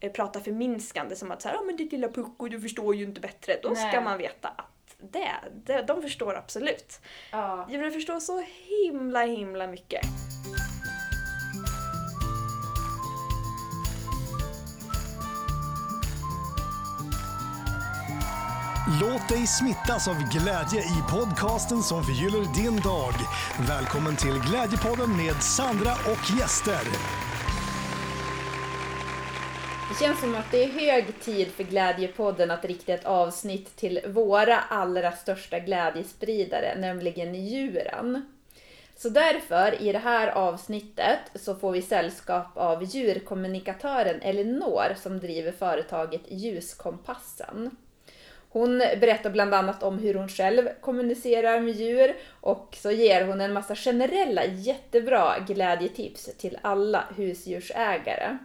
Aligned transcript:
eh, 0.00 0.12
prata 0.12 0.40
förminskande 0.40 1.16
som 1.16 1.30
att 1.30 1.42
så 1.42 1.48
här, 1.48 1.56
oh, 1.56 1.66
men 1.66 1.76
ditt 1.76 1.92
lilla 1.92 2.08
pucko, 2.08 2.48
du 2.48 2.60
förstår 2.60 2.94
ju 2.94 3.04
inte 3.04 3.20
bättre. 3.20 3.56
Då 3.62 3.68
Nej. 3.68 3.90
ska 3.90 4.00
man 4.00 4.18
veta 4.18 4.48
att 4.48 4.96
det, 4.98 5.30
det, 5.64 5.82
de 5.82 6.02
förstår 6.02 6.34
absolut. 6.36 7.00
Ja. 7.30 7.66
Djuren 7.70 7.92
förstår 7.92 8.20
så 8.20 8.44
himla 8.68 9.22
himla 9.22 9.66
mycket. 9.66 10.06
Låt 19.00 19.28
dig 19.28 19.46
smittas 19.46 20.08
av 20.08 20.14
glädje 20.14 20.80
i 20.80 21.02
podcasten 21.10 21.82
som 21.82 22.04
förgyller 22.04 22.54
din 22.54 22.80
dag. 22.80 23.14
Välkommen 23.68 24.16
till 24.16 24.40
Glädjepodden 24.40 25.16
med 25.16 25.42
Sandra 25.42 25.92
och 25.92 26.38
gäster. 26.38 27.23
Det 29.94 30.04
känns 30.04 30.20
som 30.20 30.34
att 30.34 30.50
det 30.50 30.64
är 30.64 30.68
hög 30.68 31.20
tid 31.20 31.48
för 31.48 31.64
Glädjepodden 31.64 32.50
att 32.50 32.64
rikta 32.64 32.92
ett 32.92 33.04
avsnitt 33.04 33.76
till 33.76 34.00
våra 34.06 34.60
allra 34.60 35.12
största 35.12 35.58
glädjespridare, 35.58 36.74
nämligen 36.78 37.34
djuren. 37.34 38.36
Så 38.96 39.08
därför, 39.08 39.82
i 39.82 39.92
det 39.92 39.98
här 39.98 40.28
avsnittet, 40.28 41.18
så 41.34 41.54
får 41.54 41.72
vi 41.72 41.82
sällskap 41.82 42.46
av 42.54 42.84
djurkommunikatören 42.84 44.22
Elinor 44.22 44.94
som 45.02 45.18
driver 45.18 45.52
företaget 45.52 46.22
Ljuskompassen. 46.28 47.76
Hon 48.48 48.78
berättar 48.78 49.30
bland 49.30 49.54
annat 49.54 49.82
om 49.82 49.98
hur 49.98 50.14
hon 50.14 50.28
själv 50.28 50.68
kommunicerar 50.80 51.60
med 51.60 51.74
djur 51.74 52.16
och 52.40 52.76
så 52.80 52.90
ger 52.90 53.24
hon 53.24 53.40
en 53.40 53.52
massa 53.52 53.74
generella 53.74 54.44
jättebra 54.44 55.38
glädjetips 55.46 56.30
till 56.38 56.58
alla 56.62 57.04
husdjursägare. 57.16 58.38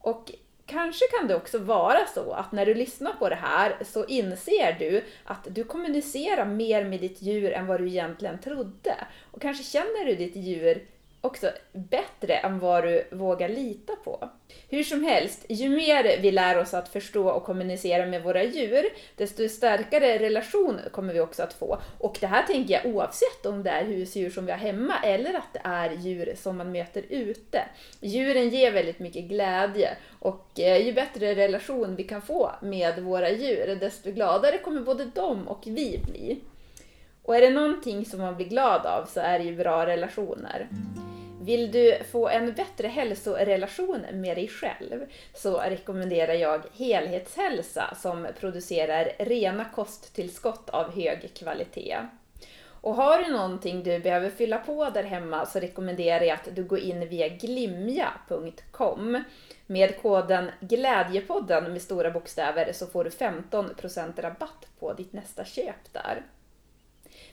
Och 0.00 0.32
kanske 0.66 1.04
kan 1.18 1.28
det 1.28 1.36
också 1.36 1.58
vara 1.58 2.06
så 2.14 2.32
att 2.32 2.52
när 2.52 2.66
du 2.66 2.74
lyssnar 2.74 3.12
på 3.12 3.28
det 3.28 3.34
här 3.34 3.76
så 3.84 4.04
inser 4.04 4.76
du 4.78 5.04
att 5.24 5.46
du 5.50 5.64
kommunicerar 5.64 6.44
mer 6.44 6.84
med 6.84 7.00
ditt 7.00 7.22
djur 7.22 7.52
än 7.52 7.66
vad 7.66 7.80
du 7.80 7.88
egentligen 7.88 8.38
trodde. 8.38 8.94
Och 9.30 9.42
kanske 9.42 9.64
känner 9.64 10.06
du 10.06 10.14
ditt 10.14 10.36
djur 10.36 10.86
också 11.24 11.50
bättre 11.72 12.36
än 12.36 12.58
vad 12.58 12.84
du 12.84 13.04
vågar 13.10 13.48
lita 13.48 13.92
på. 14.04 14.28
Hur 14.68 14.84
som 14.84 15.04
helst, 15.04 15.44
ju 15.48 15.68
mer 15.68 16.20
vi 16.22 16.30
lär 16.30 16.58
oss 16.58 16.74
att 16.74 16.88
förstå 16.88 17.28
och 17.28 17.44
kommunicera 17.44 18.06
med 18.06 18.22
våra 18.22 18.42
djur, 18.42 18.84
desto 19.16 19.48
starkare 19.48 20.18
relation 20.18 20.80
kommer 20.90 21.14
vi 21.14 21.20
också 21.20 21.42
att 21.42 21.52
få. 21.52 21.78
Och 21.98 22.16
det 22.20 22.26
här 22.26 22.42
tänker 22.42 22.74
jag 22.74 22.94
oavsett 22.94 23.46
om 23.46 23.62
det 23.62 23.70
är 23.70 23.84
husdjur 23.84 24.30
som 24.30 24.46
vi 24.46 24.52
har 24.52 24.58
hemma 24.58 24.94
eller 25.04 25.34
att 25.34 25.52
det 25.52 25.60
är 25.64 25.90
djur 25.90 26.34
som 26.36 26.56
man 26.56 26.72
möter 26.72 27.04
ute. 27.08 27.62
Djuren 28.00 28.48
ger 28.48 28.72
väldigt 28.72 28.98
mycket 28.98 29.24
glädje 29.24 29.96
och 30.18 30.60
eh, 30.60 30.86
ju 30.86 30.92
bättre 30.92 31.34
relation 31.34 31.96
vi 31.96 32.04
kan 32.04 32.22
få 32.22 32.50
med 32.62 33.02
våra 33.02 33.30
djur, 33.30 33.76
desto 33.80 34.10
gladare 34.10 34.58
kommer 34.58 34.80
både 34.80 35.04
de 35.04 35.48
och 35.48 35.62
vi 35.66 36.00
bli. 36.04 36.40
Och 37.22 37.36
är 37.36 37.40
det 37.40 37.50
någonting 37.50 38.04
som 38.04 38.20
man 38.20 38.36
blir 38.36 38.46
glad 38.46 38.86
av 38.86 39.04
så 39.06 39.20
är 39.20 39.38
det 39.38 39.44
ju 39.44 39.56
bra 39.56 39.86
relationer. 39.86 40.68
Vill 41.44 41.72
du 41.72 41.98
få 42.12 42.28
en 42.28 42.52
bättre 42.52 42.88
hälsorelation 42.88 44.06
med 44.12 44.36
dig 44.36 44.48
själv 44.48 45.06
så 45.34 45.58
rekommenderar 45.58 46.34
jag 46.34 46.62
Helhetshälsa 46.72 47.94
som 48.02 48.26
producerar 48.40 49.12
rena 49.18 49.64
kosttillskott 49.64 50.70
av 50.70 50.94
hög 50.94 51.34
kvalitet. 51.34 51.98
Och 52.84 52.94
har 52.94 53.18
du 53.18 53.32
någonting 53.32 53.82
du 53.82 53.98
behöver 53.98 54.30
fylla 54.30 54.58
på 54.58 54.90
där 54.90 55.02
hemma 55.02 55.46
så 55.46 55.60
rekommenderar 55.60 56.24
jag 56.24 56.34
att 56.34 56.56
du 56.56 56.64
går 56.64 56.78
in 56.78 57.08
via 57.08 57.28
glimja.com. 57.28 59.24
Med 59.66 60.02
koden 60.02 60.50
Glädjepodden 60.60 61.72
med 61.72 61.82
stora 61.82 62.10
bokstäver 62.10 62.72
så 62.72 62.86
får 62.86 63.04
du 63.04 63.10
15% 63.10 64.22
rabatt 64.22 64.66
på 64.78 64.92
ditt 64.92 65.12
nästa 65.12 65.44
köp 65.44 65.92
där. 65.92 66.22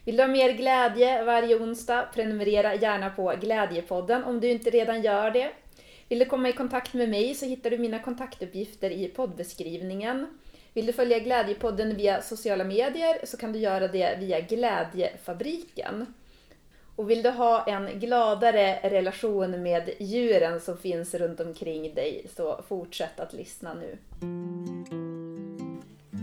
Vill 0.06 0.18
du 0.18 0.24
ha 0.24 0.28
mer 0.28 0.54
glädje 0.54 1.24
varje 1.24 1.56
onsdag? 1.56 2.06
Prenumerera 2.14 2.75
gärna 2.75 3.09
på 3.09 3.34
Glädjepodden 3.42 4.24
om 4.24 4.40
du 4.40 4.50
inte 4.50 4.70
redan 4.70 5.02
gör 5.02 5.31
det. 5.31 5.52
Vill 6.09 6.20
du 6.20 6.25
komma 6.25 6.50
i 6.50 6.53
kontakt 6.53 6.94
med 6.94 7.09
mig 7.09 7.36
så 7.36 7.46
hittar 7.46 7.70
du 7.70 7.78
mina 7.78 8.00
kontaktuppgifter 8.00 8.90
i 8.90 9.08
poddbeskrivningen. 9.08 10.28
Vill 10.74 10.86
du 10.86 10.94
följa 10.94 11.20
Glädjepodden 11.20 11.96
via 11.96 12.22
sociala 12.22 12.64
medier 12.64 13.25
så 13.25 13.38
kan 13.38 13.53
du 13.53 13.59
göra 13.59 13.88
det 13.88 14.18
via 14.20 14.40
Glädjefabriken. 14.40 16.14
Och 16.96 17.09
vill 17.09 17.24
du 17.24 17.30
ha 17.30 17.66
en 17.66 18.00
gladare 18.00 18.80
relation 18.84 19.64
med 19.64 19.90
djuren 20.00 20.59
som 20.59 20.78
finns 20.78 21.14
runt 21.14 21.40
omkring 21.40 21.94
dig 21.94 22.25
så 22.36 22.62
fortsätt 22.68 23.20
att 23.20 23.34
lyssna 23.34 23.74
nu. 23.74 23.98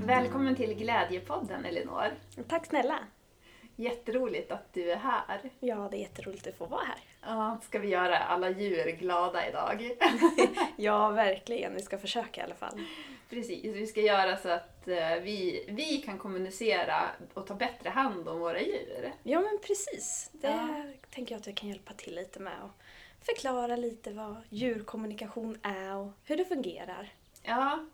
Välkommen 0.07 0.57
till 0.57 0.75
Glädjepodden 0.75 1.65
Elinor. 1.65 2.15
Tack 2.49 2.67
snälla! 2.67 2.99
Jätteroligt 3.81 4.53
att 4.53 4.73
du 4.73 4.91
är 4.93 4.97
här. 4.97 5.41
Ja, 5.61 5.89
det 5.91 5.97
är 5.97 6.01
jätteroligt 6.01 6.47
att 6.47 6.57
få 6.57 6.67
vara 6.67 6.85
här. 6.85 6.99
Ja, 7.23 7.59
ska 7.63 7.79
vi 7.79 7.89
göra 7.89 8.19
alla 8.19 8.51
djur 8.51 8.91
glada 8.91 9.49
idag? 9.49 9.91
Ja, 10.77 11.09
verkligen. 11.11 11.75
Vi 11.75 11.83
ska 11.83 11.99
försöka 11.99 12.41
i 12.41 12.45
alla 12.45 12.55
fall. 12.55 12.81
Precis, 13.31 13.65
vi 13.65 13.87
ska 13.87 14.01
göra 14.01 14.37
så 14.37 14.49
att 14.49 14.89
eh, 14.89 15.15
vi, 15.23 15.65
vi 15.69 15.99
kan 15.99 16.19
kommunicera 16.19 17.03
och 17.35 17.47
ta 17.47 17.55
bättre 17.55 17.89
hand 17.91 18.29
om 18.29 18.39
våra 18.41 18.61
djur. 18.61 19.13
Ja, 19.23 19.41
men 19.41 19.59
precis. 19.67 20.31
Det 20.33 20.49
Ja. 20.49 20.85
tänker 21.11 21.35
jag 21.35 21.41
att 21.41 21.47
jag 21.47 21.57
kan 21.57 21.69
hjälpa 21.69 21.93
till 21.93 22.15
lite 22.15 22.41
med 22.41 22.63
och 22.65 22.71
förklara 23.27 23.77
lite 23.77 24.13
vad 24.13 24.37
djurkommunikation 24.49 25.59
är 25.63 25.95
och 25.97 26.11
hur 26.25 26.37
det 26.37 26.45
fungerar. 26.45 27.13
Ja, 27.43 27.85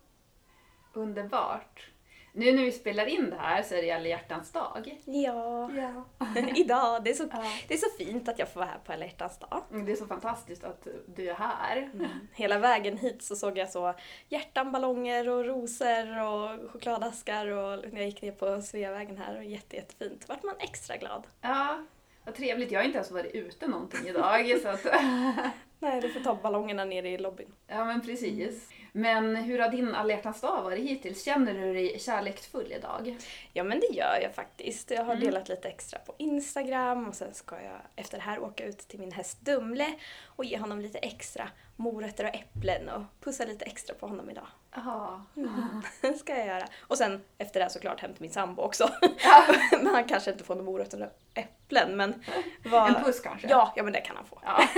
underbart. 0.93 1.91
Nu 2.37 2.53
när 2.53 2.63
vi 2.63 2.73
spelar 2.73 3.07
in 3.07 3.31
det 3.31 3.37
här 3.37 3.63
så 3.63 3.75
är 3.75 3.83
det 3.83 3.91
alla 3.91 4.09
hjärtans 4.09 4.51
dag. 4.53 5.01
Ja, 5.05 5.71
Ja. 5.77 6.05
idag. 6.57 7.05
Det 7.05 7.11
är, 7.11 7.15
så, 7.15 7.25
Ja. 7.33 7.45
det 7.69 7.75
är 7.75 7.79
så 7.79 7.91
fint 7.99 8.29
att 8.29 8.39
jag 8.39 8.49
får 8.49 8.61
vara 8.61 8.71
här 8.71 8.79
på 8.85 8.93
alla 8.93 9.05
hjärtans 9.05 9.39
dag. 9.39 9.63
Det 9.87 9.93
är 9.93 9.97
så 9.97 10.07
fantastiskt 10.07 10.65
att 10.65 10.87
du 11.17 11.29
är 11.31 11.35
här. 11.35 11.91
Hela 12.33 12.59
vägen 12.59 12.97
hit 12.99 13.23
så 13.23 13.37
såg 13.37 13.59
jag 13.59 13.71
så 13.71 13.95
hjärtan, 14.29 14.73
ballonger 14.73 15.29
och 15.29 15.45
rosor 15.45 16.23
och 16.23 16.71
chokladaskar 16.73 17.47
och 17.47 17.85
när 17.93 18.01
jag 18.01 18.07
gick 18.07 18.23
ner 18.23 18.33
på 18.33 18.63
Sveavägen 18.63 19.19
här 19.19 19.37
och 19.37 19.45
jätte, 19.45 19.77
jättefint. 19.77 20.29
Vart 20.29 20.43
man 20.43 20.55
extra 20.59 20.97
glad. 20.97 21.27
Ja, 21.41 21.85
vad 22.25 22.35
trevligt. 22.35 22.71
Jag 22.71 22.81
har 22.81 22.85
inte 22.85 22.99
ens 22.99 23.11
varit 23.11 23.35
ute 23.35 23.67
någonting 23.67 24.09
idag. 24.09 24.59
Så 24.63 24.69
att, 24.69 24.85
Nej, 25.79 26.01
du 26.01 26.09
får 26.09 26.21
ta 26.21 26.35
ballongerna 26.35 26.85
nere 26.85 27.09
i 27.09 27.19
lobbyn. 27.19 27.53
ja, 27.67 27.85
men 27.85 28.01
precis. 28.01 28.71
Men 28.97 29.37
hur 29.37 29.59
har 29.59 29.69
din 29.69 29.95
alla 29.95 30.17
dag 30.17 30.63
varit 30.63 30.79
hittills? 30.91 31.25
Känner 31.25 31.55
du 31.55 31.73
dig 31.73 31.99
kärleksfull 31.99 32.73
idag? 32.73 33.17
Ja 33.53 33.65
men 33.65 33.81
det 33.81 33.87
gör 33.87 34.19
jag 34.23 34.35
faktiskt. 34.35 34.91
Jag 34.91 35.05
har 35.05 35.13
Mm. 35.15 35.25
delat 35.25 35.49
lite 35.49 35.69
extra 35.69 35.99
på 35.99 36.15
Instagram 36.19 37.09
och 37.09 37.15
sen 37.15 37.35
ska 37.35 37.55
jag 37.63 37.81
efter 37.97 38.17
det 38.19 38.23
här 38.25 38.39
åka 38.43 38.65
ut 38.65 38.79
till 38.79 39.01
min 39.01 39.13
häst 39.13 39.41
Dumle 39.41 39.87
och 40.27 40.45
ge 40.45 40.59
honom 40.59 40.81
lite 40.81 40.99
extra 40.99 41.49
morötter 41.77 42.25
och 42.25 42.35
äpplen 42.35 42.89
och 42.89 43.03
pussa 43.21 43.45
lite 43.45 43.65
extra 43.65 43.95
på 43.95 44.07
honom 44.07 44.31
idag. 44.31 44.47
Ja. 44.75 45.23
Det 46.01 46.15
ska 46.19 46.37
jag 46.39 46.47
göra. 46.47 46.67
Och 46.81 46.99
sen 46.99 47.25
efter 47.39 47.61
det 47.61 47.65
här 47.65 47.71
såklart 47.71 48.01
hem 48.01 48.13
till 48.13 48.23
min 48.23 48.33
sambo 48.33 48.63
också. 48.63 48.91
men 49.73 49.87
han 49.87 50.05
kanske 50.05 50.33
inte 50.33 50.45
får 50.45 50.55
några 50.55 50.71
morötter 50.71 51.03
och 51.03 51.39
äpplen 51.39 51.97
men... 51.97 52.25
Vad... 52.65 52.89
En 52.97 53.05
puss 53.05 53.21
kanske? 53.21 53.49
Ja, 53.49 53.73
ja 53.77 53.83
men 53.83 53.93
det 53.93 54.01
kan 54.01 54.17
han 54.17 54.25
få. 54.25 54.41
Ja. 54.45 54.63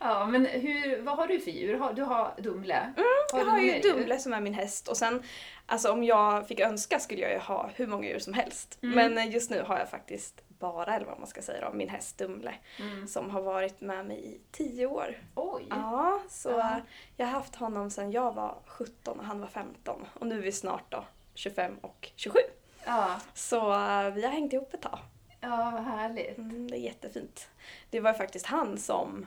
ja, 0.00 0.26
men 0.26 0.46
hur, 0.46 1.02
vad 1.02 1.16
har 1.16 1.26
du 1.26 1.40
för 1.40 1.50
djur? 1.50 1.78
Har- 1.78 1.92
Du 1.92 2.02
har 2.02 2.34
Dumle? 2.38 2.74
har 2.74 2.82
Mm, 2.82 3.06
Jag 3.32 3.44
du 3.46 3.50
har 3.50 3.58
ju 3.58 3.66
mer 3.66 3.74
djur? 3.82 3.92
Dumle 3.92 4.18
som 4.18 4.32
är 4.32 4.40
min 4.40 4.54
häst 4.54 4.88
och 4.88 4.96
sen, 4.96 5.22
alltså 5.66 5.92
om 5.92 6.04
jag 6.04 6.48
fick 6.48 6.60
önska 6.60 6.98
skulle 6.98 7.20
jag 7.22 7.32
ju 7.32 7.38
ha 7.38 7.70
hur 7.74 7.86
många 7.86 8.08
djur 8.08 8.18
som 8.18 8.32
helst. 8.34 8.78
Mm. 8.82 8.94
Men 8.94 9.18
eh, 9.18 9.32
just 9.34 9.50
nu 9.50 9.62
har 9.62 9.78
jag 9.78 9.90
faktiskt 9.90 10.42
bara, 10.48 10.96
eller 10.96 11.06
vad 11.06 11.18
man 11.18 11.26
ska 11.26 11.42
säga 11.42 11.70
då, 11.70 11.76
min 11.76 11.88
häst 11.88 12.18
Dumle. 12.18 12.54
Mm. 12.80 13.08
Som 13.08 13.30
har 13.30 13.42
varit 13.42 13.80
med 13.80 14.06
mig 14.06 14.26
i 14.26 14.40
tio 14.52 14.86
år. 14.86 15.16
Oj! 15.34 15.66
Ja, 15.70 16.22
så 16.28 16.48
Ja. 16.50 16.70
eh, 16.70 16.76
jag 17.16 17.26
har 17.26 17.32
haft 17.32 17.54
honom 17.56 17.90
sedan 17.90 18.10
jag 18.12 18.34
var 18.34 18.58
17 18.66 19.18
och 19.20 19.24
han 19.26 19.40
var 19.40 19.48
15. 19.48 20.06
Och 20.14 20.26
nu 20.26 20.38
är 20.38 20.42
vi 20.42 20.52
snart 20.52 20.84
då 20.92 21.04
25 21.34 21.78
och 21.80 22.08
27. 22.16 22.38
Ja, 22.86 23.20
Så 23.34 23.72
eh, 23.72 24.10
vi 24.10 24.22
har 24.24 24.30
hängt 24.32 24.52
ihop 24.52 24.74
ett 24.74 24.82
tag. 24.82 24.98
ja 25.40 25.70
vad 25.74 25.84
härligt. 25.84 26.38
Mm, 26.38 26.70
det 26.70 26.76
är 26.76 26.80
jättefint. 26.80 27.48
Det 27.90 28.00
var 28.00 28.12
faktiskt 28.12 28.46
han 28.46 28.78
som 28.78 29.26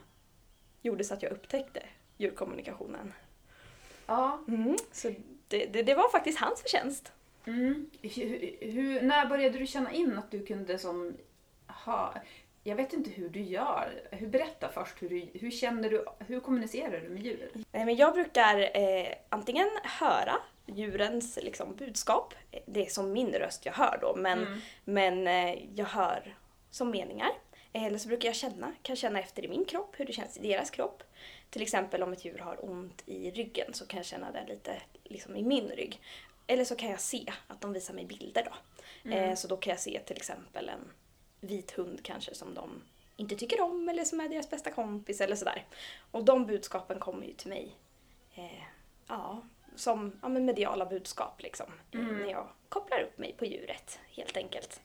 gjorde 0.82 1.04
så 1.04 1.14
att 1.14 1.24
jag 1.24 1.32
upptäckte 1.32 1.84
djurkommunikationen. 2.18 3.14
Ja. 4.06 4.40
Mm, 4.48 4.78
så 4.92 5.12
det, 5.48 5.66
det, 5.66 5.84
det 5.84 5.96
var 5.96 6.10
faktiskt 6.10 6.40
hans 6.40 6.62
förtjänst. 6.62 7.12
Mm. 7.46 7.90
Hur, 8.02 8.58
hur, 8.62 9.02
när 9.02 9.26
började 9.26 9.60
du 9.60 9.68
känna 9.68 9.92
in 9.92 10.18
att 10.18 10.32
du 10.32 10.46
kunde 10.46 10.78
som 10.78 11.14
ha... 11.68 12.14
Jag 12.64 12.76
vet 12.76 12.94
inte 12.94 13.10
hur 13.10 13.30
du 13.30 13.42
gör. 13.42 14.02
Hur, 14.12 14.28
berätta 14.28 14.70
först, 14.74 15.02
hur, 15.02 15.10
du, 15.10 15.26
hur 15.34 15.52
känner 15.52 15.90
du, 15.90 16.06
hur 16.20 16.40
kommunicerar 16.40 17.00
du 17.00 17.10
med 17.10 17.24
djur? 17.24 17.50
Nej, 17.72 17.86
men 17.86 17.96
jag 17.96 18.14
brukar 18.14 18.78
eh, 18.78 19.08
antingen 19.30 19.70
höra 19.84 20.36
djurens 20.66 21.40
liksom, 21.42 21.76
budskap. 21.76 22.34
Det 22.66 22.86
är 22.86 22.90
som 22.90 23.14
min 23.14 23.34
röst 23.34 23.66
jag 23.66 23.74
hör 23.74 23.98
då, 24.02 24.16
men, 24.16 24.40
Mm. 24.40 24.60
men 24.84 25.28
eh, 25.28 25.64
jag 25.76 25.86
hör 25.86 26.36
som 26.72 26.90
meningar. 26.92 27.30
Eller 27.74 27.98
så 27.98 28.08
brukar 28.08 28.30
jag 28.30 28.36
känna, 28.36 28.74
kan 28.82 28.96
känna 28.96 29.20
efter 29.20 29.46
i 29.46 29.48
min 29.48 29.66
kropp 29.66 29.96
hur 30.00 30.06
det 30.06 30.14
känns 30.14 30.38
i 30.38 30.42
deras 30.42 30.70
kropp. 30.70 31.04
Till 31.50 31.62
exempel 31.62 32.04
om 32.04 32.14
ett 32.14 32.26
djur 32.26 32.38
har 32.38 32.66
ont 32.66 33.04
i 33.06 33.32
ryggen 33.32 33.74
så 33.74 33.86
kan 33.86 33.98
jag 33.98 34.06
känna 34.06 34.32
det 34.32 34.46
lite 34.48 34.82
liksom 35.04 35.36
i 35.36 35.44
min 35.44 35.68
rygg. 35.70 36.02
Eller 36.48 36.64
så 36.66 36.76
kan 36.76 36.90
jag 36.90 37.00
se 37.00 37.34
att 37.48 37.62
de 37.62 37.74
visar 37.74 37.94
mig 37.94 38.06
bilder 38.06 38.44
då. 38.52 38.52
Eh, 39.12 39.36
så 39.36 39.48
då 39.48 39.58
kan 39.58 39.72
jag 39.72 39.80
se 39.80 40.00
till 40.00 40.18
exempel 40.18 40.70
en 40.70 40.92
vit 41.42 41.72
hund 41.72 42.00
kanske 42.04 42.36
som 42.36 42.54
de 42.54 42.82
inte 43.16 43.36
tycker 43.36 43.62
om 43.62 43.90
eller 43.90 44.04
som 44.04 44.20
är 44.20 44.30
deras 44.30 44.50
bästa 44.50 44.72
kompis 44.72 45.22
eller 45.22 45.36
sådär. 45.36 45.66
Och 46.12 46.24
de 46.26 46.46
budskapen 46.46 47.00
kommer 47.00 47.26
ju 47.26 47.34
till 47.34 47.50
mig 47.50 47.76
eh, 48.36 48.64
ja, 49.08 49.42
som 49.76 50.20
ja, 50.22 50.30
mediala 50.30 50.86
budskap 50.86 51.42
liksom. 51.42 51.68
eh, 51.92 52.00
När 52.00 52.32
jag 52.32 52.48
kopplar 52.70 53.02
upp 53.02 53.18
mig 53.18 53.34
på 53.38 53.46
djuret 53.46 54.00
helt 54.10 54.38
enkelt. 54.38 54.82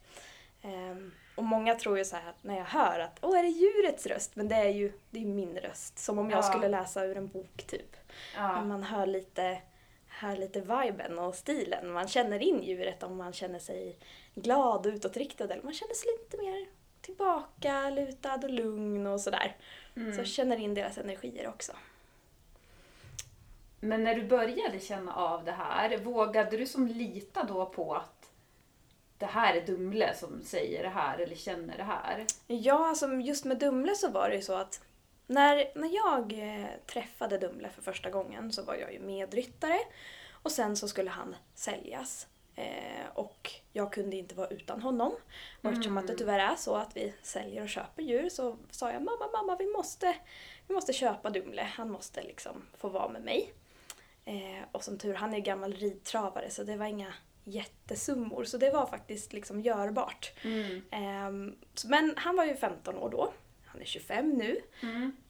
Ehm, 0.64 1.12
och 1.36 1.44
många 1.44 1.74
tror 1.74 1.98
ju 1.98 2.04
så 2.04 2.16
här 2.16 2.30
att 2.30 2.44
när 2.44 2.56
jag 2.58 2.64
hör 2.64 3.00
att 3.00 3.18
åh, 3.22 3.38
är 3.38 3.42
det 3.42 3.48
djurets 3.48 4.06
röst? 4.06 4.36
Men 4.36 4.48
det 4.48 4.54
är 4.54 4.68
ju 4.68 4.92
det 5.10 5.20
är 5.20 5.26
min 5.26 5.56
röst. 5.58 5.98
Som 5.98 6.18
om 6.18 6.30
jag 6.30 6.38
Ja. 6.38 6.42
skulle 6.42 6.68
läsa 6.68 7.04
ur 7.04 7.16
en 7.16 7.28
bok 7.28 7.64
typ. 7.66 7.96
Ja. 8.36 8.52
Men 8.52 8.68
man 8.68 8.82
hör 8.82 9.06
lite, 9.06 9.58
hör 10.08 10.36
lite 10.36 10.60
viben 10.60 11.18
och 11.18 11.34
stilen. 11.34 11.90
Man 11.92 12.08
känner 12.08 12.42
in 12.42 12.62
djuret 12.62 13.02
om 13.02 13.16
man 13.16 13.32
känner 13.32 13.58
sig 13.58 13.98
glad 14.34 14.86
och 14.86 14.92
utåtriktad 14.92 15.44
eller 15.44 15.62
man 15.62 15.74
känner 15.74 15.94
sig 15.94 16.08
lite 16.18 16.36
mer 16.42 16.66
tillbaka, 17.00 17.90
lutad 17.90 18.34
och 18.34 18.50
lugn 18.50 19.06
och 19.06 19.20
sådär. 19.20 19.56
Så 19.94 20.20
jag 20.20 20.26
känner 20.26 20.56
in 20.56 20.74
deras 20.74 20.98
energier 20.98 21.48
också. 21.48 21.72
Men 23.80 24.04
när 24.04 24.14
du 24.14 24.22
började 24.26 24.80
känna 24.80 25.14
av 25.14 25.44
det 25.44 25.52
här, 25.52 25.98
vågade 25.98 26.56
du 26.56 26.66
som 26.66 26.86
lita 26.86 27.44
då 27.44 27.66
på 27.66 27.94
att 27.94 28.13
det 29.18 29.26
här 29.26 29.54
är 29.54 29.66
Dumle 29.66 30.14
som 30.14 30.42
säger 30.42 30.82
det 30.82 30.88
här 30.88 31.18
eller 31.18 31.36
känner 31.36 31.76
det 31.76 31.82
här? 31.82 32.26
Ja, 32.46 32.88
alltså 32.88 33.12
just 33.14 33.44
med 33.44 33.58
Dumle 33.58 33.94
så 33.94 34.10
var 34.10 34.28
det 34.28 34.36
ju 34.36 34.42
så 34.42 34.54
att 34.54 34.80
när, 35.26 35.78
när 35.78 35.94
jag 35.94 36.32
eh, 36.32 36.68
träffade 36.86 37.38
Dumle 37.38 37.70
för 37.70 37.82
första 37.82 38.10
gången 38.10 38.52
så 38.52 38.62
var 38.62 38.74
jag 38.74 38.92
ju 38.92 39.00
medryttare 39.00 39.78
och 40.30 40.52
sen 40.52 40.76
så 40.76 40.88
skulle 40.88 41.10
han 41.10 41.36
säljas. 41.54 42.26
Eh, 42.56 43.06
och 43.14 43.50
jag 43.72 43.92
kunde 43.92 44.16
inte 44.16 44.34
vara 44.34 44.48
utan 44.48 44.82
honom. 44.82 45.12
Och 45.62 45.70
eftersom 45.70 45.98
att 45.98 46.06
det 46.06 46.14
tyvärr 46.14 46.38
är 46.38 46.56
så 46.56 46.76
att 46.76 46.96
vi 46.96 47.14
säljer 47.22 47.62
och 47.62 47.68
köper 47.68 48.02
djur 48.02 48.28
så 48.28 48.56
sa 48.70 48.92
jag 48.92 49.02
mamma, 49.02 49.28
mamma 49.32 49.56
vi 49.56 49.66
måste, 49.66 50.16
vi 50.66 50.74
måste 50.74 50.92
köpa 50.92 51.30
Dumle. 51.30 51.62
Han 51.62 51.90
måste 51.90 52.22
liksom 52.22 52.62
få 52.78 52.88
vara 52.88 53.08
med 53.08 53.22
mig. 53.22 53.52
Eh, 54.24 54.64
och 54.72 54.84
som 54.84 54.98
tur, 54.98 55.14
han 55.14 55.34
är 55.34 55.38
gammal 55.38 55.72
ridtravare 55.72 56.50
så 56.50 56.64
det 56.64 56.76
var 56.76 56.86
inga 56.86 57.14
jättesummor. 57.44 58.44
Så 58.44 58.58
det 58.58 58.70
var 58.70 58.86
faktiskt 58.86 59.32
liksom 59.32 59.60
görbart. 59.60 60.32
Ehm, 60.90 61.56
så- 61.74 61.88
men 61.88 62.14
han 62.16 62.36
var 62.36 62.44
ju 62.44 62.56
15 62.56 62.96
år 62.98 63.10
då. 63.10 63.32
Han 63.66 63.80
är 63.80 63.84
25 63.84 64.28
nu. 64.32 64.60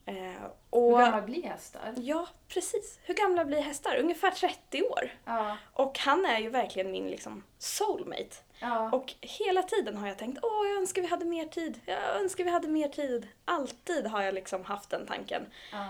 Eh, 0.05 0.13
Hur 0.15 0.49
och, 0.69 0.99
gamla 0.99 1.21
blir 1.21 1.43
hästar? 1.43 1.93
Ja, 1.97 2.27
precis. 2.47 2.99
Hur 3.03 3.13
gamla 3.13 3.45
blir 3.45 3.61
hästar? 3.61 3.95
Ungefär 3.97 4.31
30 4.31 4.83
år. 4.83 5.11
Ja. 5.25 5.57
Och 5.73 5.99
han 5.99 6.25
är 6.25 6.39
ju 6.39 6.49
verkligen 6.49 6.91
min 6.91 7.07
liksom 7.07 7.43
soulmate. 7.57 8.35
ja. 8.59 8.91
Och 8.91 9.13
hela 9.21 9.63
tiden 9.63 9.97
har 9.97 10.07
jag 10.07 10.17
tänkt 10.17 10.39
åh, 10.43 10.67
jag 10.67 10.77
önskar 10.77 11.01
vi 11.01 11.07
hade 11.07 11.25
mer 11.25 11.45
tid. 11.47 11.79
Jag 11.85 12.15
önskar 12.21 12.43
vi 12.43 12.49
hade 12.49 12.67
mer 12.67 12.87
tid. 12.89 13.27
Alltid 13.45 14.05
har 14.07 14.21
jag 14.21 14.33
liksom 14.33 14.65
haft 14.65 14.89
den 14.89 15.05
tanken. 15.07 15.45
ja. 15.71 15.89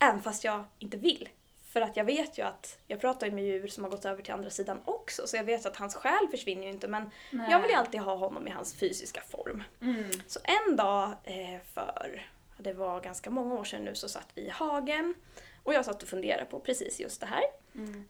Även 0.00 0.22
fast 0.22 0.44
jag 0.44 0.64
inte 0.78 0.96
vill. 0.96 1.28
För 1.68 1.80
att 1.80 1.96
jag 1.96 2.04
vet 2.04 2.38
ju 2.38 2.42
att, 2.42 2.78
jag 2.86 3.00
pratar 3.00 3.26
ju 3.26 3.32
med 3.32 3.44
djur 3.44 3.68
som 3.68 3.84
har 3.84 3.90
gått 3.90 4.04
över 4.04 4.22
till 4.22 4.34
andra 4.34 4.50
sidan 4.50 4.80
också, 4.84 5.26
så 5.26 5.36
jag 5.36 5.44
vet 5.44 5.66
att 5.66 5.76
hans 5.76 5.94
själ 5.94 6.28
försvinner 6.30 6.62
ju 6.62 6.68
inte 6.68 6.88
men 6.88 7.10
Nej. 7.30 7.50
jag 7.50 7.60
vill 7.60 7.70
ju 7.70 7.76
alltid 7.76 8.00
ha 8.00 8.14
honom 8.14 8.48
i 8.48 8.50
hans 8.50 8.74
fysiska 8.74 9.20
form. 9.20 9.62
Mm. 9.80 10.10
Så 10.26 10.40
en 10.44 10.76
dag 10.76 11.12
eh, 11.24 11.60
för, 11.74 12.26
det 12.56 12.72
var 12.72 13.00
ganska 13.00 13.30
många 13.30 13.54
år 13.54 13.64
sedan 13.64 13.84
nu, 13.84 13.94
så 13.94 14.08
satt 14.08 14.28
vi 14.34 14.42
i 14.42 14.48
hagen 14.48 15.14
och 15.62 15.74
jag 15.74 15.84
satt 15.84 16.02
och 16.02 16.08
funderade 16.08 16.44
på 16.44 16.60
precis 16.60 17.00
just 17.00 17.20
det 17.20 17.26
här. 17.26 17.42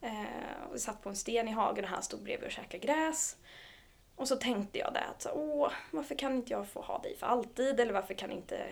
Eh, 0.03 0.69
och 0.69 0.75
vi 0.75 0.79
satt 0.79 1.03
på 1.03 1.09
en 1.09 1.17
sten 1.17 1.49
i 1.49 1.53
hagen 1.53 1.85
och 1.85 1.91
han 1.91 2.03
stod 2.03 2.23
bredvid 2.23 2.47
och 2.47 2.53
käkade 2.53 2.87
gräs. 2.87 3.37
Och 4.17 4.29
så 4.29 4.37
tänkte 4.37 4.79
jag 4.79 4.93
det 4.93 5.05
att 5.05 5.27
åh, 5.35 5.73
varför 5.91 6.15
kan 6.15 6.35
inte 6.35 6.53
jag 6.53 6.69
få 6.69 6.81
ha 6.81 6.99
dig 6.99 7.17
för 7.17 7.27
alltid? 7.27 7.81
Eller 7.81 7.93
varför 7.93 8.15
kan 8.15 8.31
inte, 8.31 8.67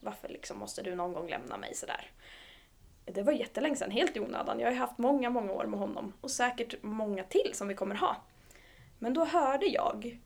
varför 0.00 0.28
liksom 0.28 0.58
måste 0.58 0.82
du 0.82 0.94
någon 0.94 1.12
gång 1.12 1.28
lämna 1.28 1.56
mig 1.56 1.74
sådär? 1.74 2.10
Det 3.04 3.22
var 3.22 3.32
jättelänge 3.32 3.76
sedan, 3.76 3.90
helt 3.90 4.16
i 4.16 4.20
onödan. 4.20 4.60
Jag 4.60 4.66
har 4.66 4.72
ju 4.72 4.78
haft 4.78 4.98
många, 4.98 5.30
många 5.30 5.52
år 5.52 5.64
med 5.64 5.80
honom 5.80 6.12
och 6.20 6.30
säkert 6.30 6.82
många 6.82 7.24
till 7.24 7.50
som 7.52 7.68
vi 7.68 7.74
kommer 7.74 7.94
ha. 7.94 8.16
Men 8.98 9.14
då 9.14 9.24
hörde 9.24 9.66
jag 9.66 10.18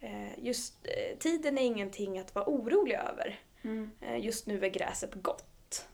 eh, 0.00 0.44
just 0.44 0.74
eh, 0.84 1.18
tiden 1.18 1.58
är 1.58 1.62
ingenting 1.62 2.18
att 2.18 2.34
vara 2.34 2.44
orolig 2.48 2.94
över. 2.94 3.40
Mm. 3.62 3.90
Eh, 4.00 4.24
just 4.24 4.46
nu 4.46 4.64
är 4.64 4.68
gräset 4.68 5.14
gott. 5.14 5.88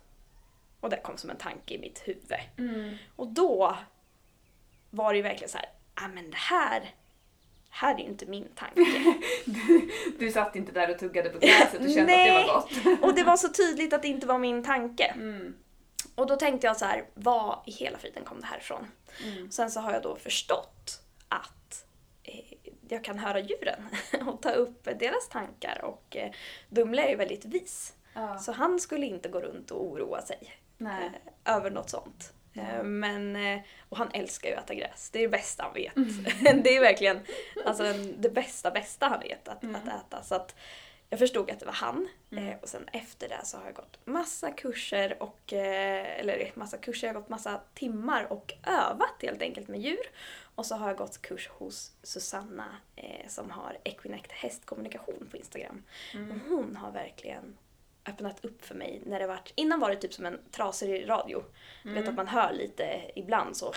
Och 0.81 0.91
det 0.91 0.97
kom 0.97 1.17
som 1.17 1.31
en 1.31 1.37
tanke 1.37 1.75
i 1.75 1.79
mitt 1.79 2.03
huvud. 2.09 2.41
Mm. 2.59 2.97
Och 3.17 3.29
då 3.29 3.77
var 4.91 5.13
det 5.13 5.17
ju 5.17 5.23
verkligen 5.23 5.49
så 5.49 5.59
här, 5.59 5.69
ah 5.95 6.09
men 6.09 6.31
det 6.31 6.37
här, 6.37 6.95
här 7.71 7.95
är 7.95 7.99
ju 7.99 8.05
inte 8.05 8.27
min 8.27 8.49
tanke. 8.55 9.15
Du 10.19 10.33
satt 10.33 10.57
inte 10.57 10.73
där 10.73 10.91
och 10.91 10.99
tuggade 10.99 11.29
på 11.29 11.39
gräset 11.39 11.81
och 11.81 11.91
kände 11.91 12.13
att 12.13 12.27
det 12.27 12.33
var 12.33 12.55
gott? 12.55 13.03
och 13.03 13.15
det 13.15 13.25
var 13.25 13.37
så 13.37 13.49
tydligt 13.49 13.93
att 13.93 14.03
det 14.03 14.09
inte 14.09 14.27
var 14.27 14.39
min 14.39 14.65
tanke. 14.65 15.05
Mm. 15.05 15.55
Och 16.15 16.27
då 16.27 16.37
tänkte 16.37 16.67
jag 16.67 16.77
så 16.77 16.85
här, 16.85 17.05
vad 17.15 17.59
i 17.67 17.71
hela 17.71 17.99
friden 17.99 18.25
kom 18.25 18.41
det 18.41 18.47
här 18.47 18.59
ifrån? 18.59 18.87
Mm. 19.25 19.51
Sen 19.51 19.71
så 19.71 19.81
har 19.81 19.93
jag 19.93 20.03
då 20.03 20.17
förstått 20.17 21.01
att 21.29 21.85
eh, 22.23 22.53
jag 22.89 23.05
kan 23.05 23.19
höra 23.19 23.41
djuren 23.41 23.89
och 24.29 24.43
ta 24.43 24.51
upp 24.51 24.85
deras 24.85 25.29
tankar 25.29 25.85
och 25.85 26.17
eh, 26.17 26.31
Dumle 26.69 27.03
är 27.03 27.09
ju 27.09 27.17
väldigt 27.17 27.45
vis. 27.45 27.93
Ja. 28.15 28.39
Så 28.39 28.53
han 28.53 28.81
skulle 28.81 29.07
inte 29.07 29.29
gå 29.29 29.41
runt 29.41 29.71
och 29.71 29.85
oroa 29.85 30.23
sig 30.23 30.53
eh, 30.81 31.55
över 31.57 31.71
något 31.71 31.91
sånt. 31.91 32.33
Eh, 32.55 32.83
Men, 32.83 33.37
eh, 33.37 33.61
och 33.89 33.97
han 33.97 34.11
älskar 34.13 34.49
ju 34.49 34.55
att 34.55 34.65
äta 34.65 34.75
gräs. 34.75 35.11
Det 35.11 35.19
är 35.19 35.23
det 35.23 35.29
bästa 35.29 35.63
han 35.63 35.75
vet. 35.75 35.97
Mm. 35.97 36.63
det 36.63 36.77
är 36.77 36.81
verkligen 36.81 37.21
alltså, 37.67 37.93
det 38.19 38.31
bästa, 38.31 38.71
bästa 38.71 39.07
han 39.07 39.21
vet 39.21 39.49
att, 39.49 39.63
Mm. 39.63 39.77
att 39.77 39.89
äta. 39.89 40.23
Så 40.23 40.35
att 40.35 40.55
jag 41.13 41.19
förstod 41.19 41.51
att 41.51 41.61
det 41.61 41.67
var 41.67 41.73
han. 41.73 42.09
Eh, 42.31 42.59
och 42.63 42.69
sen 42.69 42.89
efter 42.93 43.29
det 43.29 43.41
så 43.45 43.57
har 43.57 43.65
jag 43.65 43.75
gått 43.75 43.99
massa 44.05 44.51
kurser 44.51 45.23
och, 45.23 45.53
eh, 45.53 46.21
eller 46.21 46.53
massa 46.55 46.77
kurser, 46.77 47.07
jag 47.07 47.15
har 47.15 47.21
gått 47.21 47.29
massa 47.29 47.61
timmar 47.75 48.33
och 48.33 48.55
övat 48.67 49.23
helt 49.23 49.43
enkelt 49.43 49.69
med 49.69 49.81
djur. 49.81 50.11
Och 50.55 50.67
så 50.67 50.75
har 50.75 50.89
jag 50.89 50.97
gått 50.97 51.23
kurs 51.23 51.49
hos 51.49 51.93
Susanna 52.03 52.77
eh, 52.97 53.29
som 53.29 53.51
har 53.51 53.79
Equinect 53.85 54.33
hästkommunikation 54.33 55.29
på 55.31 55.37
Instagram. 55.37 55.83
Och 56.15 56.49
hon 56.49 56.77
har 56.77 56.93
verkligen 56.93 57.57
öppnat 58.09 58.45
upp 58.45 58.65
för 58.65 58.75
mig 58.75 59.03
när 59.07 59.21
det 59.21 59.27
varit, 59.27 59.53
innan 59.55 59.81
var 59.81 59.91
det 59.91 59.97
typ 59.97 60.13
som 60.13 60.27
en 60.27 60.41
trasig 60.51 61.09
radio. 61.09 61.45
Du 61.83 61.93
vet 61.93 62.09
att 62.09 62.15
man 62.15 62.29
hör 62.29 62.53
lite 62.53 63.11
ibland 63.15 63.57
så 63.57 63.75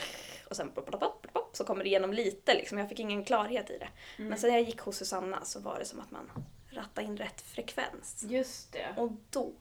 och 0.50 0.55
sen 0.55 0.71
pop, 0.71 0.91
pop, 0.91 1.00
pop, 1.00 1.27
pop, 1.33 1.55
så 1.55 1.63
kommer 1.63 1.83
det 1.83 1.89
igenom 1.89 2.13
lite 2.13 2.53
liksom. 2.53 2.77
Jag 2.77 2.89
fick 2.89 3.00
ingen 3.00 3.24
klarhet 3.24 3.69
i 3.69 3.77
det. 3.77 3.89
Men 4.17 4.38
sen 4.38 4.50
när 4.50 4.57
jag 4.57 4.67
gick 4.67 4.79
hos 4.79 4.98
Susanna 4.98 5.45
så 5.45 5.60
var 5.60 5.79
det 5.79 5.86
som 5.86 6.00
att 6.00 6.12
man 6.12 6.31
rattade 6.75 7.08
in 7.08 7.17
rätt 7.17 7.41
frekvens. 7.41 8.24
Just 8.27 8.72
det. 8.72 8.86
Och 8.98 9.12
då 9.29 9.51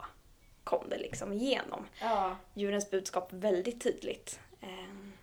kom 0.63 0.89
det 0.89 0.97
liksom 0.97 1.33
igenom. 1.33 1.85
Ja. 2.01 2.35
Djurens 2.53 2.89
budskap 2.91 3.33
väldigt 3.33 3.81
tydligt. 3.83 4.39
Ehm, 4.61 5.13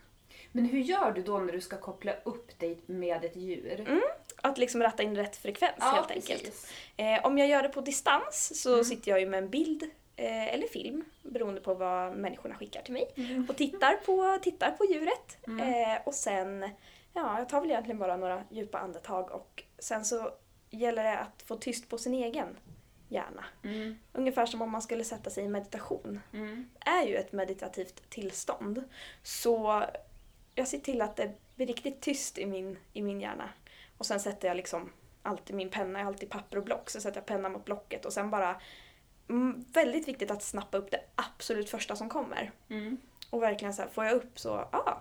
Men 0.53 0.65
hur 0.65 0.79
gör 0.81 1.13
du 1.13 1.23
då 1.23 1.39
när 1.39 1.53
du 1.53 1.61
ska 1.61 1.77
koppla 1.77 2.13
upp 2.25 2.59
dig 2.59 2.79
med 2.87 3.25
ett 3.25 3.37
djur? 3.37 4.01
Att 4.37 4.59
liksom 4.59 4.83
ratta 4.83 5.03
in 5.03 5.17
rätt 5.17 5.37
frekvens 5.37 5.79
helt 5.81 6.11
enkelt. 6.11 6.45
precis. 6.45 6.73
Eh, 6.97 7.25
om 7.27 7.39
jag 7.39 7.49
gör 7.49 7.63
det 7.63 7.69
på 7.69 7.81
distans 7.81 8.63
så 8.63 8.85
sitter 8.85 9.11
jag 9.11 9.21
ju 9.21 9.27
med 9.27 9.39
en 9.39 9.51
bild 9.51 9.83
eh, 10.17 10.55
eller 10.55 10.67
film 10.67 11.05
beroende 11.23 11.61
på 11.61 11.75
vad 11.75 12.17
människorna 12.17 12.55
skickar 12.55 12.83
till 12.83 12.93
mig 12.93 13.07
och 13.49 13.57
tittar 13.57 13.95
på, 13.97 14.39
tittar 14.43 14.71
på 14.71 14.85
djuret. 14.85 15.37
Eh, 15.61 16.03
och 16.07 16.15
sen, 16.15 16.69
ja, 17.13 17.39
jag 17.39 17.49
tar 17.49 17.61
väl 17.61 17.71
egentligen 17.71 17.99
bara 17.99 18.17
några 18.17 18.45
djupa 18.51 18.79
andetag 18.79 19.31
och 19.31 19.63
sen 19.79 20.05
så 20.05 20.31
gäller 20.73 21.05
det 21.05 21.19
att 21.19 21.43
få 21.43 21.57
tyst 21.57 21.89
på 21.89 21.99
sin 21.99 22.15
egen 22.15 22.57
hjärna. 23.09 23.45
Mm. 23.65 23.99
Ungefär 24.13 24.47
som 24.47 24.63
om 24.63 24.71
man 24.71 24.83
skulle 24.83 25.05
sätta 25.05 25.31
sig 25.31 25.45
i 25.45 25.49
meditation. 25.49 26.21
Mm. 26.33 26.69
Det 26.79 26.91
är 26.91 27.07
ju 27.07 27.17
ett 27.17 27.33
meditativt 27.33 28.11
tillstånd. 28.11 28.85
Så 29.23 29.85
jag 30.55 30.69
ser 30.69 30.79
till 30.79 31.03
att 31.03 31.17
det 31.17 31.33
blir 31.57 31.67
riktigt 31.67 32.01
tyst 32.01 32.39
i 32.39 32.47
min, 32.47 32.79
i 32.93 33.03
min 33.03 33.21
hjärna. 33.21 33.51
Och 33.99 34.07
sen 34.07 34.21
sätter 34.21 34.49
jag 34.49 34.57
liksom 34.57 34.93
alltid 35.23 35.57
min 35.57 35.71
penna, 35.71 35.99
jag 35.99 36.07
har 36.07 36.13
alltid 36.13 36.31
papper 36.31 36.57
och 36.57 36.65
block, 36.65 36.91
så 36.91 37.01
sätter 37.01 37.21
jag 37.21 37.27
pennan 37.27 37.53
mot 37.53 37.65
blocket 37.65 38.05
och 38.05 38.13
sen 38.13 38.31
bara 38.31 38.61
mm, 39.29 39.65
väldigt 39.73 40.09
viktigt 40.09 40.31
att 40.31 40.43
snappa 40.43 40.79
upp 40.79 40.91
det 40.91 41.01
absolut 41.15 41.71
första 41.71 41.97
som 41.97 42.09
kommer. 42.09 42.53
Mm. 42.69 42.97
Och 43.31 43.43
verkligen 43.43 43.75
så 43.75 43.83
här, 43.83 43.89
får 43.89 44.05
jag 44.05 44.15
upp 44.15 44.39
så, 44.39 44.51
ah, 44.55 45.01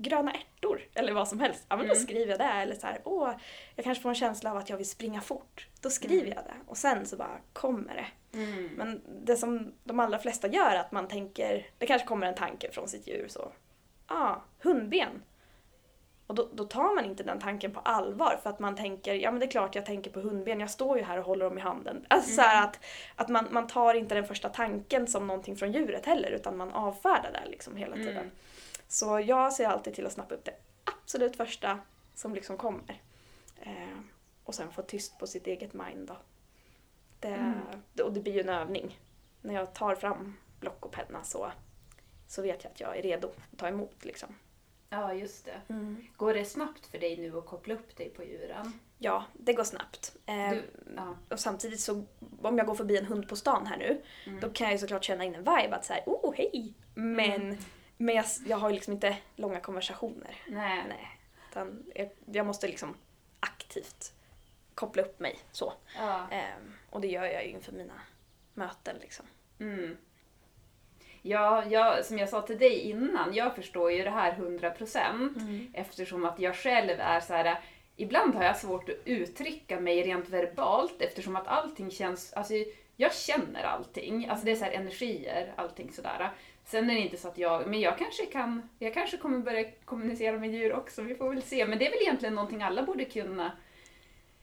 gröna 0.00 0.32
ärtor 0.32 0.80
eller 0.94 1.12
vad 1.12 1.28
som 1.28 1.40
helst, 1.40 1.66
ja 1.68 1.76
men 1.76 1.86
då 1.86 1.92
Mm. 1.92 2.04
skriver 2.04 2.30
jag 2.30 2.38
det. 2.38 2.44
Eller 2.44 2.74
så 2.74 2.86
här, 2.86 3.00
åh, 3.04 3.30
jag 3.74 3.84
kanske 3.84 4.02
får 4.02 4.08
en 4.08 4.14
känsla 4.14 4.50
av 4.50 4.56
att 4.56 4.70
jag 4.70 4.76
vill 4.76 4.88
springa 4.88 5.20
fort. 5.20 5.68
Då 5.80 5.90
skriver 5.90 6.26
jag 6.28 6.44
det. 6.44 6.54
Och 6.66 6.76
sen 6.76 7.06
så 7.06 7.16
bara 7.16 7.38
kommer 7.52 7.94
det. 7.94 8.06
Mm. 8.38 8.66
Men 8.76 9.02
det 9.24 9.36
som 9.36 9.72
de 9.84 10.00
allra 10.00 10.18
flesta 10.18 10.48
gör 10.48 10.70
är 10.70 10.80
att 10.80 10.92
man 10.92 11.08
tänker, 11.08 11.66
det 11.78 11.86
kanske 11.86 12.08
kommer 12.08 12.26
en 12.26 12.34
tanke 12.34 12.72
från 12.72 12.88
sitt 12.88 13.06
djur 13.06 13.26
så, 13.28 13.52
ah, 14.06 14.34
hundben. 14.62 15.22
Och 16.26 16.34
då, 16.34 16.48
då 16.52 16.64
tar 16.64 16.94
man 16.94 17.04
inte 17.04 17.22
den 17.22 17.38
tanken 17.40 17.72
på 17.72 17.80
allvar 17.80 18.38
för 18.42 18.50
att 18.50 18.58
man 18.58 18.76
tänker, 18.76 19.14
ja 19.14 19.30
men 19.30 19.40
det 19.40 19.46
är 19.46 19.50
klart 19.50 19.74
jag 19.74 19.86
tänker 19.86 20.10
på 20.10 20.20
hundben, 20.20 20.60
jag 20.60 20.70
står 20.70 20.98
ju 20.98 21.04
här 21.04 21.18
och 21.18 21.24
håller 21.24 21.44
dem 21.44 21.58
i 21.58 21.60
handen. 21.60 22.06
Alltså 22.08 22.30
så 22.34 22.40
här 22.42 22.64
att, 22.64 22.80
att 23.16 23.28
man, 23.28 23.46
man 23.50 23.66
tar 23.66 23.94
inte 23.94 24.14
den 24.14 24.24
första 24.26 24.48
tanken 24.48 25.06
som 25.06 25.26
någonting 25.26 25.56
från 25.56 25.72
djuret 25.72 26.06
heller 26.06 26.30
utan 26.30 26.56
man 26.56 26.72
avfärdar 26.72 27.30
det 27.32 27.50
liksom 27.50 27.76
hela 27.76 27.96
tiden. 27.96 28.30
Mm. 28.88 29.24
Så 29.24 29.30
jag 29.30 29.52
ser 29.52 29.66
alltid 29.68 29.94
till 29.94 30.06
att 30.06 30.12
snappa 30.12 30.34
upp 30.34 30.44
det 30.44 30.54
absolut 30.84 31.36
första 31.36 31.78
som 32.14 32.34
liksom 32.34 32.56
kommer. 32.56 33.02
Eh, 33.60 33.98
och 34.44 34.54
sen 34.54 34.72
få 34.72 34.82
tyst 34.82 35.18
på 35.18 35.26
sitt 35.26 35.46
eget 35.46 35.72
mind 35.74 36.08
då. 36.08 36.16
Det, 37.20 37.28
Mm. 37.28 37.58
Och 38.04 38.12
det 38.12 38.20
blir 38.20 38.32
ju 38.32 38.40
en 38.40 38.48
övning. 38.48 38.98
När 39.42 39.54
jag 39.54 39.74
tar 39.74 39.94
fram 39.94 40.36
block 40.60 40.86
och 40.86 40.92
penna 40.92 41.24
så, 41.24 41.52
så 42.28 42.42
vet 42.42 42.64
jag 42.64 42.70
att 42.70 42.80
jag 42.80 42.96
är 42.98 43.02
redo 43.02 43.28
att 43.28 43.58
ta 43.58 43.68
emot 43.68 44.04
liksom. 44.04 44.34
Ja, 44.90 45.14
just 45.14 45.44
det. 45.44 45.60
Går 46.16 46.34
det 46.34 46.44
snabbt 46.44 46.86
för 46.86 46.98
dig 46.98 47.16
nu 47.16 47.38
att 47.38 47.46
koppla 47.46 47.74
upp 47.74 47.96
dig 47.96 48.10
på 48.10 48.24
djuren? 48.24 48.72
Ja, 48.98 49.24
det 49.32 49.52
går 49.52 49.64
snabbt. 49.64 50.16
Eh, 50.26 50.50
Du, 50.50 50.62
ja. 50.96 51.16
Och 51.30 51.40
samtidigt 51.40 51.80
så, 51.80 52.04
om 52.42 52.58
jag 52.58 52.66
går 52.66 52.74
förbi 52.74 52.96
en 52.96 53.06
hund 53.06 53.28
på 53.28 53.36
stan 53.36 53.66
här 53.66 53.76
nu, 53.76 54.02
Mm. 54.26 54.40
då 54.40 54.50
kan 54.50 54.64
jag 54.66 54.72
ju 54.72 54.78
såklart 54.78 55.04
känna 55.04 55.24
in 55.24 55.34
en 55.34 55.40
vibe 55.40 55.76
att 55.76 55.84
såhär, 55.84 56.02
oh 56.06 56.34
hej! 56.36 56.74
Men, 56.94 57.42
Mm. 57.42 57.56
Men 57.98 58.14
jag, 58.14 58.24
jag 58.46 58.56
har 58.56 58.70
liksom 58.70 58.92
inte 58.92 59.16
långa 59.36 59.60
konversationer. 59.60 60.36
Nej. 60.46 60.84
Nej. 60.88 61.18
Utan 61.50 61.84
jag, 61.94 62.10
jag 62.32 62.46
måste 62.46 62.68
liksom 62.68 62.94
aktivt 63.40 64.12
koppla 64.74 65.02
upp 65.02 65.20
mig 65.20 65.38
så. 65.52 65.72
Ja. 65.96 66.28
Ehm, 66.30 66.74
och 66.90 67.00
det 67.00 67.08
gör 67.08 67.24
jag 67.24 67.44
ju 67.44 67.50
inför 67.50 67.72
mina 67.72 68.00
möten 68.54 68.96
liksom. 69.00 69.26
Mm. 69.60 69.96
Ja, 71.22 71.64
jag, 71.64 72.04
som 72.04 72.18
jag 72.18 72.28
sa 72.28 72.42
till 72.42 72.58
dig 72.58 72.78
innan, 72.78 73.34
jag 73.34 73.54
förstår 73.54 73.92
ju 73.92 74.04
det 74.04 74.10
här 74.10 74.32
100% 74.32 75.70
eftersom 75.74 76.24
att 76.24 76.38
jag 76.38 76.56
själv 76.56 77.00
är 77.00 77.20
så 77.20 77.34
här. 77.34 77.60
Ibland 77.96 78.34
har 78.34 78.44
jag 78.44 78.56
svårt 78.56 78.88
att 78.88 78.96
uttrycka 79.04 79.80
mig 79.80 80.02
rent 80.02 80.28
verbalt 80.28 81.02
eftersom 81.02 81.36
att 81.36 81.46
allting 81.46 81.90
känns, 81.90 82.32
alltså 82.32 82.54
jag 82.96 83.14
känner 83.14 83.62
allting, 83.62 84.28
alltså 84.28 84.44
det 84.44 84.50
är 84.50 84.56
så 84.56 84.64
här 84.64 84.72
energier, 84.72 85.52
allting 85.56 85.92
sådär. 85.92 86.30
Sen 86.68 86.90
är 86.90 86.94
det 86.94 87.00
inte 87.00 87.16
så 87.16 87.28
att 87.28 87.38
jag, 87.38 87.66
men 87.66 87.80
jag 87.80 87.98
kanske 87.98 88.26
kan, 88.26 88.68
jag 88.78 88.94
kanske 88.94 89.16
kommer 89.16 89.38
börja 89.38 89.70
kommunicera 89.84 90.38
med 90.38 90.50
djur 90.50 90.72
också, 90.72 91.02
vi 91.02 91.14
får 91.14 91.28
väl 91.28 91.42
se. 91.42 91.66
Men 91.66 91.78
det 91.78 91.86
är 91.86 91.90
väl 91.90 92.02
egentligen 92.02 92.34
någonting 92.34 92.62
alla 92.62 92.82
borde 92.82 93.04
kunna 93.04 93.52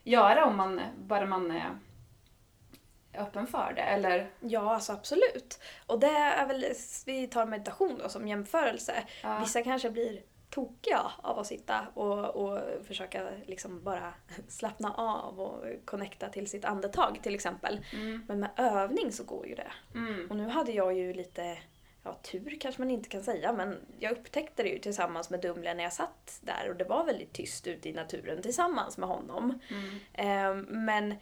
göra 0.02 0.46
om 0.46 0.56
man, 0.56 0.80
bara 0.98 1.26
man 1.26 1.50
är 1.50 1.78
öppen 3.14 3.46
för 3.46 3.72
det, 3.76 3.82
eller? 3.82 4.30
Ja, 4.40 4.74
alltså 4.74 4.92
absolut. 4.92 5.60
Och 5.86 6.00
det 6.00 6.06
är 6.06 6.46
väl, 6.46 6.64
vi 7.06 7.26
tar 7.26 7.46
meditation 7.46 7.98
då 8.02 8.08
som 8.08 8.28
jämförelse. 8.28 9.04
Ja. 9.22 9.38
Vissa 9.38 9.62
kanske 9.62 9.90
blir 9.90 10.22
tokiga 10.50 11.12
av 11.22 11.38
att 11.38 11.46
sitta 11.46 11.86
och, 11.94 12.36
och 12.36 12.60
försöka 12.86 13.28
liksom 13.46 13.82
bara 13.82 14.14
slappna 14.48 14.94
av 14.94 15.40
och 15.40 15.64
connecta 15.84 16.28
till 16.28 16.46
sitt 16.46 16.64
andetag 16.64 17.18
till 17.22 17.34
exempel. 17.34 17.84
Mm. 17.92 18.24
Men 18.28 18.40
med 18.40 18.50
övning 18.56 19.12
så 19.12 19.24
går 19.24 19.46
ju 19.46 19.54
det. 19.54 19.72
Mm. 19.94 20.30
Och 20.30 20.36
nu 20.36 20.48
hade 20.48 20.72
jag 20.72 20.94
ju 20.94 21.12
lite, 21.12 21.58
ja 22.06 22.14
tur 22.22 22.56
kanske 22.60 22.80
man 22.82 22.90
inte 22.90 23.08
kan 23.08 23.22
säga, 23.22 23.52
men 23.52 23.78
jag 23.98 24.12
upptäckte 24.12 24.62
det 24.62 24.68
ju 24.68 24.78
tillsammans 24.78 25.30
med 25.30 25.40
Dumle 25.40 25.74
när 25.74 25.84
jag 25.84 25.92
satt 25.92 26.38
där 26.42 26.70
och 26.70 26.76
det 26.76 26.84
var 26.84 27.04
väldigt 27.04 27.32
tyst 27.32 27.66
ute 27.66 27.88
i 27.88 27.92
naturen 27.92 28.42
tillsammans 28.42 28.98
med 28.98 29.08
honom. 29.08 29.58
Mm. 29.70 29.98
Ehm, 30.14 30.84
men 30.84 31.14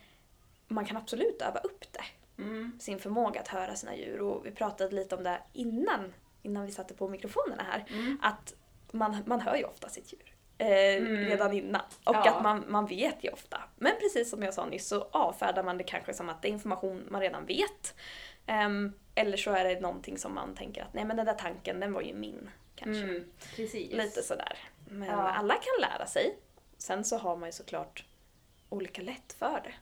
man 0.69 0.85
kan 0.85 0.97
absolut 0.97 1.43
öva 1.43 1.59
upp 1.61 1.93
det, 1.93 2.05
Mm. 2.43 2.79
sin 2.81 2.99
förmåga 2.99 3.41
att 3.41 3.49
höra 3.49 3.75
sina 3.75 3.97
djur. 3.97 4.21
Och 4.21 4.47
vi 4.47 4.51
pratade 4.51 4.95
lite 4.97 5.17
om 5.17 5.23
det 5.25 5.41
innan, 5.53 6.13
innan 6.43 6.67
vi 6.67 6.73
satte 6.73 6.95
på 6.95 7.09
mikrofonerna 7.09 7.63
här, 7.63 7.85
Mm. 7.89 8.19
att 8.23 8.55
man, 8.93 9.17
man 9.27 9.41
hör 9.41 9.57
ju 9.57 9.65
ofta 9.65 9.89
sitt 9.89 10.13
djur. 10.13 10.35
Eh, 10.59 10.97
Mm. 10.97 11.17
redan 11.17 11.53
innan. 11.53 11.81
Och 12.05 12.15
Ja. 12.15 12.31
att 12.37 12.43
man, 12.43 12.65
man 12.69 12.87
vet 12.87 13.25
ju 13.25 13.31
ofta. 13.31 13.61
Men 13.77 13.93
precis 14.01 14.31
som 14.31 14.43
jag 14.43 14.55
sa 14.55 14.67
nyss 14.67 14.89
så 14.89 15.09
avfärdar 15.13 15.63
man 15.63 15.79
det 15.79 15.85
kanske 15.85 16.15
som 16.15 16.29
att 16.29 16.43
det 16.43 16.49
är 16.49 16.51
information 16.53 17.07
man 17.11 17.21
redan 17.21 17.47
vet. 17.47 17.95
Ehm, 18.47 18.93
eller 19.15 19.37
så 19.37 19.51
är 19.51 19.65
det 19.65 19.81
någonting 19.81 20.19
som 20.19 20.35
man 20.35 20.55
tänker 20.55 20.83
att 20.83 20.95
nej 20.95 21.05
men 21.05 21.17
den 21.17 21.27
där 21.27 21.35
tanken 21.35 21.81
den 21.81 21.93
var 21.93 22.01
ju 22.03 22.15
min. 22.15 22.51
Kanske. 22.75 23.03
Mm. 23.03 23.25
Precis. 23.57 23.93
Lite 23.93 24.23
sådär. 24.23 24.59
Men 24.89 25.09
Ja. 25.09 25.15
alla 25.15 25.55
kan 25.55 25.81
lära 25.91 26.07
sig. 26.07 26.37
Sen 26.79 27.05
så 27.05 27.17
har 27.19 27.37
man 27.37 27.49
ju 27.49 27.53
såklart 27.53 28.05
olika 28.69 29.03
lätt 29.03 29.33
för 29.33 29.61
det. 29.65 29.75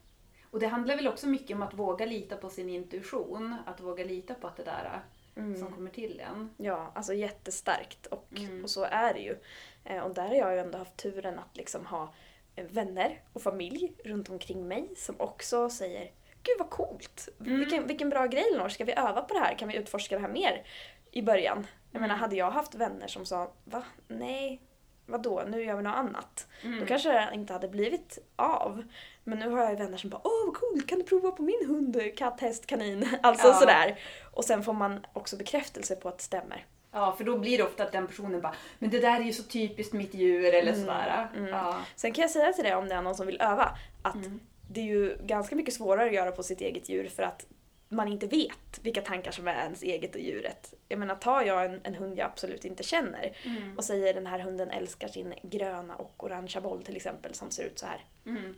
Och 0.51 0.61
det 0.61 0.67
handlar 0.67 0.97
väl 0.97 1.09
också 1.09 1.27
mycket 1.29 1.57
om 1.57 1.63
att 1.63 1.75
våga 1.75 2.07
lita 2.07 2.37
på 2.37 2.51
sin 2.51 2.69
intuition, 2.69 3.57
att 3.67 3.81
vååga 3.81 4.05
lita 4.05 4.35
på 4.35 4.47
att 4.47 4.57
det 4.57 4.65
där 4.65 5.01
som 5.35 5.73
kommer 5.73 5.91
till 5.91 6.21
en. 6.21 6.51
Ja, 6.57 6.93
alltså 6.95 7.15
jättestarkt 7.15 8.07
och, 8.07 8.29
Mm. 8.37 8.65
och 8.65 8.71
så 8.71 8.85
är 8.85 9.15
det 9.15 9.21
ju. 9.21 9.37
Eh, 9.85 10.03
och 10.03 10.15
där 10.15 10.29
har 10.29 10.35
jag 10.35 10.53
ju 10.53 10.59
ändå 10.59 10.79
haft 10.79 10.97
turen 10.97 11.39
att 11.39 11.57
liksom 11.57 11.87
ha 11.87 12.15
eh, 12.57 12.67
vänner 12.67 13.21
och 13.33 13.43
familj 13.43 13.93
runt 14.05 14.31
omkring 14.31 14.69
mig 14.69 14.89
som 14.97 15.15
också 15.19 15.71
säger 15.71 16.11
Gud 16.43 16.57
vad 16.59 16.71
coolt! 16.71 17.29
Mm. 17.41 17.59
Vilken, 17.59 17.87
vilken 17.87 18.09
bra 18.11 18.27
grej 18.27 18.45
Elinor, 18.49 18.69
ska 18.69 18.85
vi 18.85 18.93
öva 18.93 19.23
på 19.23 19.35
det 19.35 19.41
här? 19.41 19.55
Kan 19.59 19.69
vi 19.69 19.77
utforska 19.77 20.15
det 20.15 20.21
här 20.21 20.29
mer? 20.29 20.63
I 21.11 21.23
början. 21.23 21.67
Jag 21.91 21.99
Mm. 21.99 22.03
menar, 22.09 22.17
hade 22.21 22.37
jag 22.37 22.51
haft 22.51 22.75
vänner 22.75 23.07
som 23.07 23.27
sa 23.27 23.53
Va? 23.65 23.83
Nej, 24.09 24.61
vadå? 25.07 25.43
Nu 25.49 25.65
gör 25.65 25.77
vi 25.77 25.83
något 25.83 25.95
annat. 25.97 26.47
Mm. 26.63 26.81
Då 26.81 26.87
kanske 26.87 27.13
det 27.13 27.29
inte 27.35 27.53
hade 27.53 27.69
blivit 27.69 28.19
av. 28.37 28.83
Men 29.25 29.39
nu 29.39 29.49
har 29.51 29.65
jag 29.65 29.77
vänner 29.77 29.97
som 29.97 30.11
bara 30.11 30.21
Åh 30.25 30.47
vad 30.47 30.55
coolt, 30.57 30.87
kan 30.89 30.99
du 30.99 31.05
prova 31.05 31.31
på 31.31 31.43
min 31.43 31.67
hund? 31.69 32.17
Katt, 32.17 32.41
häst, 32.41 32.67
kanin. 32.67 33.09
Alltså 33.23 33.47
Ja. 33.49 33.55
sådär. 33.55 33.99
Och 34.33 34.45
sen 34.45 34.63
får 34.63 34.73
man 34.73 35.07
också 35.13 35.37
bekräftelse 35.37 35.97
på 35.97 36.09
att 36.09 36.19
det 36.19 36.25
stämmer. 36.25 36.67
Ja, 36.95 37.15
för 37.19 37.25
då 37.25 37.39
blir 37.39 37.59
det 37.59 37.65
ofta 37.65 37.83
att 37.83 37.93
den 37.93 38.07
personen 38.07 38.41
bara 38.41 38.55
“men 38.79 38.91
det 38.91 38.99
där 39.01 39.21
är 39.21 39.25
ju 39.25 39.33
så 39.33 39.43
typiskt 39.43 39.93
mitt 39.93 40.15
djur” 40.15 40.55
eller 40.55 40.75
sådär. 40.75 41.29
mm. 41.37 41.49
Ja. 41.49 41.79
Sen 41.97 42.13
kan 42.13 42.23
jag 42.23 42.31
säga 42.31 42.53
till 42.53 42.65
dig 42.65 42.75
om 42.75 42.89
det 42.89 42.95
är 42.95 43.03
någon 43.03 43.15
som 43.15 43.27
vill 43.27 43.41
öva 43.41 43.77
att 44.03 44.15
Mm. 44.15 44.41
Det 44.73 44.81
är 44.81 44.85
ju 44.85 45.17
ganska 45.21 45.57
mycket 45.57 45.75
svårare 45.75 46.07
att 46.07 46.15
göra 46.15 46.33
på 46.33 46.43
sitt 46.43 46.61
eget 46.61 46.89
djur 46.89 47.09
för 47.09 47.23
att 47.23 47.47
man 47.89 48.09
inte 48.09 48.27
vet 48.27 48.81
vilka 48.83 49.01
tankar 49.01 49.31
som 49.31 49.49
är 49.49 49.55
ens 49.55 49.83
eget 49.83 50.15
och 50.15 50.21
djuret. 50.21 50.75
Jag 50.89 50.99
menar, 50.99 51.15
tar 51.15 51.43
jag 51.43 51.65
en, 51.65 51.81
en 51.85 51.95
hund 51.95 52.19
jag 52.19 52.27
absolut 52.27 52.65
inte 52.65 52.83
känner 52.83 53.37
Mm. 53.45 53.77
och 53.79 53.85
säger 53.85 54.15
den 54.15 54.27
här 54.27 54.39
hunden 54.39 54.71
älskar 54.71 55.09
sin 55.09 55.35
gröna 55.43 55.97
och 55.97 56.25
orangea 56.25 56.61
boll 56.61 56.83
till 56.83 56.97
exempel 56.97 57.35
som 57.35 57.51
ser 57.51 57.65
ut 57.65 57.79
så 57.79 57.87
här. 57.87 58.05
Mm. 58.27 58.55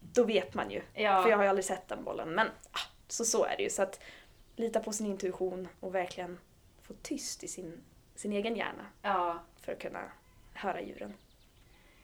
Då 0.00 0.24
vet 0.24 0.54
man 0.54 0.70
ju. 0.70 0.82
Ja. 0.94 1.22
För 1.22 1.30
jag 1.30 1.36
har 1.36 1.44
ju 1.44 1.50
aldrig 1.50 1.64
sett 1.64 1.88
den 1.88 2.04
bollen. 2.04 2.28
Men 2.28 2.46
ah, 2.72 2.90
så, 3.08 3.24
så 3.24 3.44
är 3.44 3.56
det 3.56 3.62
ju. 3.62 3.70
Så 3.70 3.82
att 3.82 4.00
lita 4.56 4.80
på 4.80 4.92
sin 4.92 5.06
intuition 5.06 5.68
och 5.80 5.94
verkligen 5.94 6.38
få 6.82 6.94
tyst 7.02 7.44
i 7.44 7.48
sin, 7.48 7.80
sin 8.14 8.32
egen 8.32 8.56
hjärna 8.56 8.86
ja. 9.02 9.38
för 9.60 9.72
att 9.72 9.78
kunna 9.78 10.02
höra 10.52 10.80
djuren. 10.82 11.14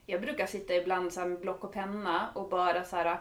Jag 0.06 0.20
brukar 0.20 0.46
sitta 0.46 0.74
ibland 0.74 1.12
så 1.12 1.20
med 1.20 1.40
block 1.40 1.64
och 1.64 1.72
penna 1.72 2.30
och 2.34 2.48
bara 2.48 2.84
så 2.84 2.96
här. 2.96 3.20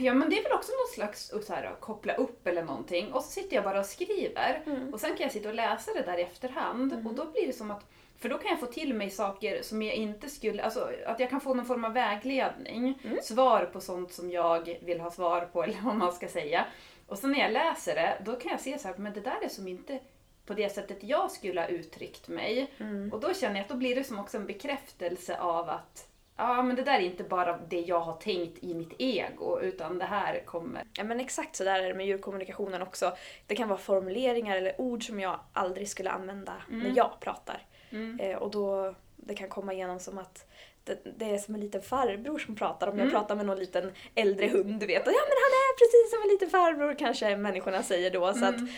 Ja 0.00 0.14
men 0.14 0.30
det 0.30 0.38
är 0.38 0.42
väl 0.42 0.52
också 0.52 0.72
någon 0.72 0.94
slags 0.94 1.32
att 1.32 1.44
så 1.44 1.52
här, 1.52 1.76
koppla 1.80 2.14
upp 2.14 2.46
eller 2.46 2.62
någonting 2.62 3.12
och 3.12 3.22
så 3.22 3.30
sitter 3.30 3.56
jag 3.56 3.64
bara 3.64 3.80
och 3.80 3.86
skriver 3.86 4.62
Mm. 4.66 4.94
och 4.94 5.00
sen 5.00 5.10
kan 5.10 5.20
jag 5.24 5.32
sitta 5.32 5.48
och 5.48 5.54
läsa 5.54 5.92
det 5.94 6.02
där 6.02 6.18
i 6.18 6.22
efterhand 6.22 7.06
och 7.06 7.14
då 7.14 7.24
blir 7.24 7.46
det 7.46 7.52
som 7.52 7.70
att 7.70 7.84
för 8.18 8.28
då 8.28 8.38
kan 8.38 8.50
jag 8.50 8.60
få 8.60 8.66
till 8.66 8.94
mig 8.94 9.10
saker 9.10 9.62
som 9.62 9.82
jag 9.82 9.94
inte 9.94 10.28
skulle, 10.30 10.62
alltså 10.62 10.90
att 11.06 11.20
jag 11.20 11.30
kan 11.30 11.40
få 11.40 11.54
någon 11.54 11.66
form 11.66 11.84
av 11.84 11.92
vägledning, 11.92 12.98
Mm. 13.04 13.18
svar 13.22 13.64
på 13.72 13.80
sånt 13.80 14.12
som 14.12 14.30
jag 14.30 14.78
vill 14.82 15.00
ha 15.00 15.10
svar 15.10 15.40
på 15.52 15.62
eller 15.64 15.80
vad 15.82 15.96
man 15.96 16.12
ska 16.12 16.28
säga. 16.28 16.64
Och 17.06 17.18
sen 17.18 17.32
när 17.32 17.38
jag 17.38 17.52
läser 17.52 17.94
det, 17.94 18.22
då 18.24 18.36
kan 18.36 18.50
jag 18.50 18.60
se 18.60 18.78
så 18.78 18.88
här, 18.88 18.94
men 18.98 19.12
det 19.12 19.20
där 19.20 19.44
är 19.44 19.48
som 19.48 19.68
inte 19.68 19.98
på 20.46 20.54
det 20.54 20.68
sättet 20.68 20.98
jag 21.02 21.30
skulle 21.30 21.60
ha 21.60 21.68
uttryckt 21.68 22.28
mig. 22.28 22.70
Mm. 22.78 23.12
Och 23.12 23.20
då 23.20 23.34
känner 23.34 23.54
jag 23.56 23.62
att 23.62 23.68
då 23.68 23.74
blir 23.76 23.94
det 23.94 24.04
som 24.04 24.18
också 24.18 24.36
en 24.36 24.46
bekräftelse 24.46 25.38
av 25.38 25.68
att 25.68 26.07
ja, 26.38 26.62
men 26.62 26.76
det 26.76 26.82
där 26.82 26.94
är 26.94 27.00
inte 27.00 27.24
bara 27.24 27.58
det 27.68 27.80
jag 27.80 28.00
har 28.00 28.14
tänkt 28.16 28.64
i 28.64 28.74
mitt 28.74 28.92
ego, 28.98 29.60
utan 29.60 29.98
det 29.98 30.04
här 30.04 30.42
kommer... 30.44 30.82
Ja 30.98 31.04
men 31.04 31.20
exakt 31.20 31.56
så 31.56 31.64
där 31.64 31.82
är 31.82 31.88
det 31.88 31.94
med 31.94 32.06
djurkommunikationen 32.06 32.82
också. 32.82 33.12
Det 33.46 33.56
kan 33.56 33.68
vara 33.68 33.78
formuleringar 33.78 34.56
eller 34.56 34.80
ord 34.80 35.06
som 35.06 35.20
jag 35.20 35.40
aldrig 35.52 35.88
skulle 35.88 36.10
använda 36.10 36.52
när 36.68 36.92
jag 36.96 37.10
pratar. 37.20 37.62
Mm. 37.90 38.20
Eh, 38.20 38.36
och 38.36 38.50
då 38.50 38.94
det 39.16 39.34
kan 39.34 39.48
komma 39.48 39.72
igenom 39.72 39.98
som 40.00 40.18
att 40.18 40.46
det, 40.84 40.98
det 41.18 41.24
är 41.34 41.38
som 41.38 41.54
en 41.54 41.60
liten 41.60 41.82
farbror 41.82 42.38
som 42.38 42.56
pratar. 42.56 42.86
Om 42.86 42.98
jag 42.98 43.06
Mm. 43.08 43.12
pratar 43.20 43.36
med 43.36 43.46
någon 43.46 43.58
liten 43.58 43.92
äldre 44.14 44.46
hund, 44.48 44.80
du 44.80 44.86
vet. 44.86 45.02
Ja 45.06 45.12
men 45.12 45.38
han 45.44 45.52
är 45.52 45.78
precis 45.78 46.10
som 46.10 46.22
en 46.22 46.28
liten 46.28 46.50
farbror 46.50 46.94
kanske 46.98 47.36
människorna 47.36 47.82
säger 47.82 48.10
då. 48.10 48.32
Så 48.34 48.44
att 48.44 48.54
Mm. 48.54 48.68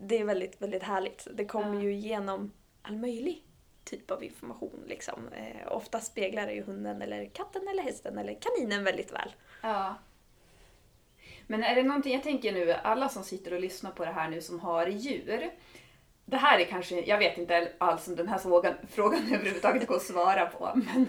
det 0.00 0.18
är 0.18 0.24
väldigt, 0.24 0.62
väldigt 0.62 0.82
härligt. 0.82 1.26
Det 1.34 1.44
kommer 1.44 1.80
ju 1.82 1.92
igenom 1.92 2.52
all 2.82 2.96
möjlig 2.96 3.44
typ 3.84 4.10
av 4.10 4.24
information 4.24 4.84
liksom. 4.86 5.28
Eh, 5.28 5.72
ofta 5.72 6.00
speglar 6.00 6.46
det 6.46 6.52
ju 6.52 6.62
hunden 6.62 7.02
eller 7.02 7.26
katten 7.26 7.68
eller 7.68 7.82
hästen 7.82 8.18
eller 8.18 8.38
kaninen 8.40 8.84
väldigt 8.84 9.12
väl. 9.12 9.34
Ja. 9.62 9.94
Men 11.46 11.62
är 11.64 11.74
det 11.74 11.82
någonting, 11.82 12.12
jag 12.12 12.22
tänker 12.22 12.52
nu, 12.52 12.72
alla 12.72 13.08
som 13.08 13.24
sitter 13.24 13.52
och 13.52 13.60
lyssnar 13.60 13.90
på 13.90 14.04
det 14.04 14.12
här 14.12 14.30
nu 14.30 14.40
som 14.40 14.60
har 14.60 14.86
djur. 14.86 15.50
Det 16.24 16.36
här 16.36 16.58
är 16.58 16.64
kanske, 16.64 17.00
jag 17.00 17.18
vet 17.18 17.38
inte 17.38 17.72
alls 17.78 18.08
om 18.08 18.16
den 18.16 18.28
här 18.28 18.38
frågan, 18.38 18.74
frågan 18.90 19.34
överhuvudtaget 19.34 19.86
går 19.86 19.96
att 19.96 20.02
svara 20.02 20.46
på. 20.46 20.72
Men 20.74 21.06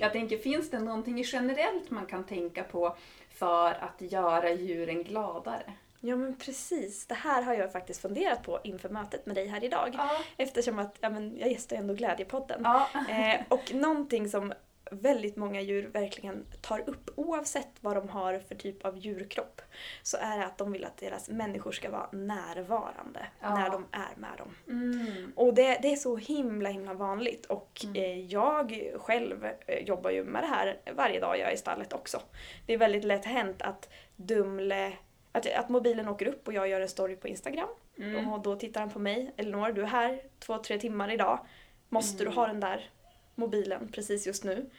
jag 0.00 0.12
tänker, 0.12 0.38
finns 0.38 0.70
det 0.70 0.80
någonting 0.80 1.22
generellt 1.26 1.90
man 1.90 2.06
kan 2.06 2.24
tänka 2.24 2.62
på 2.62 2.96
för 3.30 3.68
att 3.70 3.96
göra 3.98 4.50
djuren 4.50 5.04
gladare? 5.04 5.72
Ja 6.06 6.16
men 6.16 6.36
precis, 6.36 7.06
det 7.06 7.14
här 7.14 7.42
har 7.42 7.54
jag 7.54 7.72
faktiskt 7.72 8.00
funderat 8.02 8.42
på 8.42 8.60
inför 8.64 8.88
mötet 8.88 9.26
med 9.26 9.34
dig 9.36 9.46
här 9.46 9.64
idag. 9.64 9.90
Ja. 9.98 10.10
Eftersom 10.36 10.78
att 10.78 10.96
ja, 11.00 11.10
men 11.10 11.38
jag 11.38 11.50
gästar 11.52 11.76
ändå 11.76 11.94
Glädjepodden. 11.94 12.60
Ja. 12.64 12.88
Eh, 13.10 13.40
och 13.48 13.74
någonting 13.74 14.28
som 14.28 14.52
väldigt 14.90 15.36
många 15.36 15.60
djur 15.60 15.88
verkligen 15.88 16.46
tar 16.60 16.88
upp 16.88 17.10
oavsett 17.16 17.68
vad 17.80 17.96
de 17.96 18.08
har 18.08 18.38
för 18.38 18.54
typ 18.54 18.84
av 18.84 18.98
djurkropp 18.98 19.60
så 20.02 20.16
är 20.16 20.38
det 20.38 20.44
att 20.44 20.58
de 20.58 20.72
vill 20.72 20.84
att 20.84 20.96
deras 20.96 21.28
människor 21.28 21.72
ska 21.72 21.90
vara 21.90 22.08
närvarande 22.12 23.26
Ja. 23.40 23.54
när 23.54 23.70
de 23.70 23.86
är 23.92 24.16
med 24.16 24.30
dem. 24.38 24.54
Mm. 24.68 25.32
Och 25.36 25.54
det, 25.54 25.78
det 25.82 25.92
är 25.92 25.96
så 25.96 26.16
himla 26.16 26.68
himla 26.68 26.94
vanligt 26.94 27.46
och 27.46 27.80
Mm. 27.84 27.96
eh, 27.96 28.18
jag 28.26 28.90
själv 28.96 29.44
eh, 29.66 29.78
jobbar 29.84 30.10
ju 30.10 30.24
med 30.24 30.42
det 30.42 30.46
här 30.46 30.76
varje 30.96 31.20
dag 31.20 31.38
jag 31.38 31.48
är 31.50 31.54
i 31.54 31.56
stallet 31.56 31.92
också. 31.92 32.20
Det 32.66 32.72
är 32.74 32.78
väldigt 32.78 33.04
lätt 33.04 33.24
hänt 33.24 33.62
att 33.62 33.88
Dumle, 34.16 34.92
att, 35.34 35.52
att 35.54 35.68
mobilen 35.68 36.08
åker 36.08 36.26
upp 36.26 36.46
och 36.48 36.52
jag 36.54 36.68
gör 36.68 36.80
en 36.80 36.88
story 36.88 37.16
på 37.16 37.28
Instagram 37.28 37.68
Mm. 37.98 38.32
och 38.32 38.40
då 38.40 38.56
tittar 38.56 38.80
han 38.80 38.90
på 38.90 38.98
mig. 38.98 39.32
Elinor, 39.36 39.72
du 39.72 39.82
är 39.82 39.86
här 39.86 40.20
två, 40.38 40.58
tre 40.58 40.78
timmar 40.78 41.12
idag. 41.12 41.38
Måste 41.88 42.22
Mm. 42.22 42.34
du 42.34 42.40
ha 42.40 42.46
den 42.46 42.60
där 42.60 42.90
mobilen 43.34 43.88
precis 43.92 44.26
just 44.26 44.44
nu? 44.44 44.70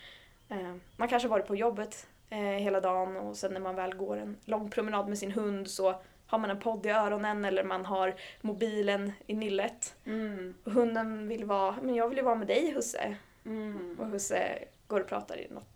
Eh, 0.49 0.75
man 0.97 1.07
kanske 1.07 1.27
har 1.27 1.29
varit 1.37 1.47
på 1.47 1.55
jobbet 1.55 2.07
eh, 2.29 2.37
hela 2.39 2.81
dagen 2.81 3.17
och 3.17 3.37
sen 3.37 3.53
när 3.53 3.59
man 3.59 3.75
väl 3.75 3.95
går 3.95 4.17
en 4.17 4.37
lång 4.45 4.69
promenad 4.69 5.07
med 5.09 5.17
sin 5.17 5.31
hund 5.31 5.69
så 5.69 5.95
har 6.27 6.37
man 6.39 6.49
en 6.49 6.59
podd 6.59 6.85
i 6.85 6.89
öronen 6.89 7.45
eller 7.45 7.63
man 7.63 7.85
har 7.85 8.15
mobilen 8.41 9.11
i 9.27 9.33
nyllet. 9.35 9.95
Mm. 10.05 10.53
Och 10.63 10.71
hunden 10.71 11.27
vill 11.27 11.45
vara, 11.45 11.75
men 11.81 11.95
jag 11.95 12.09
vill 12.09 12.17
ju 12.17 12.23
vara 12.23 12.35
med 12.35 12.47
dig 12.47 12.71
husse. 12.71 13.15
Mm. 13.45 13.97
Och 13.99 14.07
husse 14.07 14.59
går 14.87 15.01
och 15.01 15.07
pratar 15.07 15.37
i 15.39 15.47
något 15.49 15.67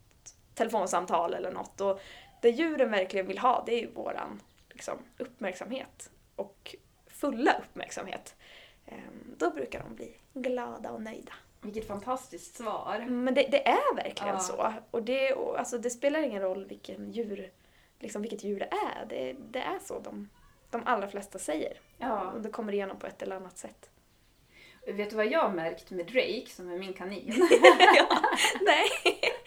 telefonsamtal 0.55 1.33
eller 1.33 1.51
något. 1.51 1.81
Och 1.81 2.01
det 2.41 2.49
djuren 2.49 2.91
verkligen 2.91 3.27
vill 3.27 3.37
ha 3.39 3.63
det 3.65 3.73
är 3.73 3.79
ju 3.79 3.91
våran 3.91 4.41
liksom, 4.79 4.97
uppmärksamhet. 5.17 6.09
Och 6.35 6.75
fulla 7.07 7.53
uppmärksamhet. 7.59 8.35
Ehm, 8.85 9.35
Då 9.37 9.49
brukar 9.51 9.79
de 9.79 9.95
bli 9.95 10.15
glada 10.33 10.91
och 10.91 11.01
nöjda. 11.01 11.33
Vilket 11.61 11.87
fantastiskt 11.87 12.55
svar. 12.57 13.05
Men 13.09 13.33
det, 13.33 13.41
det 13.51 13.67
är 13.67 13.95
verkligen 13.95 14.33
Ja. 14.35 14.39
så. 14.39 14.73
Och 14.91 15.03
det, 15.03 15.33
och, 15.33 15.59
alltså, 15.59 15.77
det 15.77 15.89
spelar 15.89 16.21
ingen 16.21 16.41
roll 16.41 16.65
vilken 16.65 17.11
djur, 17.11 17.51
liksom, 17.99 18.21
vilket 18.21 18.43
djur 18.43 18.59
det 18.59 18.69
är. 18.71 19.05
Det, 19.09 19.35
det 19.49 19.59
är 19.59 19.79
så 19.79 19.99
de, 19.99 20.29
de 20.69 20.81
allra 20.85 21.07
flesta 21.07 21.39
säger. 21.39 21.79
Ja. 21.97 22.31
Och 22.31 22.41
det 22.41 22.49
kommer 22.49 22.73
igenom 22.73 22.99
på 22.99 23.07
ett 23.07 23.21
eller 23.21 23.35
annat 23.35 23.57
sätt. 23.57 23.89
Vet 24.87 25.09
du 25.09 25.15
vad 25.15 25.27
jag 25.27 25.41
har 25.41 25.49
märkt 25.51 25.91
med 25.91 26.05
Drake, 26.05 26.47
som 26.49 26.71
är 26.71 26.77
min 26.77 26.93
kanin? 26.93 27.25
Nej. 28.61 28.89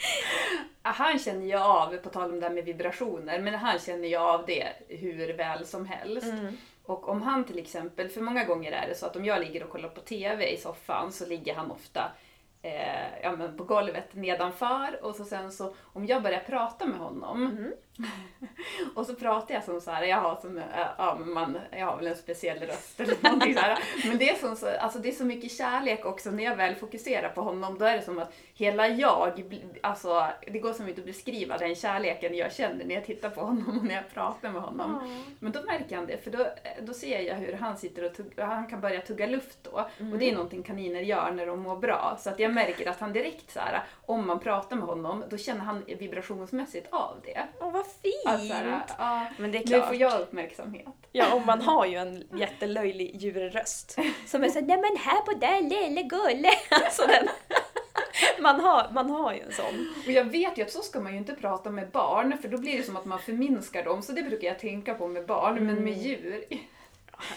Han 0.83 1.19
känner 1.19 1.47
ju 1.47 1.55
av, 1.55 1.97
på 1.97 2.09
tal 2.09 2.31
om 2.31 2.41
det 2.41 2.47
här 2.47 2.55
med 2.55 2.65
vibrationer, 2.65 3.41
men 3.41 3.55
han 3.55 3.79
känner 3.79 4.09
ju 4.09 4.17
av 4.17 4.47
det 4.47 4.69
hur 4.89 5.33
väl 5.33 5.67
som 5.67 5.87
helst. 5.87 6.33
Mm. 6.33 6.57
Och 6.85 7.09
om 7.09 7.23
han 7.23 7.45
till 7.45 7.59
exempel, 7.59 8.09
för 8.09 8.21
många 8.21 8.45
gånger 8.45 8.73
är 8.73 8.89
det 8.89 8.95
så 8.95 9.07
att 9.07 9.17
om 9.17 9.25
jag 9.25 9.41
ligger 9.41 9.63
och 9.63 9.71
kollar 9.71 9.89
på 9.89 10.01
TV 10.01 10.47
i 10.53 10.57
soffan 10.57 11.13
så 11.13 11.27
ligger 11.27 11.55
han 11.55 11.71
ofta 11.71 12.13
eh, 12.63 13.23
ja, 13.23 13.37
men 13.37 13.57
på 13.57 13.65
golvet 13.65 14.15
nedanför 14.15 15.05
och 15.05 15.15
så 15.15 15.25
sen 15.25 15.53
så 15.53 15.75
om 15.83 16.07
jag 16.07 16.23
börjar 16.23 16.41
prata 16.41 16.87
med 16.87 16.99
honom 16.99 17.43
Mm. 17.43 17.73
och 18.95 19.07
så 19.07 19.15
pratar 19.15 19.55
jag 19.55 19.65
som 19.65 19.81
så 19.81 19.91
här, 19.91 20.05
jag 20.05 20.17
har, 20.17 20.37
som, 20.37 20.59
eh, 20.59 20.65
ja, 20.99 21.19
man, 21.25 21.59
jag 21.71 21.87
har 21.87 21.97
väl 21.97 22.07
en 22.07 22.17
speciell 22.17 22.59
röst 22.59 23.01
eller 23.01 23.17
någonting 23.23 23.55
så 23.55 23.61
här. 23.61 23.79
Men 24.07 24.19
det 24.19 24.31
är, 24.31 24.35
som 24.35 24.57
så, 24.57 24.69
alltså 24.81 24.99
det 24.99 25.09
är 25.09 25.13
så 25.13 25.25
mycket 25.25 25.53
kärlek 25.53 26.05
också 26.05 26.31
när 26.31 26.45
jag 26.45 26.57
väl 26.57 26.75
fokuserar 26.75 27.29
på 27.29 27.43
honom. 27.43 27.79
Då 27.79 27.85
är 27.85 27.97
det 27.97 28.03
som 28.03 28.19
att 28.19 28.33
hela 28.55 28.89
jag, 28.89 29.45
alltså 29.81 30.27
det 30.47 30.59
går 30.59 30.73
som 30.73 30.89
inte 30.89 31.01
att 31.01 31.07
beskriva 31.07 31.59
den 31.59 31.75
kärleken 31.75 32.35
jag 32.35 32.53
känner 32.53 32.85
när 32.85 32.95
jag 32.95 33.05
tittar 33.05 33.31
på 33.31 33.41
honom 33.41 33.79
och 33.79 33.85
när 33.85 33.95
jag 33.95 34.11
pratar 34.15 34.53
med 34.53 34.63
honom. 34.63 35.25
Men 35.39 35.53
då 35.53 35.63
märker 35.63 35.97
han 35.97 36.07
det, 36.07 36.19
för 36.19 36.31
då, 36.31 36.47
då 36.81 36.95
ser 36.95 37.21
jag 37.21 37.35
hur 37.35 37.53
han 37.53 37.77
sitter 37.77 38.05
och 38.05 38.15
tugg, 38.15 38.33
han 38.37 38.67
kan 38.67 38.81
börja 38.81 39.01
tugga 39.01 39.27
luft 39.27 39.59
då. 39.63 39.71
Och 40.13 40.19
det 40.19 40.31
är 40.31 40.35
någonting 40.35 40.63
kaniner 40.63 41.01
gör 41.01 41.33
när 41.33 41.47
de 41.47 41.61
mår 41.61 41.77
bra. 41.77 42.17
Så 42.21 42.31
att 42.31 42.39
jag 42.39 42.53
märker 42.53 42.91
att 42.91 43.01
han 43.01 43.13
direkt 43.13 43.51
så 43.51 43.61
här, 43.61 43.83
om 44.07 44.27
man 44.27 44.39
pratar 44.39 44.77
med 44.77 44.87
honom, 44.87 45.25
då 45.31 45.37
känner 45.37 45.61
han 45.61 45.85
vibrationsmässigt 45.87 46.89
av 46.91 47.17
det. 47.25 47.47
Åh, 47.61 47.82
vad 47.83 47.93
fint! 48.03 48.27
Att 48.27 48.47
så 48.47 48.53
här, 48.55 48.83
ja, 48.99 49.27
Men 49.39 49.53
det 49.53 49.59
är 49.59 49.61
nu 49.61 49.67
klart. 49.67 49.87
får 49.87 49.97
jag 49.97 50.21
uppmärksamhet. 50.21 50.87
Ja, 51.13 51.35
och 51.35 51.47
man 51.47 51.61
har 51.61 51.87
ju 51.87 51.97
en 51.97 52.25
jättelöjlig 52.39 53.17
djurröst. 53.23 53.99
Som 54.27 54.45
är 54.45 54.49
såhär, 54.49 54.67
nej 54.67 54.77
men 54.77 54.97
här 54.97 55.21
på 55.21 55.33
där 55.33 55.63
lille 55.63 56.03
gulle. 56.03 56.49
Alltså 56.71 57.07
den. 57.07 57.29
Man 58.41 58.61
har, 58.61 58.91
man 58.93 59.11
har 59.11 59.33
ju 59.35 59.41
en 59.41 59.53
sån. 59.53 59.89
Och 60.07 60.13
jag 60.13 60.25
vet 60.25 60.59
ju 60.59 60.63
att 60.63 60.71
så 60.71 60.83
ska 60.83 61.01
man 61.01 61.13
ju 61.13 61.19
inte 61.19 61.35
prata 61.35 61.71
med 61.71 61.89
barn, 61.91 62.39
för 62.43 62.49
då 62.49 62.59
blir 62.59 62.77
det 62.77 62.83
som 62.83 62.97
att 62.97 63.05
man 63.05 63.19
förminskar 63.19 63.85
dem. 63.85 64.03
Så 64.03 64.13
det 64.13 64.23
brukar 64.23 64.49
jag 64.49 64.59
tänka 64.59 64.95
på 64.95 65.09
med 65.09 65.27
barn, 65.27 65.55
men 65.55 65.67
med 65.85 65.93
Mm. 65.93 65.99
djur. 65.99 66.45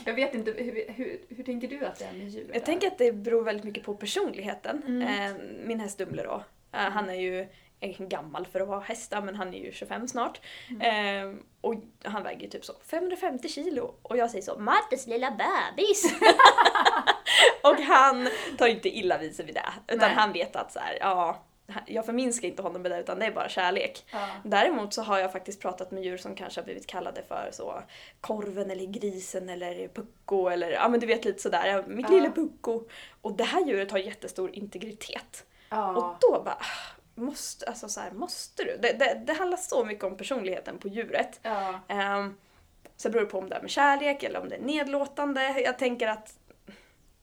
Jag 0.06 0.14
vet 0.14 0.36
inte, 0.36 0.52
hur, 0.52 0.94
hur, 0.94 1.20
hur 1.30 1.44
tänker 1.44 1.68
du 1.68 1.86
att 1.86 2.00
det 2.00 2.06
är 2.06 2.14
med 2.14 2.30
djur? 2.30 2.52
Jag 2.54 2.66
tänker 2.66 2.88
att 2.88 2.98
det 2.98 3.12
beror 3.12 3.44
väldigt 3.44 3.66
mycket 3.66 3.84
på 3.84 3.94
personligheten. 3.96 4.82
Mm. 4.88 5.02
Eh, 5.32 5.36
Min 5.66 5.80
häst 5.80 5.98
Dumle 5.98 6.24
då, 6.24 6.44
eh, 6.72 6.80
han 6.80 7.10
är 7.10 7.14
ju 7.16 7.48
är 7.86 8.06
gammal 8.08 8.46
för 8.46 8.60
att 8.60 8.68
vara 8.68 8.80
hästar 8.80 9.22
men 9.22 9.36
han 9.36 9.54
är 9.54 9.58
ju 9.58 9.72
25 9.72 10.08
snart. 10.08 10.42
Mm. 10.70 11.32
Eh, 11.32 11.40
och 11.62 11.76
han 12.04 12.24
väger 12.24 12.50
typ 12.50 12.66
så 12.66 12.74
550 12.92 13.50
kilo. 13.50 13.96
Och 14.02 14.18
jag 14.18 14.32
säger 14.32 14.44
så 14.44 14.60
Mattes 14.60 15.08
lilla 15.08 15.32
bebis! 15.32 16.14
och 17.64 17.82
han 17.82 18.30
tar 18.58 18.68
inte 18.68 18.90
illa 18.90 19.18
vid 19.18 19.36
sig 19.36 19.46
vid 19.46 19.56
det. 19.56 19.74
Utan 19.88 20.08
Nej. 20.10 20.16
han 20.18 20.34
vet 20.34 20.56
att 20.56 20.72
så 20.72 20.80
här, 20.80 20.98
ja, 21.00 21.44
jag 21.86 22.06
förminskar 22.06 22.48
inte 22.48 22.62
honom 22.62 22.82
med 22.82 22.92
det 22.92 23.00
utan 23.00 23.20
det 23.20 23.26
är 23.26 23.32
bara 23.32 23.50
kärlek. 23.50 24.06
Ja. 24.12 24.28
Däremot 24.44 24.94
så 24.94 25.02
har 25.02 25.20
jag 25.20 25.32
faktiskt 25.32 25.62
pratat 25.62 25.92
med 25.92 26.04
djur 26.04 26.18
som 26.18 26.36
kanske 26.36 26.62
har 26.62 26.66
blivit 26.66 26.88
kallade 26.88 27.24
för 27.28 27.50
så 27.52 27.82
korven 28.22 28.72
eller 28.72 28.86
grisen 28.86 29.50
eller 29.50 29.88
pucko 29.88 30.48
eller 30.48 30.72
ja 30.72 30.88
men 30.90 31.00
du 31.00 31.06
vet 31.08 31.26
lite 31.26 31.42
sådär, 31.42 31.84
mitt 31.88 32.06
Ja. 32.10 32.16
lilla 32.16 32.32
pucko. 32.32 32.84
Och 33.22 33.34
det 33.34 33.44
här 33.44 33.66
djuret 33.66 33.92
har 33.92 33.98
jättestor 34.00 34.56
integritet. 34.56 35.46
Ja. 35.70 35.90
Och 35.92 36.16
då 36.22 36.42
bara, 36.46 36.56
ah, 36.56 36.96
måste, 37.16 37.66
alltså 37.66 37.90
så 37.90 38.00
här, 38.00 38.12
måste 38.12 38.64
du? 38.64 38.78
Det, 38.78 38.94
det, 38.94 39.22
det 39.26 39.34
handlar 39.34 39.58
så 39.58 39.86
mycket 39.86 40.04
om 40.04 40.18
personligheten 40.18 40.78
på 40.78 40.88
djuret. 40.88 41.40
ja. 41.44 41.80
Um, 41.90 42.38
sen 42.98 43.12
beror 43.12 43.26
det 43.26 43.32
på 43.32 43.38
om 43.38 43.50
det 43.50 43.56
är 43.56 43.62
med 43.62 43.70
kärlek 43.72 44.24
eller 44.24 44.42
om 44.42 44.50
det 44.50 44.56
är 44.56 44.62
nedlåtande. 44.62 45.62
Jag 45.62 45.80
tänker 45.80 46.08
att 46.08 46.40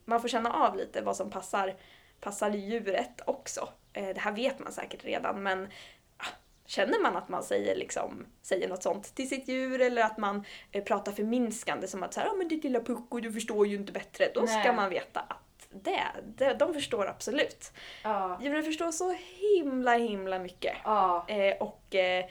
man 0.04 0.20
får 0.20 0.28
känna 0.28 0.52
av 0.52 0.76
lite 0.76 1.00
vad 1.00 1.16
som 1.16 1.30
passar, 1.30 1.74
passar 2.20 2.50
djuret 2.50 3.20
också. 3.26 3.68
Eh, 3.92 4.08
det 4.14 4.20
här 4.20 4.32
vet 4.32 4.58
man 4.58 4.72
säkert 4.72 5.04
redan 5.04 5.42
men 5.42 5.68
ah, 6.16 6.26
känner 6.66 7.02
man 7.02 7.16
att 7.16 7.28
man 7.28 7.42
säger, 7.42 7.76
liksom, 7.76 8.26
säger 8.42 8.68
något 8.68 8.82
sånt 8.82 9.14
till 9.14 9.28
sitt 9.28 9.48
djur 9.48 9.80
eller 9.80 10.02
att 10.02 10.18
man 10.18 10.44
eh, 10.72 10.84
pratar 10.84 11.12
förminskande 11.12 11.88
som 11.88 12.02
att 12.02 12.14
så 12.14 12.20
här, 12.20 12.28
ah, 12.28 12.34
men 12.34 12.48
ditt 12.48 12.64
lilla 12.64 12.80
pucko, 12.80 13.20
du 13.20 13.32
förstår 13.32 13.66
ju 13.66 13.76
inte 13.76 13.92
bättre. 13.92 14.30
Då 14.34 14.46
ska 14.46 14.58
Nej. 14.58 14.74
man 14.74 14.90
veta 14.90 15.20
att 15.20 15.51
det, 15.72 16.02
det, 16.36 16.54
de 16.54 16.74
förstår 16.74 17.06
absolut. 17.06 17.72
Ja. 18.04 18.38
Djuren 18.42 18.64
förstår 18.64 18.90
så 18.90 19.16
himla 19.38 19.94
himla 19.94 20.38
mycket. 20.38 20.76
Ja. 20.84 21.24
Eh, 21.28 21.56
och 21.56 21.94
eh, 21.94 22.24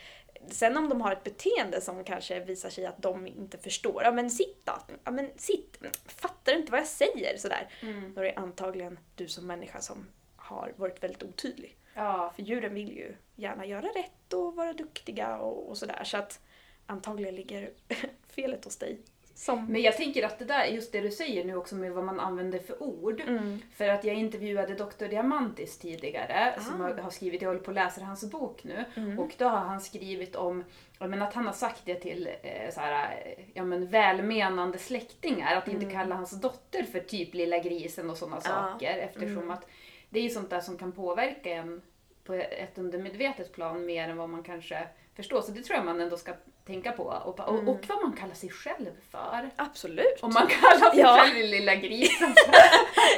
sen 0.47 0.77
om 0.77 0.89
de 0.89 1.01
har 1.01 1.11
ett 1.11 1.23
beteende 1.23 1.81
som 1.81 2.03
kanske 2.03 2.39
visar 2.39 2.69
sig 2.69 2.85
att 2.85 3.01
de 3.01 3.27
inte 3.27 3.57
förstår. 3.57 4.03
Ja 4.03 4.11
men 4.11 4.31
sitt 4.31 4.65
då! 4.65 4.73
Ja 5.03 5.11
men 5.11 5.29
sitt! 5.35 5.77
Fattar 6.05 6.51
du 6.51 6.59
inte 6.59 6.71
vad 6.71 6.81
jag 6.81 6.87
säger? 6.87 7.37
Sådär. 7.37 7.69
Mm. 7.81 8.13
Då 8.13 8.21
är 8.21 8.25
det 8.25 8.33
antagligen 8.35 8.99
du 9.15 9.27
som 9.27 9.47
människa 9.47 9.81
som 9.81 10.07
har 10.35 10.73
varit 10.75 11.03
väldigt 11.03 11.23
otydlig. 11.23 11.77
Ja. 11.93 12.31
För 12.35 12.43
djuren 12.43 12.73
vill 12.73 12.91
ju 12.91 13.15
gärna 13.35 13.65
göra 13.65 13.87
rätt 13.87 14.33
och 14.33 14.55
vara 14.55 14.73
duktiga 14.73 15.37
och, 15.37 15.69
och 15.69 15.77
sådär. 15.77 16.03
Så 16.03 16.17
att 16.17 16.39
antagligen 16.85 17.35
ligger 17.35 17.71
felet 18.27 18.65
hos 18.65 18.77
dig. 18.77 18.99
Som... 19.33 19.65
Men 19.65 19.81
jag 19.81 19.97
tänker 19.97 20.25
att 20.25 20.39
det 20.39 20.45
där, 20.45 20.65
just 20.65 20.91
det 20.91 21.01
du 21.01 21.11
säger 21.11 21.45
nu 21.45 21.55
också 21.55 21.75
med 21.75 21.91
vad 21.91 22.03
man 22.03 22.19
använder 22.19 22.59
för 22.59 22.83
ord. 22.83 23.21
Mm. 23.27 23.59
För 23.75 23.87
att 23.89 24.03
jag 24.03 24.15
intervjuade 24.15 24.73
Dr. 24.75 25.05
Diamantis 25.07 25.77
tidigare, 25.79 26.53
som 26.59 26.81
Ah. 26.81 26.83
har 26.87 26.93
har 26.97 27.09
skrivit, 27.09 27.41
jag 27.41 27.49
håller 27.49 27.61
på 27.61 27.71
att 27.71 27.75
läsa 27.75 28.01
hans 28.03 28.31
bok 28.31 28.63
nu. 28.63 28.85
Mm. 28.95 29.19
Och 29.19 29.31
då 29.37 29.45
har 29.47 29.57
han 29.57 29.81
skrivit 29.81 30.35
om 30.35 30.63
men 30.99 31.21
att 31.21 31.33
han 31.33 31.45
har 31.45 31.53
sagt 31.53 31.81
det 31.85 31.95
till 31.95 32.29
eh, 32.43 32.71
så 32.73 32.79
här, 32.79 33.15
eh, 33.25 33.43
ja, 33.53 33.63
men 33.63 33.87
välmenande 33.87 34.77
släktingar, 34.77 35.55
att 35.55 35.67
inte 35.67 35.85
Mm. 35.85 35.97
kalla 35.97 36.15
hans 36.15 36.31
dotter 36.41 36.83
för 36.83 36.99
typ 36.99 37.33
lilla 37.33 37.57
grisen 37.59 38.09
och 38.09 38.17
sådana 38.17 38.37
Ja. 38.43 38.49
saker. 38.49 38.97
Eftersom 38.97 39.37
Mm. 39.37 39.51
att 39.51 39.67
det 40.09 40.19
är 40.19 40.29
sånt 40.29 40.49
där 40.49 40.59
som 40.61 40.77
kan 40.77 40.91
påverka 40.91 41.49
en 41.49 41.81
på 42.23 42.33
ett 42.33 42.77
undermedvetet 42.77 43.53
plan 43.53 43.85
mer 43.85 44.09
än 44.09 44.17
vad 44.17 44.29
man 44.29 44.43
kanske 44.43 44.87
förstår. 45.15 45.41
Så 45.41 45.51
det 45.51 45.61
tror 45.63 45.75
jag 45.77 45.85
man 45.85 46.01
ändå 46.01 46.17
ska 46.17 46.33
tänka 46.65 46.91
på. 46.91 47.03
Och, 47.03 47.39
och, 47.39 47.49
Mm. 47.55 47.67
och 47.69 47.79
vad 47.87 48.01
man 48.01 48.13
kallar 48.17 48.33
sig 48.33 48.49
själv 48.49 48.91
för. 49.11 49.49
Absolut! 49.55 50.19
Om 50.21 50.33
man 50.33 50.47
kallar 50.47 50.91
sig 50.91 50.99
Ja. 50.99 51.17
själv 51.17 51.35
lilla 51.49 51.75
grisen. 51.75 52.33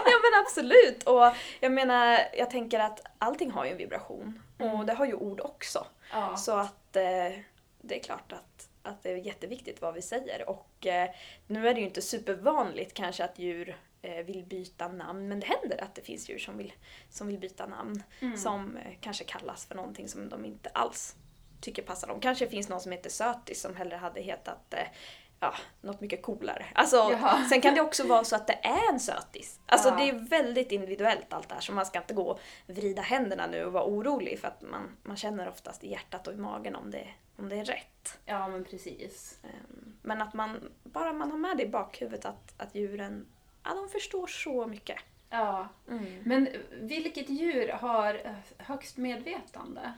ja 0.05 0.11
men 0.23 0.41
absolut! 0.45 1.03
Och 1.03 1.31
jag 1.59 1.71
menar, 1.71 2.19
jag 2.37 2.49
tänker 2.49 2.79
att 2.79 3.01
allting 3.17 3.51
har 3.51 3.65
ju 3.65 3.71
en 3.71 3.77
vibration. 3.77 4.41
Och 4.59 4.65
Mm. 4.65 4.85
det 4.85 4.93
har 4.93 5.05
ju 5.05 5.13
ord 5.13 5.41
också. 5.41 5.85
ja. 6.11 6.37
Så 6.37 6.51
att 6.57 6.95
eh, 6.95 7.39
det 7.81 7.99
är 7.99 8.03
klart 8.03 8.33
att, 8.33 8.69
att 8.83 9.03
det 9.03 9.11
är 9.11 9.15
jätteviktigt 9.17 9.81
vad 9.81 9.93
vi 9.93 10.01
säger. 10.01 10.49
Och 10.49 10.85
eh, 10.87 11.09
nu 11.47 11.67
är 11.67 11.73
det 11.73 11.79
ju 11.79 11.85
inte 11.85 12.01
supervanligt 12.01 12.93
kanske 12.93 13.23
att 13.25 13.39
djur 13.39 13.77
eh, 14.01 14.25
vill 14.25 14.43
byta 14.43 14.87
namn, 14.87 15.27
men 15.27 15.39
det 15.39 15.45
händer 15.47 15.83
att 15.83 15.95
det 15.95 16.01
finns 16.01 16.29
djur 16.29 16.39
som 16.39 16.57
vill, 16.57 16.73
som 17.09 17.27
vill 17.27 17.39
byta 17.39 17.65
namn. 17.65 18.03
Mm. 18.19 18.37
Som 18.37 18.77
eh, 18.77 18.91
kanske 19.01 19.23
kallas 19.23 19.65
för 19.65 19.75
någonting 19.75 20.07
som 20.07 20.29
de 20.29 20.45
inte 20.45 20.69
alls 20.69 21.15
tycker 21.63 21.81
passar 21.81 22.07
dem. 22.07 22.19
Kanske 22.19 22.47
finns 22.47 22.69
någon 22.69 22.81
som 22.81 22.91
heter 22.91 23.09
Sötis 23.09 23.61
som 23.61 23.75
hellre 23.75 23.95
hade 23.95 24.21
hetat 24.21 24.73
eh, 24.73 24.87
ja, 25.39 25.53
något 25.81 26.01
mycket 26.01 26.21
coolare. 26.21 26.65
Alltså, 26.75 26.95
Jaha. 26.95 27.45
sen 27.49 27.61
kan 27.61 27.73
det 27.73 27.81
också 27.81 28.07
vara 28.07 28.23
så 28.23 28.35
att 28.35 28.47
det 28.47 28.59
är 28.63 28.93
en 28.93 28.99
sötis. 28.99 29.59
Alltså 29.65 29.89
Ja. 29.89 29.95
det 29.95 30.09
är 30.09 30.13
väldigt 30.13 30.71
individuellt 30.71 31.33
allt 31.33 31.49
det 31.49 31.55
här 31.55 31.61
så 31.61 31.71
man 31.73 31.85
ska 31.85 31.99
inte 31.99 32.13
gå 32.13 32.23
och 32.31 32.39
vrida 32.67 33.01
händerna 33.01 33.47
nu 33.47 33.65
och 33.65 33.73
vara 33.73 33.85
orolig 33.85 34.39
för 34.39 34.47
att 34.47 34.61
man, 34.61 34.97
man 35.03 35.17
känner 35.17 35.49
oftast 35.49 35.83
i 35.83 35.91
hjärtat 35.91 36.27
och 36.27 36.33
i 36.33 36.37
magen 36.37 36.75
om 36.75 36.91
det, 36.91 37.07
om 37.37 37.49
det 37.49 37.55
är 37.55 37.65
rätt. 37.65 38.19
Ja, 38.25 38.47
men 38.47 38.65
precis. 38.65 39.39
Ehm, 39.43 39.95
Men 40.01 40.21
att 40.21 40.33
man, 40.33 40.71
bara 40.83 41.13
man 41.13 41.31
har 41.31 41.37
med 41.37 41.57
det 41.57 41.63
i 41.63 41.69
bakhuvudet 41.69 42.25
att, 42.25 42.53
att 42.57 42.75
djuren, 42.75 43.25
ja 43.63 43.73
de 43.73 43.89
förstår 43.89 44.27
så 44.27 44.67
mycket. 44.67 44.97
Ja. 45.29 45.67
Men 46.23 46.49
vilket 46.71 47.29
djur 47.29 47.67
har 47.69 48.35
högst 48.57 48.97
medvetande? 48.97 49.93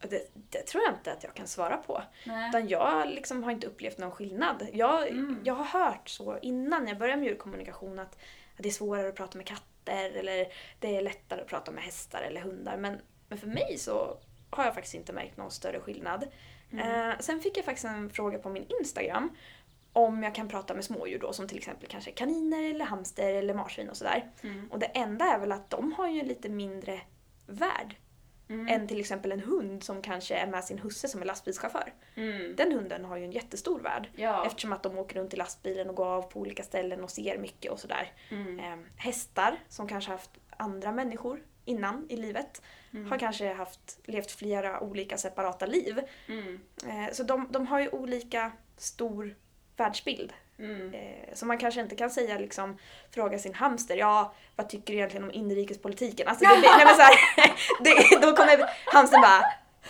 Det, 0.00 0.30
det 0.50 0.62
tror 0.66 0.84
jag 0.84 0.94
inte 0.94 1.12
att 1.12 1.24
jag 1.24 1.34
kan 1.34 1.46
svara 1.46 1.76
på. 1.76 2.02
Nej. 2.26 2.48
Utan 2.48 2.68
jag 2.68 3.08
liksom 3.08 3.42
har 3.42 3.50
inte 3.50 3.66
upplevt 3.66 3.98
någon 3.98 4.10
skillnad. 4.10 4.66
Jag, 4.72 5.08
Mm. 5.08 5.40
jag 5.44 5.54
har 5.54 5.80
hört 5.80 6.08
så 6.08 6.38
innan 6.42 6.88
jag 6.88 6.98
började 6.98 7.20
med 7.20 7.28
djurkommunikation 7.28 7.98
att, 7.98 8.14
att 8.56 8.62
det 8.62 8.68
är 8.68 8.72
svårare 8.72 9.08
att 9.08 9.14
prata 9.14 9.38
med 9.38 9.46
katter 9.46 10.10
eller 10.10 10.46
det 10.80 10.96
är 10.96 11.02
lättare 11.02 11.40
att 11.40 11.46
prata 11.46 11.70
med 11.70 11.84
hästar 11.84 12.22
eller 12.22 12.40
hundar. 12.40 12.76
Men, 12.76 12.98
men 13.28 13.38
för 13.38 13.46
mig 13.46 13.78
så 13.78 14.18
har 14.50 14.64
jag 14.64 14.74
faktiskt 14.74 14.94
inte 14.94 15.12
märkt 15.12 15.36
någon 15.36 15.50
större 15.50 15.80
skillnad. 15.80 16.26
Mm. 16.72 17.10
Eh, 17.10 17.18
sen 17.20 17.40
fick 17.40 17.56
jag 17.58 17.64
faktiskt 17.64 17.84
en 17.84 18.10
fråga 18.10 18.38
på 18.38 18.48
min 18.48 18.66
Instagram 18.80 19.36
om 19.92 20.22
jag 20.22 20.34
kan 20.34 20.48
prata 20.48 20.74
med 20.74 20.84
smådjur 20.84 21.18
då 21.18 21.32
som 21.32 21.48
till 21.48 21.58
exempel 21.58 21.88
kanske 21.88 22.10
kaniner 22.10 22.62
eller 22.70 22.84
hamster 22.84 23.32
eller 23.34 23.54
marsvin 23.54 23.90
och 23.90 23.96
sådär. 23.96 24.30
Mm. 24.42 24.68
Och 24.72 24.78
det 24.78 24.86
enda 24.86 25.24
är 25.24 25.38
väl 25.38 25.52
att 25.52 25.70
de 25.70 25.92
har 25.92 26.08
ju 26.08 26.20
en 26.20 26.26
lite 26.28 26.48
mindre 26.48 27.00
värld 27.46 27.96
Mm. 28.48 28.68
än 28.68 28.88
till 28.88 29.00
exempel 29.00 29.32
en 29.32 29.40
hund 29.40 29.82
som 29.84 30.02
kanske 30.02 30.34
är 30.34 30.46
med 30.46 30.64
sin 30.64 30.78
husse 30.78 31.08
som 31.08 31.22
är 31.22 31.26
lastbilschaufför. 31.26 31.92
Mm. 32.14 32.56
Den 32.56 32.72
hunden 32.72 33.04
har 33.04 33.16
ju 33.16 33.24
en 33.24 33.32
jättestor 33.32 33.80
värld. 33.80 34.08
Ja. 34.16 34.46
Eftersom 34.46 34.72
att 34.72 34.82
de 34.82 34.98
åker 34.98 35.16
runt 35.20 35.34
i 35.34 35.36
lastbilen 35.36 35.88
och 35.88 35.94
går 35.96 36.06
av 36.06 36.22
på 36.22 36.40
olika 36.40 36.62
ställen 36.62 37.04
och 37.04 37.10
ser 37.10 37.38
mycket 37.38 37.72
och 37.72 37.80
sådär. 37.80 38.12
Mm. 38.30 38.58
Eh, 38.58 38.76
hästar 38.96 39.56
som 39.68 39.88
kanske 39.88 40.10
haft 40.10 40.30
andra 40.56 40.92
människor 40.92 41.42
innan 41.64 42.06
i 42.08 42.16
livet 42.16 42.62
Mm. 42.92 43.10
har 43.10 43.18
kanske 43.18 43.52
haft, 43.52 43.98
levt 44.04 44.30
flera 44.30 44.80
olika 44.80 45.18
separata 45.18 45.66
liv. 45.66 45.98
Eh, 46.86 47.12
så 47.12 47.22
de, 47.22 47.48
de 47.50 47.66
har 47.66 47.80
ju 47.80 47.88
olika 47.88 48.52
stor 48.76 49.34
världsbild. 49.76 50.32
Mm. 50.58 50.94
Eh, 50.94 51.34
så 51.34 51.46
man 51.46 51.58
kanske 51.58 51.80
inte 51.80 51.96
kan 51.96 52.10
säga 52.10 52.38
liksom, 52.38 52.78
fråga 53.10 53.38
sin 53.38 53.54
hamster, 53.54 53.96
ja 53.96 54.34
vad 54.56 54.68
tycker 54.68 54.92
du 54.92 54.98
egentligen 54.98 55.24
om 55.24 55.30
inrikespolitiken? 55.32 56.28
Alltså, 56.28 56.44
det, 56.44 56.50
nej, 56.60 56.84
men 56.86 56.96
så 56.96 57.02
här, 57.02 57.14
det, 58.20 58.26
då 58.26 58.36
kommer 58.36 58.70
hamstern 58.92 59.20
bara, 59.22 59.42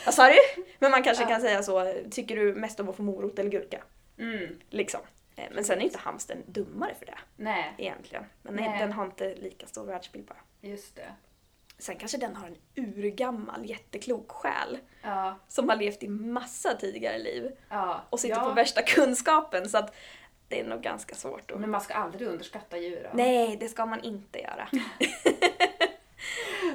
vad 0.04 0.14
sa 0.14 0.28
du? 0.28 0.62
Men 0.78 0.90
man 0.90 1.02
kanske 1.02 1.22
Ja. 1.24 1.28
kan 1.28 1.40
säga 1.40 1.62
så, 1.62 1.94
tycker 2.10 2.36
du 2.36 2.54
mest 2.54 2.80
om 2.80 2.88
att 2.88 2.96
få 2.96 3.02
morot 3.02 3.38
eller 3.38 3.50
gurka? 3.50 3.82
Mm. 4.18 4.58
Liksom. 4.70 5.00
Eh, 5.36 5.44
Men 5.52 5.64
sen 5.64 5.78
är 5.80 5.84
inte 5.84 5.98
hamstern 5.98 6.42
dummare 6.46 6.94
för 6.98 7.06
det 7.06 7.18
Nej, 7.36 7.74
egentligen. 7.78 8.24
Men 8.42 8.54
Nej. 8.54 8.78
den 8.78 8.92
har 8.92 9.04
inte 9.04 9.34
lika 9.34 9.66
stor 9.66 9.84
världsbild 9.86 10.24
bara. 10.26 10.38
just 10.60 10.96
det. 10.96 11.12
Sen 11.78 11.96
kanske 11.96 12.18
den 12.18 12.36
har 12.36 12.46
en 12.46 12.56
urgammal 12.96 13.66
jätteklok 13.70 14.30
själ 14.32 14.78
Ja. 15.02 15.38
som 15.48 15.68
har 15.68 15.76
levt 15.76 16.02
i 16.02 16.08
massa 16.08 16.74
tidigare 16.74 17.18
liv 17.18 17.50
ja. 17.70 18.00
och 18.10 18.20
sitter 18.20 18.36
ja. 18.36 18.42
på 18.44 18.50
värsta 18.50 18.82
kunskapen 18.82 19.68
så 19.68 19.78
att 19.78 19.94
det 20.48 20.60
är 20.60 20.64
nog 20.64 20.80
ganska 20.80 21.14
svårt 21.14 21.50
att... 21.50 21.60
Men 21.60 21.70
man 21.70 21.80
ska 21.80 21.94
aldrig 21.94 22.28
underskatta 22.28 22.78
djuren. 22.78 23.10
Nej, 23.14 23.56
det 23.60 23.68
ska 23.68 23.86
man 23.86 24.00
inte 24.00 24.38
göra. 24.38 24.68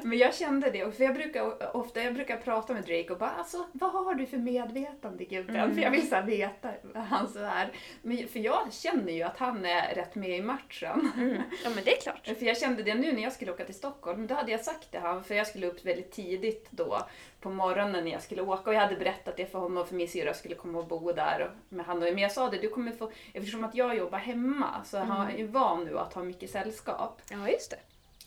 Men 0.07 0.17
jag 0.17 0.35
kände 0.35 0.69
det, 0.71 0.91
för 0.97 1.03
jag 1.03 1.13
brukar 1.13 1.75
ofta 1.75 2.03
jag 2.03 2.13
brukar 2.13 2.37
prata 2.37 2.73
med 2.73 2.83
Drake 2.83 3.09
och 3.09 3.17
bara 3.17 3.29
alltså, 3.29 3.65
vad 3.71 3.91
har 3.91 4.15
du 4.15 4.25
för 4.25 4.37
medvetande 4.37 5.25
gubben? 5.25 5.55
Mm. 5.55 5.75
För 5.75 5.81
jag 5.81 5.91
vill 5.91 6.09
så 6.09 6.15
här 6.15 6.23
veta 6.23 6.69
vad 6.81 7.03
han 7.03 7.27
så 7.27 7.39
här. 7.39 7.69
Men, 8.01 8.27
för 8.27 8.39
jag 8.39 8.73
känner 8.73 9.11
ju 9.13 9.23
att 9.23 9.37
han 9.37 9.65
är 9.65 9.95
rätt 9.95 10.15
med 10.15 10.29
i 10.37 10.41
matchen. 10.41 11.11
Mm. 11.17 11.41
Ja 11.63 11.69
men 11.75 11.83
det 11.83 11.97
är 11.97 12.01
klart. 12.01 12.25
För 12.39 12.45
jag 12.45 12.57
kände 12.57 12.83
det 12.83 12.95
nu 12.95 13.11
när 13.13 13.21
jag 13.23 13.33
skulle 13.33 13.51
åka 13.51 13.65
till 13.65 13.75
Stockholm, 13.75 14.27
då 14.27 14.35
hade 14.35 14.51
jag 14.51 14.61
sagt 14.61 14.87
det 14.91 14.99
han, 14.99 15.23
för 15.23 15.35
jag 15.35 15.47
skulle 15.47 15.67
upp 15.67 15.85
väldigt 15.85 16.11
tidigt 16.11 16.67
då 16.71 17.01
på 17.41 17.49
morgonen 17.49 18.03
när 18.05 18.11
jag 18.11 18.21
skulle 18.21 18.41
åka 18.41 18.69
och 18.69 18.75
jag 18.75 18.81
hade 18.81 18.95
berättat 18.95 19.37
det 19.37 19.45
för 19.45 19.59
honom 19.59 19.87
för 19.87 19.95
min 19.95 20.07
syrra 20.07 20.33
skulle 20.33 20.55
komma 20.55 20.79
och 20.79 20.87
bo 20.87 21.11
där 21.11 21.47
och- 21.49 21.73
med 21.75 21.85
han 21.85 21.97
och 21.97 22.03
men 22.03 22.17
jag 22.17 22.31
sa 22.31 22.49
det, 22.49 22.57
du 22.57 22.69
kommer 22.69 22.91
få, 22.91 23.11
eftersom 23.33 23.63
att 23.63 23.75
jag 23.75 23.97
jobbar 23.97 24.17
hemma 24.17 24.83
så 24.85 24.97
han 24.97 25.29
är 25.31 25.43
van 25.47 25.83
nu 25.85 25.99
att 25.99 26.13
ha 26.13 26.23
mycket 26.23 26.49
sällskap. 26.49 27.21
Ja 27.31 27.49
just 27.49 27.71
det. 27.71 27.77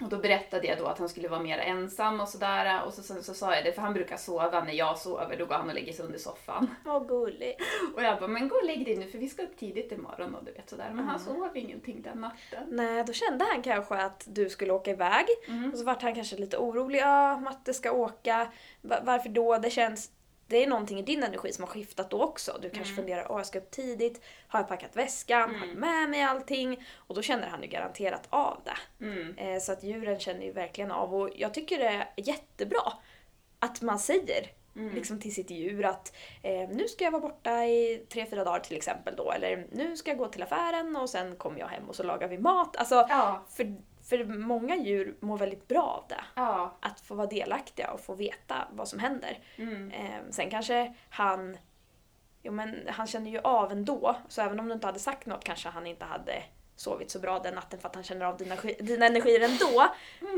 Och 0.03 0.09
då 0.09 0.19
berättade 0.19 0.67
jag 0.67 0.79
då 0.79 0.87
att 0.87 0.99
han 0.99 1.09
skulle 1.09 1.29
vara 1.29 1.41
mer 1.43 1.59
ensam 1.59 2.21
och 2.21 2.29
sådär. 2.29 2.83
Och 2.87 2.93
så, 2.95 3.03
sen 3.03 3.23
så 3.23 3.35
sa 3.35 3.55
jag 3.55 3.65
det, 3.65 3.73
för 3.73 3.83
han 3.83 3.93
brukar 3.95 4.17
sova 4.17 4.65
när 4.65 4.73
jag 4.73 4.99
sover. 4.99 5.37
Då 5.39 5.47
går 5.47 5.55
han 5.55 5.69
och 5.69 5.75
lägger 5.75 5.93
sig 5.93 6.05
under 6.05 6.19
soffan. 6.19 6.75
Vad 6.85 7.09
gulligt. 7.09 7.61
Och 7.95 8.03
jag 8.03 8.19
bara, 8.19 8.29
men 8.29 8.49
gå 8.49 8.57
och 8.57 8.65
lägg 8.65 8.85
dig 8.85 8.97
nu 8.97 9.07
för 9.07 9.19
vi 9.19 9.29
ska 9.29 9.43
upp 9.43 9.57
tidigt 9.57 9.93
imorgon 9.93 10.35
och 10.35 10.45
du 10.45 10.53
vet 10.53 10.71
sådär. 10.71 10.91
Men 10.93 11.05
han 11.09 11.21
sov 11.21 11.57
ingenting 11.57 12.03
den 12.03 12.21
natten. 12.21 12.65
Nej, 12.69 13.05
då 13.05 13.13
kände 13.13 13.45
han 13.53 13.63
kanske 13.63 13.95
att 13.95 14.25
du 14.27 14.51
skulle 14.51 14.73
åka 14.73 14.91
iväg. 14.91 15.27
Och 15.73 15.79
så 15.79 15.85
vart 15.85 16.03
han 16.03 16.15
kanske 16.15 16.37
lite 16.37 16.57
orolig. 16.59 16.99
Ja, 17.01 17.39
Matte 17.41 17.75
ska 17.75 17.93
åka. 17.93 18.49
Va- 18.83 19.01
varför 19.03 19.29
då? 19.29 19.59
Det 19.59 19.71
känns... 19.71 20.11
Det 20.47 20.63
är 20.65 20.67
någonting 20.67 20.99
i 20.99 21.03
din 21.03 21.23
energi 21.23 21.53
som 21.53 21.65
har 21.65 21.69
skiftat 21.71 22.11
då 22.11 22.23
också. 22.23 22.59
Du 22.63 22.71
kanske 22.71 22.95
funderar, 22.95 23.27
åh 23.33 23.39
jag 23.39 23.47
ska 23.47 23.59
upp 23.59 23.71
tidigt. 23.71 24.21
Har 24.49 24.61
jag 24.61 24.69
packat 24.69 24.97
väskan? 24.97 25.55
Har 25.55 25.67
jag 25.67 25.77
med 25.77 26.11
mig 26.11 26.23
allting? 26.23 26.87
Och 26.97 27.15
då 27.15 27.23
känner 27.23 27.47
han 27.49 27.63
ju 27.63 27.69
garanterat 27.69 28.27
av 28.31 28.61
det. 28.65 29.05
Mm. 29.05 29.39
Eh, 29.39 29.61
Så 29.61 29.73
att 29.73 29.83
djuren 29.83 30.21
känner 30.21 30.45
ju 30.45 30.53
verkligen 30.53 30.91
av. 30.91 31.15
Och 31.15 31.31
jag 31.37 31.55
tycker 31.55 31.79
det 31.79 31.85
är 31.89 32.09
jättebra 32.17 32.93
att 33.59 33.83
man 33.83 33.99
säger 33.99 34.51
liksom 34.95 35.21
till 35.21 35.35
sitt 35.35 35.51
djur 35.51 35.85
att 35.85 36.13
eh, 36.43 36.69
nu 36.69 36.89
ska 36.89 37.05
jag 37.05 37.11
vara 37.11 37.23
borta 37.23 37.65
i 37.65 38.07
tre, 38.09 38.27
fyra 38.31 38.45
dagar 38.45 38.61
till 38.61 38.77
exempel 38.77 39.17
då. 39.17 39.33
Eller 39.33 39.67
nu 39.73 39.97
ska 39.97 40.11
jag 40.11 40.19
gå 40.19 40.29
till 40.29 40.43
affären 40.43 40.97
och 40.97 41.11
sen 41.11 41.37
kommer 41.37 41.59
jag 41.61 41.67
hem 41.69 41.89
och 41.89 41.97
så 41.97 42.03
lagar 42.03 42.29
vi 42.29 42.39
mat. 42.39 42.77
Alltså, 42.77 42.95
Ja, 43.09 43.45
för, 43.51 43.77
för 44.05 44.25
många 44.25 44.77
djur 44.77 45.17
mår 45.21 45.39
väldigt 45.39 45.69
bra 45.69 45.83
av 45.83 46.05
det. 46.09 46.25
ja. 46.35 46.77
Att 46.81 47.01
få 47.01 47.15
vara 47.15 47.27
delaktiga 47.27 47.91
och 47.91 48.01
få 48.01 48.15
veta 48.15 48.69
vad 48.73 48.89
som 48.89 48.99
händer. 48.99 49.39
Mm. 49.57 49.91
Eh, 49.91 50.21
sen 50.31 50.51
kanske 50.51 50.95
han, 51.09 51.57
jo 52.43 52.53
men 52.53 52.89
han 52.89 53.07
känner 53.07 53.31
ju 53.31 53.39
av 53.39 53.73
ändå. 53.73 54.17
Så 54.29 54.43
även 54.43 54.61
om 54.61 54.69
du 54.69 54.75
inte 54.75 54.87
hade 54.87 54.99
sagt 54.99 55.27
något 55.27 55.45
kanske 55.45 55.69
han 55.69 55.87
inte 55.87 56.05
hade 56.05 56.43
sovit 56.77 57.11
så 57.11 57.19
bra 57.19 57.39
den 57.39 57.55
natten 57.55 57.81
för 57.81 57.89
att 57.89 57.95
han 57.95 58.05
känner 58.05 58.27
av 58.27 58.37
dina, 58.37 58.57
dina 58.79 59.07
energier 59.07 59.41
ändå. 59.41 59.95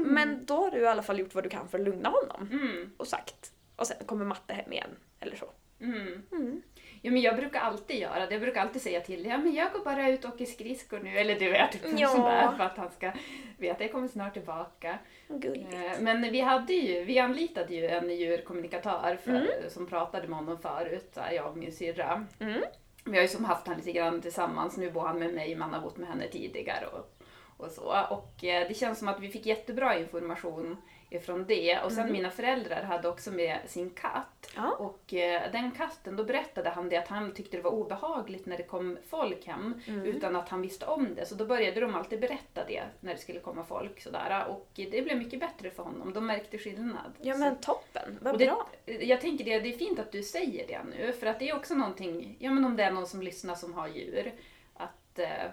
Men 0.07 0.44
då 0.44 0.57
har 0.57 0.70
du 0.70 0.79
i 0.79 0.87
alla 0.87 1.02
fall 1.02 1.18
gjort 1.18 1.35
vad 1.35 1.44
du 1.44 1.50
kan 1.50 1.68
för 1.68 1.79
att 1.79 1.85
lugna 1.85 2.09
honom. 2.09 2.48
Mm. 2.52 2.94
Och 2.96 3.07
sagt. 3.07 3.52
Och 3.76 3.87
sen 3.87 3.96
kommer 4.07 4.24
matte 4.24 4.55
hem 4.55 4.72
igen. 4.72 4.90
Eller 5.20 5.37
så. 5.37 5.50
Mm. 5.81 6.62
Ja, 7.07 7.12
men 7.12 7.23
jag 7.23 7.37
brukar 7.37 7.61
alltid 7.61 7.97
göra 8.01 8.27
det. 8.27 8.33
Jag 8.35 8.40
brukar 8.40 8.61
alltid 8.61 8.83
säga 8.83 9.01
till 9.01 9.27
ja 9.27 9.38
men 9.38 9.55
jag 9.55 9.73
går 9.73 9.85
bara 9.85 10.09
ut 10.09 10.25
och 10.25 10.35
åker 10.35 10.45
skridskor 10.45 10.99
nu. 11.01 11.11
Eller 11.19 11.38
du 11.38 11.51
vet, 11.51 11.73
typ 11.73 11.83
Ja. 11.99 12.09
sånt 12.09 12.25
där. 12.25 12.53
För 12.57 12.64
att 12.64 12.77
han 12.77 12.90
ska 12.90 13.12
veta 13.59 13.85
jag 13.85 13.92
kommer 13.92 14.09
snart 14.09 14.33
tillbaka. 14.33 14.99
Gulligt. 15.29 15.75
Eh, 15.75 15.81
Men 16.01 16.23
vi, 16.33 16.40
hade 16.40 16.73
ju, 16.73 17.05
vi 17.05 17.19
anlitade 17.19 17.75
ju 17.75 17.87
en 17.87 18.11
djurkommunikatör 18.16 19.19
för, 19.25 19.31
Mm. 19.31 19.47
som 19.71 19.87
pratade 19.87 20.29
med 20.29 20.38
honom 20.38 20.59
förut, 20.59 21.11
så 21.14 21.21
här, 21.21 21.33
jag 21.33 21.47
och 21.51 21.57
min 21.57 21.73
syrra. 21.73 22.27
Mm. 22.40 22.62
Vi 23.05 23.16
har 23.16 23.23
ju 23.23 23.29
som 23.29 23.45
haft 23.45 23.66
han 23.66 23.77
lite 23.77 23.92
grann 23.92 24.21
tillsammans, 24.23 24.77
nu 24.77 24.90
bor 24.90 25.01
han 25.07 25.19
med 25.19 25.35
mig, 25.35 25.55
man 25.57 25.73
har 25.75 25.81
bott 25.81 25.97
med 25.97 26.09
henne 26.09 26.29
tidigare 26.29 26.87
och, 26.87 27.16
och 27.57 27.71
så. 27.71 28.07
Och 28.11 28.45
eh, 28.45 28.69
det 28.69 28.75
känns 28.75 28.99
som 28.99 29.09
att 29.09 29.21
vi 29.21 29.29
fick 29.29 29.47
jättebra 29.47 29.99
information 29.99 30.77
ifrån 31.11 31.45
det. 31.49 31.79
Och 31.81 31.90
sen 31.92 32.01
Mm. 32.01 32.12
mina 32.12 32.31
föräldrar 32.31 32.83
hade 32.83 33.09
också 33.09 33.31
med 33.33 33.59
sin 33.66 33.90
katt. 33.90 34.51
Ja. 34.57 34.71
Och 34.79 35.14
eh, 35.14 35.53
den 35.53 35.71
katten, 35.71 36.16
då 36.16 36.25
berättade 36.25 36.71
han 36.71 36.88
det 36.88 36.97
att 36.97 37.09
han 37.09 37.35
tyckte 37.35 37.57
det 37.57 37.62
var 37.62 37.71
obehagligt 37.71 38.47
när 38.47 38.57
det 38.57 38.62
kom 38.62 38.99
folk 39.09 39.47
hem 39.47 39.81
Mm. 39.88 40.05
utan 40.05 40.37
att 40.37 40.49
han 40.49 40.62
visste 40.62 40.87
om 40.87 41.14
det. 41.14 41.27
Så 41.27 41.35
då 41.35 41.47
började 41.47 41.81
de 41.81 41.95
alltid 41.95 42.21
berätta 42.21 42.64
det 42.69 42.83
när 43.01 43.12
det 43.14 43.21
skulle 43.21 43.40
komma 43.40 43.64
folk. 43.64 44.01
Sådär. 44.01 44.47
Och 44.49 44.69
det 44.75 45.03
blev 45.05 45.19
mycket 45.19 45.40
bättre 45.40 45.71
för 45.71 45.83
honom. 45.83 46.12
De 46.12 46.27
märkte 46.27 46.59
skillnad. 46.59 47.12
Ja 47.21 47.35
Så- 47.35 47.40
men 47.40 47.57
toppen. 47.57 48.19
Vad 48.23 48.38
det, 48.38 48.47
bra. 48.47 48.69
Jag 48.87 49.21
tänker 49.21 49.45
det, 49.45 49.61
det 49.61 49.75
är 49.75 49.79
fint 49.79 49.99
att 49.99 50.12
du 50.12 50.23
säger 50.23 50.66
det 50.66 50.81
nu, 50.97 51.12
för 51.12 51.27
att 51.27 51.38
det 51.38 51.49
är 51.49 51.57
också 51.57 51.75
någonting, 51.75 52.37
ja 52.38 52.51
men 52.51 52.64
om 52.64 52.77
det 52.77 52.83
är 52.85 52.90
någon 52.90 53.07
som 53.07 53.23
lyssnar 53.23 53.55
som 53.55 53.75
har 53.75 53.88
djur, 53.88 54.33
att, 54.75 55.19
eh, 55.19 55.51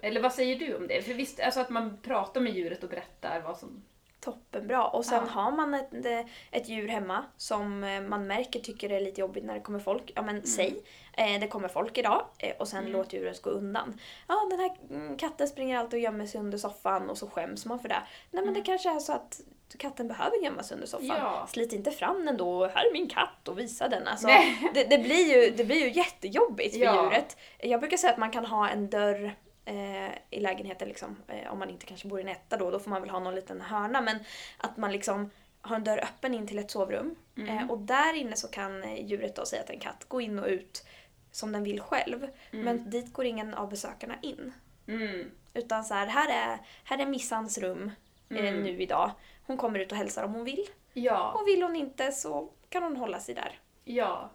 eller 0.00 0.20
vad 0.20 0.32
säger 0.34 0.58
du 0.58 0.74
om 0.76 0.86
det? 0.86 1.02
För 1.02 1.14
visst, 1.14 1.40
alltså 1.40 1.60
att 1.60 1.70
man 1.70 1.98
pratar 2.02 2.40
med 2.40 2.52
djuret 2.54 2.82
och 2.84 2.90
berättar 2.90 3.40
vad 3.40 3.58
som... 3.58 3.82
Toppenbra. 4.20 4.86
Och 4.88 5.04
sen 5.04 5.22
Ja. 5.26 5.32
har 5.42 5.50
man 5.52 5.74
ett, 5.74 6.26
ett 6.50 6.68
djur 6.68 6.88
hemma 6.88 7.24
som 7.36 7.84
eh, 7.84 8.00
man 8.00 8.26
märker 8.26 8.60
tycker 8.60 8.88
det 8.88 8.96
är 8.96 9.00
lite 9.00 9.20
jobbigt 9.20 9.44
när 9.44 9.54
det 9.54 9.60
kommer 9.60 9.78
folk. 9.78 10.12
Ja 10.14 10.22
Mm. 10.22 10.34
men 10.34 10.46
säg, 10.46 10.82
eh, 11.12 11.40
det 11.40 11.48
kommer 11.48 11.68
folk 11.68 11.98
idag 11.98 12.24
eh, 12.38 12.56
och 12.58 12.68
sen 12.68 12.84
låt 12.86 13.12
djuret 13.12 13.42
gå 13.42 13.50
undan. 13.50 14.00
Ja 14.28 14.46
den 14.50 14.60
här 14.60 14.70
mm, 14.90 15.16
katten 15.16 15.48
springer 15.48 15.78
alltid 15.78 15.94
och 15.98 16.02
gömmer 16.04 16.26
sig 16.26 16.40
under 16.40 16.58
soffan 16.58 17.10
och 17.10 17.18
så 17.18 17.26
skäms 17.30 17.66
man 17.66 17.80
för 17.80 17.88
det. 17.88 18.02
Nej 18.30 18.44
men 18.44 18.54
det 18.54 18.62
kanske 18.62 18.90
är 18.90 18.98
så 18.98 19.12
att 19.12 19.40
katten 19.78 20.08
behöver 20.08 20.36
gömma 20.44 20.62
sig 20.62 20.74
under 20.74 20.86
soffan. 20.88 21.06
Mm. 21.10 21.22
Ja. 21.22 21.46
Slit 21.48 21.72
inte 21.72 21.90
fram 21.90 22.26
den 22.26 22.36
då, 22.36 22.66
här 22.66 22.86
är 22.88 22.92
min 22.92 23.08
katt 23.08 23.48
och 23.48 23.58
visa 23.58 23.88
den. 23.88 24.08
Alltså, 24.08 24.26
det, 24.74 24.84
det, 24.84 24.98
blir 24.98 25.34
ju, 25.44 25.50
det 25.56 25.64
blir 25.64 25.76
ju 25.84 25.90
jättejobbigt 25.92 26.74
för 26.74 26.80
Ja. 26.84 27.04
djuret. 27.04 27.36
Jag 27.58 27.80
brukar 27.80 27.96
säga 27.96 28.12
att 28.12 28.18
man 28.18 28.30
kan 28.30 28.44
ha 28.46 28.68
en 28.68 28.90
dörr 28.90 29.34
eh, 29.68 30.10
i 30.30 30.40
lägenheten 30.40 30.88
liksom, 30.88 31.16
eh, 31.28 31.52
om 31.52 31.58
man 31.58 31.70
inte 31.70 31.86
kanske 31.86 32.08
bor 32.08 32.18
i 32.18 32.22
en 32.22 32.28
etta 32.28 32.56
då, 32.56 32.70
då 32.70 32.78
får 32.78 32.90
man 32.90 33.00
väl 33.02 33.10
ha 33.10 33.18
någon 33.18 33.34
liten 33.34 33.60
hörna 33.60 34.00
men 34.00 34.18
att 34.58 34.76
man 34.76 34.92
liksom 34.92 35.30
har 35.60 35.76
en 35.76 35.84
dörr 35.84 35.98
öppen 35.98 36.34
in 36.34 36.46
till 36.46 36.58
ett 36.58 36.70
sovrum 36.70 37.14
Mm. 37.36 37.58
eh, 37.58 37.70
och 37.70 37.78
där 37.78 38.14
inne 38.14 38.36
så 38.36 38.48
kan 38.48 38.82
eh, 38.82 39.04
djuret 39.06 39.36
då 39.36 39.44
säga 39.46 39.62
att 39.62 39.70
en 39.70 39.80
katt 39.80 40.04
gå 40.08 40.20
in 40.20 40.38
och 40.38 40.46
ut 40.46 40.84
som 41.30 41.52
den 41.52 41.64
vill 41.64 41.80
själv. 41.80 42.28
Men 42.50 42.90
dit 42.90 43.12
går 43.12 43.24
ingen 43.24 43.54
av 43.54 43.68
besökarna 43.70 44.14
in. 44.22 44.52
Mm. 44.88 45.30
Utan 45.54 45.84
så 45.84 45.94
här, 45.94 46.06
här 46.06 46.28
är, 46.52 46.58
här 46.84 46.98
är 46.98 47.06
Missans 47.06 47.58
rum 47.58 47.90
eh, 48.30 48.36
Mm. 48.38 48.62
nu 48.62 48.82
idag. 48.82 49.10
Hon 49.46 49.56
kommer 49.56 49.78
ut 49.78 49.92
och 49.92 49.98
hälsar 49.98 50.24
om 50.24 50.34
hon 50.34 50.44
vill. 50.44 50.64
Ja. 50.92 51.32
Och 51.32 51.48
vill 51.48 51.62
hon 51.62 51.76
inte 51.76 52.12
så 52.12 52.48
kan 52.68 52.82
hon 52.82 52.96
hålla 52.96 53.20
sig 53.20 53.34
där. 53.34 53.58
Ja. 53.84 54.30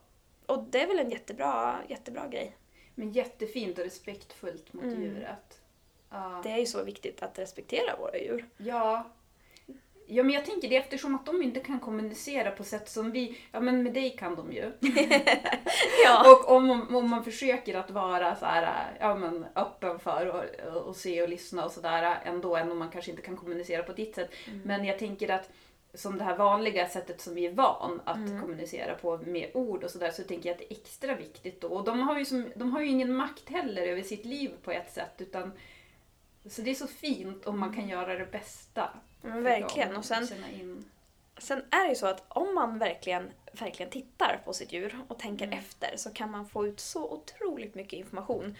Och 0.45 0.63
det 0.63 0.81
är 0.83 0.87
väl 0.87 0.99
en 0.99 1.09
jättebra, 1.11 1.79
jättebra 1.89 2.27
grej. 2.27 2.55
Men 2.95 3.11
jättefint 3.11 3.77
och 3.77 3.83
respektfullt 3.83 4.73
mot 4.73 4.83
Mm. 4.83 5.01
djuret. 5.01 5.59
Ja. 6.09 6.41
Det 6.43 6.49
är 6.51 6.57
ju 6.57 6.65
så 6.65 6.83
viktigt 6.83 7.23
att 7.23 7.39
respektera 7.39 7.95
våra 7.99 8.17
djur. 8.17 8.45
Ja. 8.57 9.09
Ja, 10.07 10.23
men 10.23 10.33
jag 10.35 10.45
tänker 10.45 10.69
det 10.69 10.75
eftersom 10.75 11.15
att 11.15 11.25
de 11.25 11.41
inte 11.43 11.59
kan 11.59 11.79
kommunicera 11.79 12.51
på 12.51 12.63
sätt 12.63 12.89
som 12.89 13.11
vi... 13.11 13.37
Ja, 13.51 13.59
men 13.59 13.83
med 13.83 13.93
dig 13.93 14.17
kan 14.17 14.35
de 14.35 14.51
ju. 14.53 14.71
Ja. 16.05 16.31
Och 16.31 16.51
om, 16.55 16.95
om 16.95 17.09
man 17.09 17.23
försöker 17.23 17.75
att 17.77 17.91
vara 17.91 18.35
så 18.35 18.45
här, 18.45 18.93
ja, 18.99 19.15
men 19.15 19.45
öppen 19.55 19.99
för 19.99 20.27
och, 20.27 20.75
och 20.87 20.95
se 20.95 21.21
och 21.23 21.29
lyssna 21.29 21.65
och 21.65 21.71
sådär 21.71 22.17
ändå, 22.25 22.55
även 22.55 22.71
om 22.71 22.77
man 22.77 22.89
kanske 22.91 23.11
inte 23.11 23.23
kan 23.23 23.37
kommunicera 23.37 23.83
på 23.83 23.93
ditt 23.93 24.15
sätt. 24.15 24.31
Men 24.65 24.85
jag 24.85 24.99
tänker 24.99 25.29
att 25.29 25.49
som 25.93 26.17
det 26.17 26.23
här 26.23 26.37
vanliga 26.37 26.89
sättet 26.89 27.21
som 27.21 27.35
vi 27.35 27.45
är 27.45 27.51
van 27.51 28.01
att 28.05 28.41
kommunicera 28.41 28.95
på 28.95 29.17
med 29.17 29.51
ord 29.53 29.83
och 29.83 29.91
sådär 29.91 30.11
så 30.11 30.23
tänker 30.23 30.49
jag 30.49 30.53
att 30.53 30.59
det 30.59 30.73
är 30.73 30.77
extra 30.77 31.15
viktigt 31.15 31.61
då. 31.61 31.67
Och 31.67 31.83
de 31.83 31.99
har, 31.99 32.19
ju 32.19 32.25
som, 32.25 32.51
de 32.55 32.71
har 32.71 32.81
ju 32.81 32.87
ingen 32.87 33.15
makt 33.15 33.49
heller 33.49 33.81
över 33.81 34.01
sitt 34.01 34.25
liv 34.25 34.51
på 34.63 34.71
ett 34.71 34.93
sätt 34.93 35.13
utan 35.17 35.51
så 36.49 36.61
det 36.61 36.71
är 36.71 36.75
så 36.75 36.87
fint 36.87 37.45
om 37.45 37.59
man 37.59 37.73
kan 37.73 37.87
göra 37.87 38.15
det 38.15 38.31
bästa. 38.31 38.89
För 39.21 39.41
verkligen. 39.41 39.97
Och 39.97 40.05
sen, 40.05 40.27
sen 41.37 41.63
är 41.71 41.83
det 41.83 41.89
ju 41.89 41.95
så 41.95 42.07
att 42.07 42.23
om 42.27 42.55
man 42.55 42.77
verkligen, 42.77 43.31
verkligen 43.51 43.91
tittar 43.91 44.41
på 44.45 44.53
sitt 44.53 44.71
djur 44.71 44.99
och 45.07 45.19
tänker 45.19 45.51
efter 45.51 45.97
så 45.97 46.13
kan 46.13 46.31
man 46.31 46.45
få 46.45 46.67
ut 46.67 46.79
så 46.79 47.11
otroligt 47.11 47.75
mycket 47.75 47.99
information. 47.99 48.57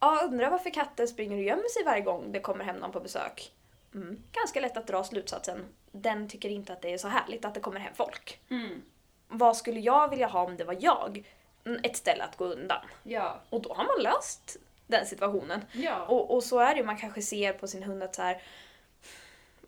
Ja, 0.00 0.20
undrar 0.24 0.50
varför 0.50 0.70
katter 0.70 1.06
springer 1.06 1.36
och 1.36 1.42
gömmer 1.42 1.68
sig 1.68 1.84
varje 1.84 2.02
gång 2.02 2.32
det 2.32 2.40
kommer 2.40 2.64
hem 2.64 2.76
någon 2.76 2.92
på 2.92 3.00
besök. 3.00 3.52
Mm. 3.94 4.22
Ganska 4.32 4.60
lätt 4.60 4.76
att 4.76 4.86
dra 4.86 5.04
slutsatsen. 5.04 5.64
Den 5.92 6.28
tycker 6.28 6.48
inte 6.48 6.72
att 6.72 6.82
det 6.82 6.92
är 6.92 6.98
så 6.98 7.08
härligt 7.08 7.44
att 7.44 7.54
det 7.54 7.60
kommer 7.60 7.80
hem 7.80 7.94
folk. 7.94 8.40
Mm. 8.50 8.82
Vad 9.28 9.56
skulle 9.56 9.80
jag 9.80 10.08
vilja 10.10 10.26
ha 10.26 10.44
om 10.44 10.56
det 10.56 10.64
var 10.64 10.76
jag? 10.80 11.24
Mm, 11.64 11.80
Ett 11.84 11.96
ställe 11.96 12.24
att 12.24 12.36
gå 12.36 12.44
undan. 12.44 12.86
Ja. 13.02 13.40
Och 13.50 13.62
då 13.62 13.74
har 13.74 13.84
man 13.84 14.02
löst 14.02 14.56
den 14.86 15.06
situationen. 15.06 15.60
Ja. 15.72 16.06
Och, 16.06 16.34
och 16.34 16.44
så 16.44 16.58
är 16.58 16.74
det 16.74 16.80
ju, 16.80 16.86
man 16.86 16.96
kanske 16.96 17.22
ser 17.22 17.52
på 17.52 17.68
sin 17.68 17.82
hund 17.82 18.02
att 18.02 18.14
så 18.14 18.22
här, 18.22 18.42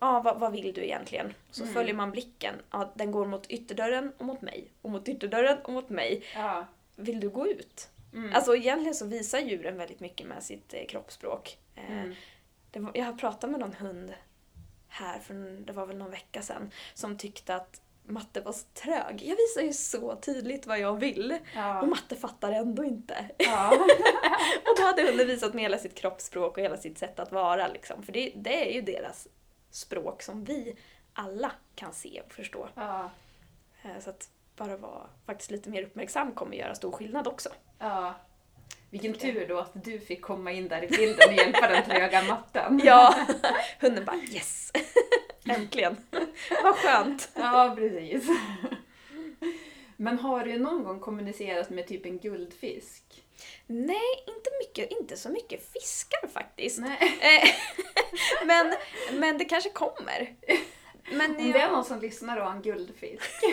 ja 0.00 0.20
vad, 0.20 0.40
vad 0.40 0.52
vill 0.52 0.72
du 0.72 0.85
egentligen? 0.85 1.35
Så 1.50 1.62
Mm. 1.62 1.74
följer 1.74 1.94
man 1.94 2.11
blicken, 2.11 2.54
ja 2.70 2.90
den 2.94 3.11
går 3.11 3.26
mot 3.26 3.46
ytterdörren 3.50 4.12
och 4.18 4.24
mot 4.24 4.40
mig. 4.42 4.66
Och 4.83 4.90
mot 4.90 5.09
ytterdörren 5.09 5.59
och 5.64 5.72
mot 5.72 5.88
mig. 5.88 6.22
ja. 6.35 6.66
Vill 6.96 7.20
du 7.20 7.28
gå 7.28 7.48
ut? 7.48 7.88
Mm. 8.14 8.35
Alltså 8.35 8.57
egentligen 8.57 8.94
så 8.94 9.07
visar 9.07 9.38
djuren 9.38 9.76
väldigt 9.76 10.00
mycket 10.00 10.26
med 10.26 10.42
sitt 10.42 10.74
eh, 10.74 10.87
kroppsspråk. 10.87 11.59
Eh, 11.74 11.90
Mm. 11.92 12.14
Var, 12.72 12.90
jag 12.94 13.04
har 13.04 13.12
pratat 13.12 13.50
med 13.50 13.61
någon 13.61 13.72
hund 13.72 14.14
här 14.88 15.18
för 15.18 15.35
det 15.66 15.72
var 15.72 15.87
väl 15.87 15.96
någon 15.96 16.11
vecka 16.11 16.42
sedan 16.42 16.70
som 16.94 17.18
tyckte 17.18 17.54
att 17.54 17.81
matte 18.02 18.40
var 18.40 18.52
så 18.52 18.64
trög. 18.74 19.22
Jag 19.22 19.37
visar 19.37 19.62
ju 19.62 19.72
så 19.72 20.16
tydligt 20.16 20.66
vad 20.66 20.78
jag 20.78 20.96
vill. 21.00 21.38
Ja. 21.54 21.81
Och 21.83 21.88
matte 21.88 22.16
fattar 22.16 22.52
ändå 22.52 22.85
inte. 22.85 23.31
Ja. 23.38 23.70
Och 24.64 24.76
då 24.78 24.83
hade 24.83 25.02
hunden 25.02 25.26
visat 25.26 25.54
med 25.54 25.62
hela 25.62 25.78
sitt 25.78 25.94
kroppsspråk 25.94 26.57
och 26.59 26.62
hela 26.62 26.76
sitt 26.76 26.98
sätt 26.98 27.18
att 27.18 27.33
vara. 27.33 27.68
Liksom. 27.68 28.02
För 28.02 28.12
det, 28.12 28.33
det 28.37 28.68
är 28.70 28.74
ju 28.74 28.81
deras 28.83 29.28
språk 29.70 30.22
som 30.22 30.44
vi 30.44 30.76
alla 31.12 31.52
kan 31.74 31.92
se 31.92 32.22
och 32.26 32.33
förstå. 32.33 32.68
ja. 32.74 33.11
Eh, 33.83 34.00
Så 34.00 34.11
att 34.11 34.31
bara 34.57 34.76
vara 34.76 35.07
faktiskt 35.26 35.50
lite 35.50 35.70
mer 35.70 35.83
uppmärksam 35.83 36.33
kommer 36.33 36.57
göra 36.57 36.74
stor 36.74 36.92
skillnad 36.92 37.26
också. 37.28 37.48
Ja. 37.78 38.14
Vilken 38.90 39.14
tur 39.14 39.48
då 39.48 39.59
att 39.59 39.85
du 39.85 40.01
fick 40.01 40.22
komma 40.22 40.53
in 40.53 40.68
där 40.68 40.85
i 40.85 40.87
bilden 40.87 41.29
och 41.29 41.35
hjälpa 41.35 41.68
den 41.68 41.85
tröga 41.85 42.22
matten. 42.22 42.81
Ja, 42.85 43.14
hunden 43.81 44.05
bara 44.05 44.16
yes! 44.16 44.72
Äntligen! 45.48 45.96
Vad 46.62 46.74
skönt! 46.74 47.31
Ja, 47.35 47.74
precis. 47.77 48.24
Men 49.96 50.18
har 50.18 50.44
du 50.44 50.59
någon 50.59 50.85
gång 50.85 51.01
kommunicerat 51.01 51.70
med 51.70 51.87
typ 51.87 52.07
en 52.07 52.18
guldfisk? 52.18 53.24
Nej, 53.66 54.24
inte, 54.27 54.51
mycket, 54.61 54.90
inte 55.01 55.16
så 55.16 55.29
mycket 55.29 55.72
fiskar 55.72 56.29
faktiskt. 56.29 56.79
Nej. 56.79 57.18
Eh, 57.20 57.48
men, 58.46 58.74
men 59.12 59.38
det 59.38 59.44
kanske 59.44 59.70
kommer. 59.70 60.35
Men, 61.12 61.37
Om 61.37 61.53
det 61.53 61.59
är 61.59 61.70
någon 61.70 61.85
som 61.85 62.01
lyssnar 62.01 62.37
och 62.37 62.46
har 62.46 62.53
en 62.53 62.62
guldfisk. 62.62 63.44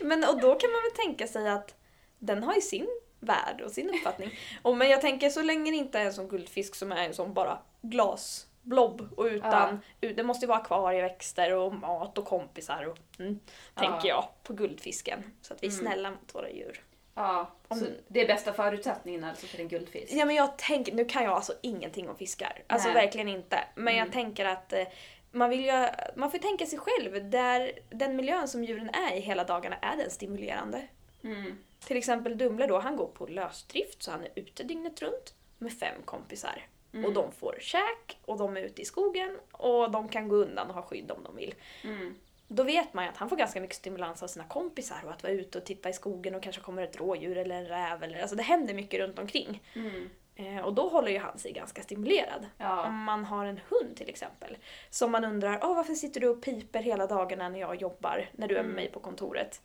men 0.00 0.24
och 0.24 0.40
då 0.40 0.54
kan 0.54 0.72
man 0.72 0.82
väl 0.82 1.06
tänka 1.06 1.26
sig 1.26 1.48
att 1.48 1.74
den 2.18 2.42
har 2.42 2.54
ju 2.54 2.60
sin 2.60 2.88
värld 3.22 3.60
och 3.60 3.70
sin 3.70 3.90
uppfattning. 3.90 4.30
Och, 4.62 4.76
men 4.76 4.88
jag 4.90 5.00
tänker 5.00 5.30
så 5.30 5.42
länge 5.42 5.70
det 5.70 5.76
inte 5.76 5.98
är 5.98 6.04
en 6.04 6.12
sån 6.12 6.28
guldfisk 6.28 6.74
som 6.74 6.92
är 6.92 7.04
en 7.06 7.14
sån 7.14 7.34
bara 7.34 7.58
glasblob 7.82 9.08
och 9.16 9.24
utan, 9.24 9.80
ut- 10.00 10.16
det 10.16 10.22
måste 10.22 10.44
ju 10.44 10.48
vara 10.48 10.58
akvarieväxter 10.58 11.52
och 11.54 11.74
mat 11.74 12.18
och 12.18 12.24
kompisar 12.24 12.84
och 12.86 12.98
mm, 13.20 13.40
tänker 13.74 14.08
jag 14.08 14.24
på 14.42 14.52
guldfisken. 14.52 15.22
Så 15.42 15.54
att 15.54 15.62
vi 15.62 15.66
är 15.66 15.70
Mm. 15.72 15.84
snälla 15.86 16.10
mot 16.10 16.34
våra 16.34 16.50
djur. 16.50 16.82
Ja, 17.14 17.50
Om- 17.68 17.78
så 17.78 17.84
det 18.08 18.20
är 18.20 18.26
bästa 18.26 18.52
förutsättningen 18.52 19.24
alltså 19.24 19.46
för 19.46 19.60
en 19.60 19.68
guldfisk? 19.68 20.12
Ja 20.12 20.24
men 20.24 20.36
jag 20.36 20.58
tänker, 20.58 20.92
nu 20.94 21.04
kan 21.04 21.24
jag 21.24 21.32
alltså 21.32 21.52
ingenting 21.62 22.08
om 22.08 22.16
fiskar. 22.16 22.62
Alltså 22.66 22.88
Nej. 22.88 22.94
verkligen 22.94 23.28
inte. 23.28 23.58
Men 23.74 23.94
jag 23.94 24.02
Mm. 24.06 24.12
tänker 24.12 24.44
att 24.44 24.72
eh, 24.72 24.82
man, 25.30 25.50
vill 25.50 25.64
ju, 25.64 25.86
man 26.16 26.30
får 26.30 26.38
tänka 26.38 26.66
sig 26.66 26.78
själv, 26.78 27.30
där 27.30 27.72
den 27.90 28.16
miljön 28.16 28.48
som 28.48 28.64
djuren 28.64 28.90
är 28.90 29.16
i 29.16 29.20
hela 29.20 29.44
dagarna, 29.44 29.76
är 29.76 29.96
den 29.96 30.10
stimulerande? 30.10 30.82
Mm. 31.24 31.58
Till 31.86 31.96
exempel 31.96 32.38
Dumle 32.38 32.66
då, 32.66 32.78
han 32.78 32.96
går 32.96 33.06
på 33.06 33.26
lösdrift 33.26 34.02
så 34.02 34.10
han 34.10 34.22
är 34.22 34.28
ute 34.34 34.62
dygnet 34.62 35.02
runt 35.02 35.34
med 35.58 35.72
fem 35.72 36.02
kompisar. 36.04 36.66
Mm. 36.92 37.04
Och 37.04 37.12
de 37.12 37.32
får 37.32 37.56
käk 37.60 38.18
och 38.24 38.38
de 38.38 38.56
är 38.56 38.60
ute 38.60 38.82
i 38.82 38.84
skogen 38.84 39.38
och 39.52 39.90
de 39.90 40.08
kan 40.08 40.28
gå 40.28 40.36
undan 40.36 40.68
och 40.68 40.74
ha 40.74 40.82
skydd 40.82 41.10
om 41.10 41.22
de 41.24 41.36
vill. 41.36 41.54
Mm. 41.84 42.14
Då 42.48 42.62
vet 42.62 42.94
man 42.94 43.04
ju 43.04 43.10
att 43.10 43.16
han 43.16 43.28
får 43.28 43.36
ganska 43.36 43.60
mycket 43.60 43.76
stimulans 43.76 44.22
av 44.22 44.26
sina 44.26 44.44
kompisar 44.44 45.02
och 45.04 45.10
att 45.10 45.22
vara 45.22 45.32
ute 45.32 45.58
och 45.58 45.64
titta 45.64 45.88
i 45.88 45.92
skogen 45.92 46.34
och 46.34 46.42
kanske 46.42 46.62
kommer 46.62 46.82
ett 46.82 46.96
rådjur 46.96 47.38
eller 47.38 47.54
en 47.54 47.66
räv. 47.66 48.02
Eller, 48.02 48.20
alltså 48.20 48.36
det 48.36 48.42
händer 48.42 48.74
mycket 48.74 49.00
runt 49.00 49.18
omkring. 49.18 49.62
Mm. 49.74 50.10
Eh, 50.34 50.58
och 50.58 50.74
då 50.74 50.88
håller 50.88 51.10
ju 51.10 51.18
han 51.18 51.38
sig 51.38 51.52
ganska 51.52 51.82
stimulerad. 51.82 52.46
Ja. 52.58 52.86
Om 52.86 52.94
man 53.04 53.24
har 53.24 53.46
en 53.46 53.60
hund 53.68 53.96
till 53.96 54.08
exempel. 54.08 54.56
Som 54.90 55.10
man 55.12 55.24
undrar, 55.24 55.60
Åh, 55.62 55.76
varför 55.76 55.94
sitter 55.94 56.20
du 56.20 56.28
och 56.28 56.42
piper 56.42 56.82
hela 56.82 57.06
dagarna 57.06 57.48
när 57.48 57.60
jag 57.60 57.82
jobbar, 57.82 58.28
när 58.32 58.48
du 58.48 58.54
är 58.54 58.62
med 58.62 58.64
Mm. 58.70 58.76
mig 58.76 58.90
på 58.90 59.00
kontoret? 59.00 59.60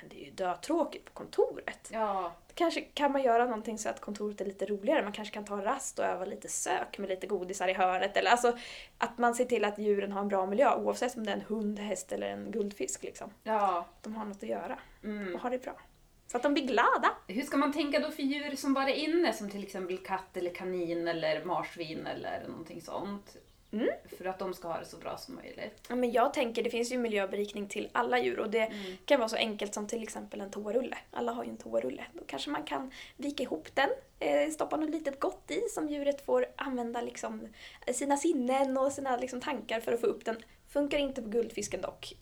Men 0.00 0.08
det 0.08 0.22
är 0.22 0.24
ju 0.24 0.30
dötråkigt 0.30 1.04
på 1.04 1.12
kontoret. 1.12 1.88
Ja. 1.92 2.32
Kanske 2.54 2.80
kan 2.80 3.12
man 3.12 3.22
göra 3.22 3.44
någonting 3.44 3.78
så 3.78 3.88
att 3.88 4.00
kontoret 4.00 4.40
är 4.40 4.44
lite 4.44 4.66
roligare. 4.66 5.02
Man 5.02 5.12
kanske 5.12 5.34
kan 5.34 5.44
ta 5.44 5.54
en 5.54 5.62
rast 5.64 5.98
och 5.98 6.04
öva 6.04 6.24
lite 6.24 6.48
sök 6.48 6.98
med 6.98 7.08
lite 7.08 7.26
godisar 7.26 7.68
i 7.68 7.72
hörnet. 7.72 8.16
Eller 8.16 8.30
alltså 8.30 8.56
att 8.98 9.18
man 9.18 9.34
ser 9.34 9.44
till 9.44 9.64
att 9.64 9.78
djuren 9.78 10.12
har 10.12 10.20
en 10.20 10.28
bra 10.28 10.46
miljö 10.46 10.74
oavsett 10.76 11.16
om 11.16 11.24
det 11.24 11.30
är 11.32 11.36
en 11.36 11.42
hund, 11.48 11.78
häst 11.78 12.12
eller 12.12 12.26
en 12.30 12.50
guldfisk. 12.50 13.02
Liksom. 13.02 13.30
Ja. 13.42 13.86
De 14.02 14.14
har 14.16 14.24
något 14.24 14.42
att 14.42 14.48
göra 14.48 14.78
Mm. 15.04 15.34
och 15.34 15.40
har 15.40 15.50
det 15.50 15.58
bra. 15.62 15.76
Så 16.26 16.36
att 16.36 16.42
de 16.42 16.54
blir 16.54 16.66
glada. 16.66 17.10
Hur 17.28 17.42
ska 17.42 17.56
man 17.56 17.72
tänka 17.72 18.00
då 18.00 18.10
för 18.10 18.22
djur 18.22 18.56
som 18.56 18.74
bara 18.74 18.88
är 18.90 18.94
inne, 18.94 19.32
som 19.32 19.50
till 19.50 19.62
exempel 19.62 19.98
katt 19.98 20.36
eller 20.36 20.54
kanin 20.54 21.08
eller 21.08 21.44
marsvin 21.44 22.06
eller 22.06 22.48
någonting 22.48 22.80
sånt? 22.80 23.36
Mm. 23.72 23.88
För 24.18 24.24
att 24.24 24.38
de 24.38 24.54
ska 24.54 24.68
ha 24.68 24.78
det 24.78 24.84
så 24.84 24.96
bra 24.96 25.16
som 25.16 25.34
möjligt. 25.34 25.86
Ja, 25.88 25.94
men 25.94 26.12
jag 26.12 26.34
tänker, 26.34 26.62
det 26.62 26.70
finns 26.70 26.92
ju 26.92 26.98
miljöberikning 26.98 27.68
till 27.68 27.88
alla 27.92 28.18
djur 28.18 28.38
och 28.40 28.50
det 28.50 28.58
Mm. 28.64 28.96
kan 29.04 29.20
vara 29.20 29.28
så 29.28 29.36
enkelt 29.36 29.74
som 29.74 29.86
till 29.86 30.02
exempel 30.02 30.40
en 30.40 30.50
toarulle. 30.50 30.98
Alla 31.10 31.32
har 31.32 31.44
ju 31.44 31.50
en 31.50 31.56
toarulle. 31.56 32.04
Då 32.12 32.24
kanske 32.26 32.50
man 32.50 32.62
kan 32.62 32.90
vika 33.16 33.42
ihop 33.42 33.68
den, 33.74 33.88
eh, 34.18 34.50
stoppa 34.50 34.76
något 34.76 34.90
litet 34.90 35.20
gott 35.20 35.50
i 35.50 35.60
som 35.70 35.88
djuret 35.88 36.24
får 36.24 36.46
använda 36.56 37.00
liksom 37.00 37.48
sina 37.92 38.16
sinnen 38.16 38.76
och 38.78 38.92
sina 38.92 39.16
liksom 39.16 39.40
tankar 39.40 39.80
för 39.80 39.92
att 39.92 40.00
få 40.00 40.06
upp 40.06 40.24
den. 40.24 40.36
Funkar 40.72 40.98
inte 40.98 41.22
på 41.22 41.28
guldfisken 41.28 41.80
dock. 41.80 42.12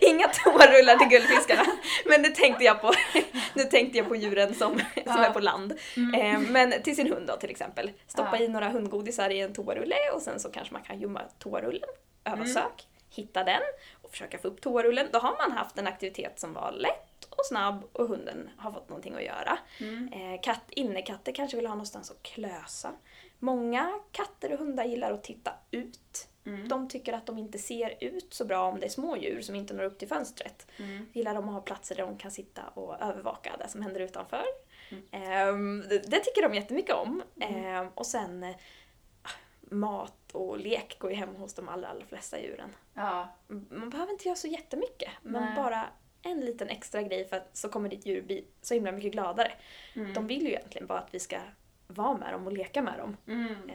Inga 0.00 0.28
toarullar 0.44 0.96
till 0.96 1.08
guldfiskarna. 1.08 1.66
Men 2.06 2.22
nu 2.22 2.28
tänkte 2.28 2.64
jag 2.64 2.80
på, 2.80 2.92
nu 3.54 3.62
tänkte 3.64 3.98
jag 3.98 4.08
på 4.08 4.16
djuren 4.16 4.54
som, 4.54 4.80
som 5.04 5.16
är 5.20 5.30
på 5.30 5.40
land. 5.40 5.72
Eh, 6.16 6.38
men 6.40 6.82
till 6.82 6.96
sin 6.96 7.12
hund 7.12 7.26
då 7.26 7.36
till 7.36 7.50
exempel. 7.50 7.90
Stoppa 8.06 8.36
Ja. 8.38 8.44
i 8.44 8.48
några 8.48 8.68
hundgodisar 8.68 9.30
i 9.30 9.40
en 9.40 9.52
toarulle 9.54 9.96
och 10.14 10.22
sen 10.22 10.40
så 10.40 10.50
kanske 10.50 10.72
man 10.74 10.82
kan 10.82 11.00
gömma 11.00 11.22
toarullen, 11.38 11.88
Mm. 12.24 12.46
sök, 12.46 12.86
hitta 13.10 13.44
den 13.44 13.60
och 14.02 14.10
försöka 14.10 14.38
få 14.38 14.48
upp 14.48 14.60
toarullen. 14.60 15.06
Då 15.12 15.18
har 15.18 15.36
man 15.48 15.52
haft 15.58 15.78
en 15.78 15.86
aktivitet 15.86 16.40
som 16.40 16.52
var 16.52 16.72
lätt 16.72 17.24
och 17.30 17.46
snabb 17.46 17.84
och 17.92 18.08
hunden 18.08 18.50
har 18.56 18.72
fått 18.72 18.88
någonting 18.88 19.14
att 19.14 19.22
göra. 19.22 19.58
Mm. 19.80 20.12
Eh, 20.12 20.40
katt, 20.42 20.62
innekatter 20.70 21.32
kanske 21.32 21.56
vill 21.56 21.66
ha 21.66 21.74
någonstans 21.74 22.10
att 22.10 22.22
klösa. 22.22 22.90
Många 23.38 23.92
katter 24.12 24.52
och 24.52 24.58
hundar 24.58 24.84
gillar 24.84 25.12
att 25.12 25.24
titta 25.24 25.52
ut. 25.70 26.28
Mm. 26.44 26.68
De 26.68 26.88
tycker 26.88 27.12
att 27.12 27.26
de 27.26 27.38
inte 27.38 27.58
ser 27.58 27.96
ut 28.00 28.34
så 28.34 28.44
bra 28.44 28.68
om 28.68 28.80
det 28.80 28.86
är 28.86 28.90
små 28.90 29.16
djur 29.16 29.40
som 29.40 29.54
inte 29.54 29.74
når 29.74 29.84
upp 29.84 29.98
till 29.98 30.08
fönstret. 30.08 30.66
Mm. 30.76 31.06
Gillar 31.12 31.34
de 31.34 31.48
att 31.48 31.54
ha 31.54 31.60
platser 31.60 31.96
där 31.96 32.06
de 32.06 32.18
kan 32.18 32.30
sitta 32.30 32.62
och 32.74 33.02
övervaka 33.02 33.56
det 33.58 33.68
som 33.68 33.82
händer 33.82 34.00
utanför. 34.00 34.44
Mm. 34.90 35.04
Ehm, 35.10 35.84
det, 35.88 35.98
det 35.98 36.20
tycker 36.20 36.42
de 36.42 36.54
jättemycket 36.54 36.94
om. 36.94 37.22
Ehm, 37.40 37.88
och 37.94 38.06
sen 38.06 38.42
eh, 38.42 38.56
mat 39.60 40.32
och 40.32 40.58
lek 40.58 40.98
går 40.98 41.10
ju 41.10 41.16
hem 41.16 41.34
hos 41.34 41.54
de 41.54 41.68
allra, 41.68 41.88
allra 41.88 42.06
flesta 42.06 42.40
djuren. 42.40 42.70
Ja. 42.94 43.28
Man 43.70 43.90
behöver 43.90 44.12
inte 44.12 44.28
göra 44.28 44.36
så 44.36 44.48
jättemycket, 44.48 45.10
men 45.22 45.42
Nej. 45.42 45.56
bara 45.56 45.86
en 46.22 46.40
liten 46.40 46.68
extra 46.68 47.02
grej 47.02 47.28
för 47.28 47.36
att 47.36 47.56
så 47.56 47.68
kommer 47.68 47.88
ditt 47.88 48.06
djur 48.06 48.22
bli 48.22 48.44
så 48.62 48.74
himla 48.74 48.92
mycket 48.92 49.12
gladare. 49.12 49.52
Mm. 49.94 50.14
De 50.14 50.26
vill 50.26 50.42
ju 50.42 50.48
egentligen 50.48 50.86
bara 50.86 50.98
att 50.98 51.14
vi 51.14 51.20
ska 51.20 51.38
vara 51.86 52.16
med 52.16 52.32
dem 52.32 52.46
och 52.46 52.52
leka 52.52 52.82
med 52.82 52.98
dem. 52.98 53.16
Mm. 53.26 53.70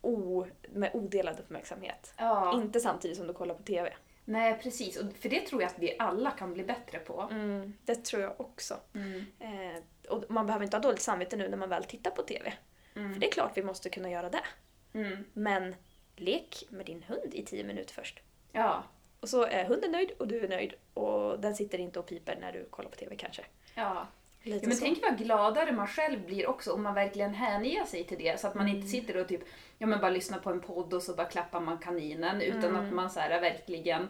O, 0.00 0.46
med 0.68 0.90
odelad 0.94 1.40
uppmärksamhet. 1.40 2.14
Ja. 2.16 2.54
Inte 2.54 2.80
samtidigt 2.80 3.16
som 3.16 3.26
du 3.26 3.32
kollar 3.32 3.54
på 3.54 3.62
TV. 3.62 3.92
Nej, 4.24 4.58
precis. 4.62 4.96
Och 4.96 5.12
för 5.12 5.28
det 5.28 5.40
tror 5.40 5.62
jag 5.62 5.68
att 5.68 5.78
vi 5.78 5.96
alla 5.98 6.30
kan 6.30 6.52
bli 6.52 6.64
bättre 6.64 6.98
på. 6.98 7.28
Mm, 7.30 7.72
det 7.84 8.04
tror 8.04 8.22
jag 8.22 8.40
också. 8.40 8.76
Mm. 8.94 9.26
Eh, 9.38 9.82
och 10.08 10.24
man 10.28 10.46
behöver 10.46 10.64
inte 10.64 10.76
ha 10.76 10.82
dåligt 10.82 11.00
samvete 11.00 11.36
nu 11.36 11.48
när 11.48 11.56
man 11.56 11.68
väl 11.68 11.84
tittar 11.84 12.10
på 12.10 12.22
TV. 12.22 12.52
Mm. 12.96 13.12
För 13.12 13.20
det 13.20 13.26
är 13.26 13.32
klart 13.32 13.56
vi 13.56 13.62
måste 13.62 13.90
kunna 13.90 14.10
göra 14.10 14.30
det. 14.30 14.44
Mm. 14.92 15.24
Men 15.32 15.74
lek 16.16 16.64
med 16.68 16.86
din 16.86 17.02
hund 17.02 17.34
i 17.34 17.44
tio 17.44 17.64
minuter 17.64 17.94
först. 17.94 18.20
Ja. 18.52 18.82
Och 19.20 19.28
så 19.28 19.44
är 19.44 19.64
hunden 19.64 19.92
nöjd 19.92 20.10
och 20.18 20.28
du 20.28 20.44
är 20.44 20.48
nöjd 20.48 20.74
och 20.94 21.40
den 21.40 21.56
sitter 21.56 21.78
inte 21.78 21.98
och 21.98 22.06
piper 22.06 22.38
när 22.40 22.52
du 22.52 22.64
kollar 22.70 22.90
på 22.90 22.96
TV 22.96 23.16
kanske. 23.16 23.44
Ja. 23.74 24.06
Lite 24.42 24.58
Ja, 24.64 24.68
men 24.68 24.76
så. 24.76 24.84
tänk 24.84 25.02
vad 25.02 25.18
gladare 25.18 25.72
man 25.72 25.86
själv 25.86 26.26
blir 26.26 26.46
också 26.46 26.72
om 26.72 26.82
man 26.82 26.94
verkligen 26.94 27.34
hänger 27.34 27.84
sig 27.84 28.04
till 28.04 28.18
det. 28.18 28.40
Så 28.40 28.46
att 28.46 28.54
man 28.54 28.68
inte 28.68 28.88
sitter 28.88 29.16
och 29.16 29.28
typ, 29.28 29.40
ja, 29.78 29.86
men 29.86 30.00
bara 30.00 30.10
lyssnar 30.10 30.38
på 30.38 30.50
en 30.50 30.60
podd 30.60 30.94
och 30.94 31.02
så 31.02 31.14
bara 31.14 31.26
klappar 31.26 31.60
man 31.60 31.78
kaninen. 31.78 32.40
Utan 32.40 32.76
att 32.76 32.92
man 32.92 33.10
så 33.10 33.20
här 33.20 33.40
verkligen... 33.40 34.08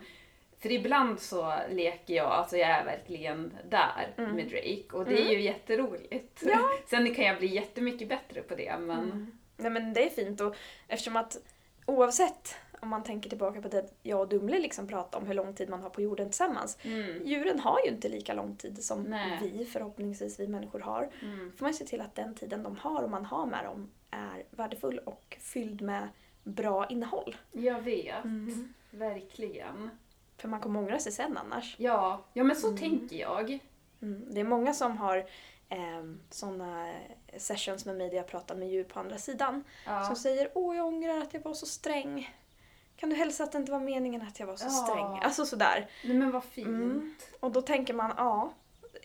För 0.59 0.73
ibland 0.73 1.21
så 1.21 1.55
leker 1.71 2.15
jag, 2.15 2.27
alltså 2.27 2.57
jag 2.57 2.69
är 2.71 2.85
verkligen 2.85 3.53
där 3.71 4.15
med 4.17 4.49
Drake. 4.49 4.87
Och 4.93 5.05
det 5.05 5.23
är 5.23 5.33
ju 5.33 5.41
jätteroligt. 5.41 6.43
Sen 6.87 7.15
kan 7.15 7.25
jag 7.25 7.39
bli 7.39 7.47
jättemycket 7.55 8.09
bättre 8.09 8.43
på 8.43 8.55
det. 8.55 8.77
Men 8.79 9.33
Nej 9.57 9.71
men 9.71 9.93
det 9.93 10.07
är 10.07 10.11
fint 10.11 10.41
och 10.41 10.57
eftersom 10.89 11.17
att 11.17 11.37
oavsett 11.87 12.57
om 12.81 12.89
man 12.89 13.03
tänker 13.03 13.29
tillbaka 13.31 13.63
på 13.63 13.69
det 13.69 13.87
jag 14.03 14.21
och 14.21 14.29
Dumle 14.29 14.59
liksom 14.59 14.87
pratade 14.87 15.23
om 15.23 15.27
hur 15.27 15.35
lång 15.35 15.55
tid 15.55 15.69
man 15.69 15.83
har 15.83 15.91
på 15.91 16.01
jorden 16.01 16.27
tillsammans. 16.27 16.79
mm, 16.83 17.27
Djuren 17.27 17.61
har 17.61 17.81
ju 17.85 17.91
inte 17.91 18.09
lika 18.09 18.35
lång 18.35 18.57
tid 18.57 18.85
som 18.85 19.03
Nej. 19.03 19.39
vi 19.43 19.65
förhoppningsvis 19.65 20.41
vi 20.41 20.47
människor 20.49 20.81
har. 20.81 21.11
mm, 21.23 21.53
får 21.57 21.65
man 21.65 21.75
se 21.75 21.85
till 21.85 22.01
att 22.01 22.15
den 22.15 22.35
tiden 22.35 22.63
de 22.63 22.77
har 22.77 23.03
och 23.03 23.11
man 23.11 23.25
har 23.25 23.47
med 23.47 23.65
dem 23.65 23.91
är 24.11 24.45
värdefull 24.51 24.99
och 24.99 25.37
fylld 25.41 25.81
med 25.83 26.09
bra 26.43 26.87
innehåll. 26.87 27.37
jag 27.53 27.81
vet. 27.81 28.25
Verkligen. 28.91 29.91
För 30.37 30.49
man 30.49 30.61
kommer 30.61 30.81
ångra 30.81 30.99
sig 30.99 31.13
sen 31.13 31.37
annars. 31.37 31.77
Ja, 31.79 32.25
ja 32.33 32.45
men 32.45 32.57
så 32.57 32.77
tänker 32.77 33.17
jag. 33.17 33.59
Mm. 34.03 34.25
Det 34.31 34.41
är 34.41 34.45
många 34.45 34.75
som 34.75 34.97
har 34.97 35.17
eh, 35.69 36.05
sådana 36.31 36.93
sessions 37.37 37.85
med 37.87 37.97
mig 37.97 38.09
där 38.11 38.17
jag 38.17 38.27
pratar 38.27 38.55
med 38.57 38.69
djur 38.71 38.85
på 38.85 39.01
andra 39.01 39.19
sidan. 39.19 39.65
Ja. 39.87 40.05
Som 40.05 40.17
säger 40.17 40.51
åh 40.55 40.77
jag 40.77 40.87
ångrar 40.87 41.19
att 41.19 41.35
jag 41.35 41.41
var 41.41 41.55
så 41.55 41.67
sträng. 41.67 42.37
Kan 43.01 43.11
du 43.11 43.17
hälsa 43.17 43.45
att 43.45 43.53
det 43.53 43.59
inte 43.59 43.73
var 43.73 43.81
meningen 43.81 44.23
att 44.23 44.41
jag 44.41 44.47
var 44.47 44.57
så 44.57 44.67
Ja. 44.67 44.71
sträng? 44.71 45.19
Alltså 45.23 45.47
sådär. 45.47 45.87
Nej 46.05 46.17
men 46.17 46.31
vad 46.31 46.45
fint. 46.45 46.67
Mm. 46.69 47.15
Och 47.41 47.53
då 47.53 47.63
tänker 47.63 47.95
man 47.95 48.13
ja, 48.17 48.53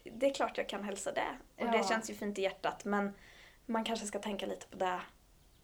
det 0.03 0.25
är 0.29 0.33
klart 0.33 0.57
jag 0.57 0.69
kan 0.69 0.83
hälsa 0.83 1.11
det. 1.11 1.27
Och 1.55 1.67
Ja. 1.67 1.71
det 1.71 1.87
känns 1.87 2.09
ju 2.09 2.13
fint 2.13 2.39
i 2.39 2.41
hjärtat 2.41 2.85
men 2.85 3.13
man 3.65 3.83
kanske 3.83 4.05
ska 4.05 4.19
tänka 4.19 4.45
lite 4.45 4.67
på 4.67 4.77
det 4.77 4.99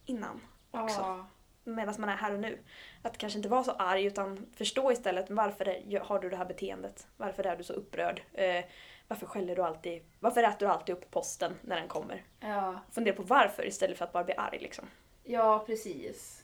innan 0.06 0.42
också. 0.72 1.02
Ja. 1.02 1.26
Medan 1.64 1.96
man 1.98 2.10
är 2.10 2.16
här 2.16 2.34
och 2.34 2.40
nu. 2.40 2.60
Att 3.02 3.18
kanske 3.18 3.40
inte 3.40 3.50
vara 3.50 3.64
så 3.64 3.72
arg 3.72 4.06
utan 4.06 4.46
förstå 4.56 4.92
istället 4.92 5.30
varför 5.30 6.00
har 6.00 6.20
du 6.20 6.30
det 6.30 6.36
här 6.38 6.46
beteendet? 6.46 7.08
Varför 7.18 7.44
är 7.46 7.56
du 7.58 7.64
så 7.64 7.74
upprörd? 7.74 8.22
Eh, 8.34 8.66
varför 9.08 9.26
skäller 9.26 9.56
du 9.56 9.62
alltid? 9.64 10.04
Varför 10.20 10.44
äter 10.44 10.60
du 10.60 10.72
alltid 10.74 10.96
upp 10.96 11.12
posten 11.12 11.54
när 11.62 11.76
den 11.76 11.88
kommer? 11.88 12.24
Ja. 12.40 12.80
Fundera 12.92 13.16
på 13.16 13.24
varför 13.24 13.68
istället 13.68 13.98
för 13.98 14.06
att 14.06 14.14
bara 14.14 14.24
bli 14.24 14.34
arg 14.38 14.60
liksom. 14.60 14.86
Ja, 15.24 15.64
precis. 15.68 16.41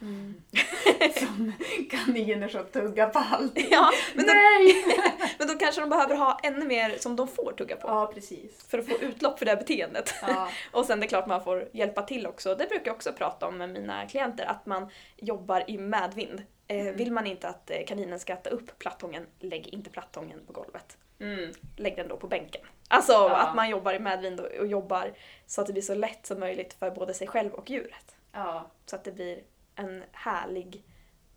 Som 1.18 1.52
kaniner 1.90 2.48
som 2.48 2.64
tuggar 2.64 3.08
på 3.08 3.18
allt. 3.18 3.52
Ja, 3.70 3.90
men 4.14 4.26
då, 4.26 4.32
men 5.38 5.48
då 5.48 5.54
kanske 5.54 5.80
de 5.80 5.90
behöver 5.90 6.14
ha 6.16 6.40
ännu 6.42 6.66
mer 6.66 6.96
som 6.98 7.16
de 7.16 7.28
får 7.28 7.52
tugga 7.58 7.76
på. 7.76 7.88
Ja, 7.88 8.10
precis. 8.14 8.64
För 8.68 8.78
att 8.78 8.86
få 8.88 8.94
utlopp 9.00 9.38
för 9.38 9.46
det 9.46 9.50
här 9.52 9.58
beteendet. 9.58 10.14
Ja. 10.22 10.48
Och 10.72 10.84
sen 10.86 11.00
det 11.00 11.06
är 11.06 11.08
klart 11.08 11.26
man 11.26 11.44
får 11.44 11.68
hjälpa 11.72 12.02
till 12.02 12.26
också. 12.26 12.54
Det 12.54 12.68
brukar 12.68 12.86
jag 12.86 12.94
också 12.96 13.12
prata 13.12 13.46
om 13.46 13.58
med 13.58 13.70
mina 13.70 14.06
klienter, 14.06 14.44
att 14.44 14.66
man 14.66 14.88
jobbar 15.16 15.64
i 15.70 15.78
medvind. 15.78 16.42
Eh, 16.68 16.84
Vill 16.84 17.12
man 17.12 17.26
inte 17.26 17.48
att 17.48 17.70
eh, 17.70 17.78
kaninen 17.86 18.20
ska 18.20 18.32
äta 18.32 18.50
upp 18.50 18.78
plattången, 18.78 19.26
lägg 19.40 19.66
inte 19.66 19.90
plattången 19.90 20.40
på 20.46 20.52
golvet. 20.52 20.96
Mm. 21.20 21.52
Lägg 21.76 21.96
den 21.96 22.08
då 22.08 22.16
på 22.16 22.26
bänken. 22.26 22.62
Alltså 22.88 23.12
Ja. 23.12 23.36
att 23.36 23.54
man 23.56 23.68
jobbar 23.70 23.92
i 23.94 23.98
medvind 23.98 24.40
och, 24.40 24.46
och 24.46 24.66
jobbar 24.66 25.12
så 25.46 25.60
att 25.60 25.66
det 25.66 25.72
blir 25.72 25.82
så 25.82 25.94
lätt 25.94 26.26
som 26.26 26.40
möjligt 26.40 26.72
för 26.78 26.90
både 26.90 27.14
sig 27.14 27.26
själv 27.26 27.52
och 27.52 27.70
djuret. 27.70 28.16
Ja. 28.32 28.70
Så 28.86 28.96
att 28.96 29.04
det 29.04 29.12
blir 29.12 29.40
en 29.80 30.02
härlig 30.12 30.82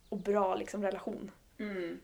och 0.10 0.18
bra 0.18 0.56
liksom, 0.56 0.84
relation. 0.84 1.32
Mm. 1.58 2.00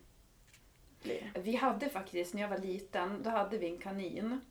Vi 1.33 1.55
hade 1.55 1.89
faktiskt, 1.89 2.33
när 2.33 2.41
jag 2.41 2.49
var 2.49 2.57
liten, 2.57 3.23
då 3.23 3.29
hade 3.29 3.57
vi 3.57 3.67
en 3.67 3.77
kanin. 3.77 4.41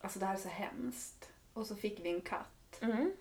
Alltså 0.00 0.18
det 0.18 0.26
här 0.26 0.34
är 0.34 0.38
så 0.38 0.48
hemskt. 0.48 1.30
Och 1.52 1.66
så 1.66 1.76
fick 1.76 2.04
vi 2.04 2.08
en 2.10 2.20
katt. 2.20 2.78
Mm. 2.80 3.12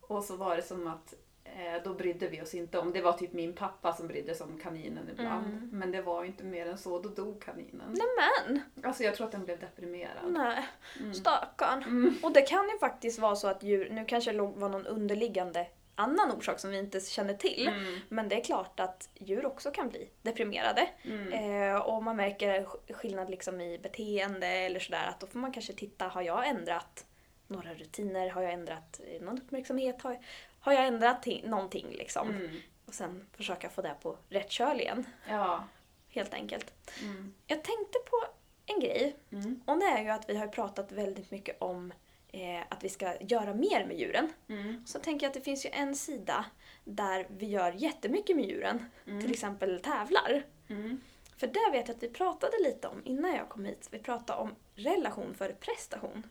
Och 0.00 0.24
så 0.24 0.36
var 0.36 0.56
det 0.56 0.62
som 0.62 0.86
att 0.86 1.14
eh, 1.44 1.82
då 1.84 1.94
brydde 1.94 2.28
vi 2.28 2.42
oss 2.42 2.54
inte 2.54 2.78
om, 2.78 2.92
det 2.92 3.00
var 3.00 3.12
typ 3.12 3.32
min 3.32 3.52
pappa 3.52 3.92
som 3.92 4.08
brydde 4.08 4.34
sig 4.34 4.46
om 4.46 4.58
kaninen 4.58 5.08
ibland. 5.12 5.46
Mm. 5.46 5.70
Men 5.72 5.90
det 5.90 6.02
var 6.02 6.24
inte 6.24 6.44
mer 6.44 6.66
än 6.66 6.78
så, 6.78 6.98
då 7.02 7.08
dog 7.08 7.42
kaninen. 7.42 7.94
Nämen! 7.98 8.62
Alltså 8.82 9.02
jag 9.02 9.14
tror 9.14 9.26
att 9.26 9.32
den 9.32 9.44
blev 9.44 9.58
deprimerad. 9.60 10.32
Nej, 10.32 10.66
Mm. 11.00 11.14
stackarn. 11.14 11.82
Mm. 11.82 12.14
Och 12.22 12.32
det 12.32 12.42
kan 12.42 12.68
ju 12.68 12.78
faktiskt 12.78 13.18
vara 13.18 13.36
så 13.36 13.48
att 13.48 13.62
djur, 13.62 13.90
nu 13.90 14.04
kanske 14.04 14.32
det 14.32 14.38
var 14.38 14.68
någon 14.68 14.86
underliggande 14.86 15.66
annan 15.96 16.32
orsak 16.32 16.58
som 16.58 16.70
vi 16.70 16.78
inte 16.78 17.00
känner 17.00 17.34
till. 17.34 17.68
Mm. 17.68 17.98
Men 18.08 18.28
det 18.28 18.40
är 18.40 18.44
klart 18.44 18.80
att 18.80 19.08
djur 19.14 19.46
också 19.46 19.70
kan 19.70 19.88
bli 19.88 20.08
deprimerade. 20.22 20.88
Mm. 21.02 21.32
Eh, 21.72 21.76
och 21.80 22.02
man 22.02 22.16
märker 22.16 22.64
sk- 22.64 22.92
skillnad 22.92 23.30
liksom 23.30 23.60
i 23.60 23.78
beteende 23.78 24.46
eller 24.46 24.80
sådär. 24.80 25.06
Att 25.08 25.20
då 25.20 25.26
får 25.26 25.38
man 25.38 25.52
kanske 25.52 25.72
titta, 25.72 26.08
har 26.08 26.22
jag 26.22 26.48
ändrat 26.48 27.06
några 27.46 27.74
rutiner? 27.74 28.28
Har 28.30 28.42
jag 28.42 28.52
ändrat 28.52 29.00
eh, 29.06 29.22
någon 29.22 29.38
uppmärksamhet? 29.38 30.02
Har 30.02 30.12
jag, 30.12 30.22
har 30.60 30.72
jag 30.72 30.86
ändrat 30.86 31.24
ti- 31.26 31.48
någonting 31.48 31.86
liksom? 31.90 32.28
Mm. 32.30 32.56
Och 32.86 32.94
sen 32.94 33.26
försöka 33.32 33.68
få 33.68 33.82
det 33.82 33.94
på 34.02 34.16
rätt 34.28 34.50
köl 34.50 34.80
igen. 34.80 35.04
Ja. 35.28 35.64
Helt 36.08 36.34
enkelt. 36.34 36.72
Mm. 37.02 37.34
Jag 37.46 37.64
tänkte 37.64 37.98
på 38.10 38.24
en 38.66 38.80
grej. 38.80 39.16
Mm. 39.32 39.60
Och 39.66 39.78
det 39.78 39.84
är 39.86 40.02
ju 40.02 40.08
att 40.10 40.28
vi 40.28 40.36
har 40.36 40.46
pratat 40.48 40.92
väldigt 40.92 41.30
mycket 41.30 41.56
om 41.62 41.92
eh, 42.32 42.60
att 42.68 42.84
vi 42.84 42.88
ska 42.88 43.14
göra 43.20 43.54
mer 43.54 43.86
med 43.86 43.98
djuren. 43.98 44.28
Mm. 44.48 44.82
Så 44.86 44.98
tänker 44.98 45.26
jag 45.26 45.30
att 45.30 45.34
det 45.34 45.40
finns 45.40 45.66
ju 45.66 45.70
en 45.72 45.96
sida 45.96 46.44
där 46.84 47.26
vi 47.38 47.46
gör 47.46 47.72
jättemycket 47.72 48.36
med 48.36 48.44
djuren. 48.44 48.84
Till 49.04 49.30
exempel 49.30 49.80
tävlar. 49.80 50.42
Mm. 50.68 51.00
För 51.36 51.46
det 51.46 51.70
vet 51.72 51.88
jag 51.88 51.96
att 51.96 52.02
vi 52.02 52.08
pratade 52.08 52.56
lite 52.64 52.88
om 52.88 53.02
innan 53.04 53.34
jag 53.34 53.48
kom 53.48 53.64
hit. 53.64 53.88
Vi 53.90 53.98
pratade 53.98 54.40
om 54.40 54.54
relation 54.74 55.34
före 55.34 55.52
prestation. 55.52 56.22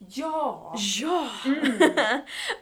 Mm. 0.00 0.12
Ja! 0.14 0.74
Ja! 1.00 1.28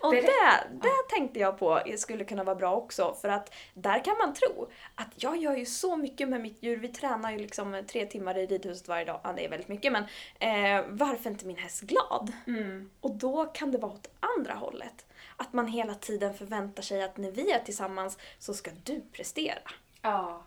och 0.03 0.11
Berätta. 0.11 0.27
det, 0.27 0.79
det 0.83 1.09
tänkte 1.09 1.39
jag 1.39 1.59
på 1.59 1.81
skulle 1.97 2.25
kunna 2.25 2.45
vara 2.45 2.57
bra 2.57 2.75
också. 2.75 3.17
För 3.21 3.29
att 3.29 3.55
där 3.75 4.05
kan 4.05 4.19
man 4.19 4.35
tro 4.35 4.71
att 4.95 5.09
jag 5.17 5.37
gör 5.37 5.57
ju 5.57 5.67
så 5.67 5.97
mycket 5.97 6.29
med 6.29 6.41
mitt 6.41 6.63
djur. 6.63 6.77
Vi 6.77 6.89
tränar 6.89 7.33
ju 7.33 7.39
liksom 7.39 7.83
tre 7.87 8.07
timmar 8.07 8.39
i 8.39 8.47
ridhuset 8.47 8.89
varje 8.89 9.05
dag. 9.05 9.21
Ja, 9.25 9.33
det 9.37 9.45
är 9.45 9.51
väldigt 9.51 9.69
mycket 9.69 9.93
men 9.93 10.05
eh, 10.39 10.85
varför 10.89 11.31
inte 11.31 11.47
min 11.47 11.57
häst 11.57 11.81
glad? 11.81 12.33
Mm. 12.47 12.91
Och 13.01 13.11
då 13.11 13.45
kan 13.47 13.71
det 13.71 13.79
vara 13.79 13.93
åt 13.93 14.11
andra 14.39 14.55
hållet. 14.55 15.07
Att 15.37 15.53
man 15.53 15.67
hela 15.67 15.95
tiden 15.95 16.35
förväntar 16.35 16.83
sig 16.83 17.03
att 17.03 17.17
när 17.17 17.31
vi 17.31 17.51
är 17.51 17.59
tillsammans 17.59 18.19
så 18.39 18.55
ska 18.55 18.71
du 18.85 19.01
prestera. 19.13 19.71
Ja. 20.03 20.43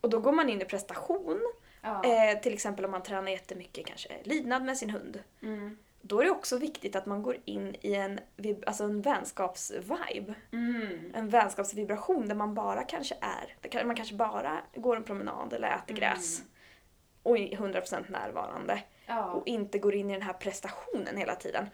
Och 0.00 0.10
då 0.10 0.20
går 0.20 0.32
man 0.32 0.48
in 0.48 0.62
i 0.62 0.64
prestation. 0.64 1.52
Ja. 1.82 2.04
Eh, 2.04 2.40
till 2.40 2.54
exempel 2.54 2.84
om 2.84 2.90
man 2.90 3.02
tränar 3.02 3.30
jättemycket 3.30 3.86
kanske 3.86 4.08
lydnad 4.24 4.64
med 4.64 4.78
sin 4.78 4.90
hund. 4.90 5.22
Mm. 5.42 5.78
Då 6.08 6.20
är 6.20 6.24
det 6.24 6.30
också 6.30 6.58
viktigt 6.58 6.96
att 6.96 7.06
man 7.06 7.22
går 7.22 7.36
in 7.44 7.76
i 7.80 7.94
en, 7.94 8.20
alltså 8.66 8.84
en 8.84 9.02
vänskapsvibe. 9.02 10.34
Mm. 10.52 11.12
En 11.14 11.28
vänskapsvibration 11.28 12.28
där 12.28 12.34
man 12.34 12.54
bara 12.54 12.84
kanske 12.84 13.16
är, 13.20 13.84
man 13.84 13.96
kanske 13.96 14.14
bara 14.14 14.60
går 14.74 14.96
en 14.96 15.04
promenad 15.04 15.52
eller 15.52 15.76
äter 15.76 15.94
gräs. 15.94 16.42
Och 17.22 17.38
är 17.38 17.56
100% 17.56 18.10
närvarande. 18.10 18.82
Ja. 19.06 19.32
Och 19.32 19.46
inte 19.46 19.78
går 19.78 19.94
in 19.94 20.10
i 20.10 20.12
den 20.12 20.22
här 20.22 20.32
prestationen 20.32 21.16
hela 21.16 21.34
tiden. 21.34 21.66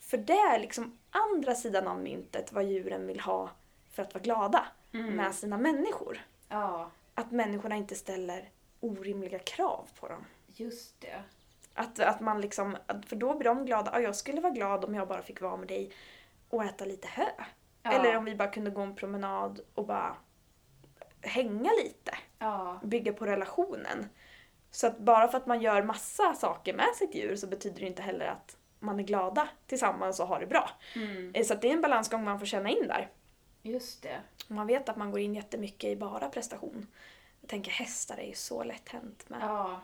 För 0.00 0.18
det 0.18 0.38
är 0.38 0.58
liksom 0.58 0.98
andra 1.10 1.54
sidan 1.54 1.88
av 1.88 2.00
myntet 2.00 2.52
vad 2.52 2.64
djuren 2.64 3.06
vill 3.06 3.20
ha 3.20 3.50
för 3.90 4.02
att 4.02 4.14
vara 4.14 4.22
glada 4.24 4.66
med 4.90 5.34
sina 5.34 5.58
människor. 5.58 6.18
ja. 6.48 6.90
Att 7.14 7.30
människorna 7.30 7.76
inte 7.76 7.94
ställer 7.94 8.48
orimliga 8.80 9.38
krav 9.38 9.88
på 10.00 10.08
dem. 10.08 10.24
Just 10.46 11.00
det. 11.00 11.22
Att, 11.74 12.00
att 12.00 12.20
man 12.20 12.40
liksom, 12.40 12.76
för 13.06 13.16
då 13.16 13.34
blir 13.38 13.48
de 13.48 13.66
glada. 13.66 13.90
Ja, 13.94 14.00
jag 14.00 14.16
skulle 14.16 14.40
vara 14.40 14.52
glad 14.52 14.84
om 14.84 14.94
jag 14.94 15.08
bara 15.08 15.22
fick 15.22 15.40
vara 15.40 15.56
med 15.56 15.68
dig 15.68 15.92
och 16.48 16.64
äta 16.64 16.84
lite 16.84 17.08
hö. 17.08 17.26
Ja. 17.82 17.92
Eller 17.92 18.16
om 18.16 18.24
vi 18.24 18.34
bara 18.34 18.48
kunde 18.48 18.70
gå 18.70 18.80
en 18.80 18.94
promenad 18.96 19.60
och 19.74 19.86
bara 19.86 20.16
hänga 21.20 21.70
lite. 21.84 22.14
Ja. 22.38 22.80
Bygga 22.82 23.12
på 23.12 23.26
relationen. 23.26 24.08
Så 24.70 24.86
att 24.86 24.98
bara 24.98 25.28
för 25.28 25.38
att 25.38 25.46
man 25.46 25.60
gör 25.62 25.82
massa 25.82 26.34
saker 26.34 26.74
med 26.74 26.88
sitt 26.96 27.14
djur 27.14 27.36
så 27.36 27.46
betyder 27.46 27.80
det 27.80 27.86
inte 27.86 28.02
heller 28.02 28.26
att 28.26 28.56
man 28.78 28.98
är 29.00 29.04
glada 29.04 29.48
tillsammans 29.66 30.20
och 30.20 30.26
har 30.26 30.40
det 30.40 30.46
bra. 30.46 30.70
Mm. 30.96 31.30
Eh, 31.34 31.44
Så 31.44 31.54
det 31.54 31.68
är 31.68 31.72
en 31.72 31.80
balansgång 31.82 32.24
man 32.24 32.38
får 32.38 32.46
känna 32.46 32.68
in 32.68 32.88
där. 32.88 33.10
Just 33.62 34.02
det. 34.02 34.20
Man 34.48 34.66
vet 34.66 34.88
att 34.88 34.96
man 34.96 35.10
går 35.10 35.20
in 35.20 35.34
jättemycket 35.34 35.90
i 35.90 35.96
bara 35.96 36.28
prestation. 36.28 36.86
Jag 37.40 37.50
tänker 37.50 37.70
hästar 37.70 38.18
är 38.18 38.26
ju 38.26 38.34
så 38.34 38.64
lätt 38.64 38.88
hänt 38.88 39.28
med. 39.28 39.38
Ja. 39.42 39.80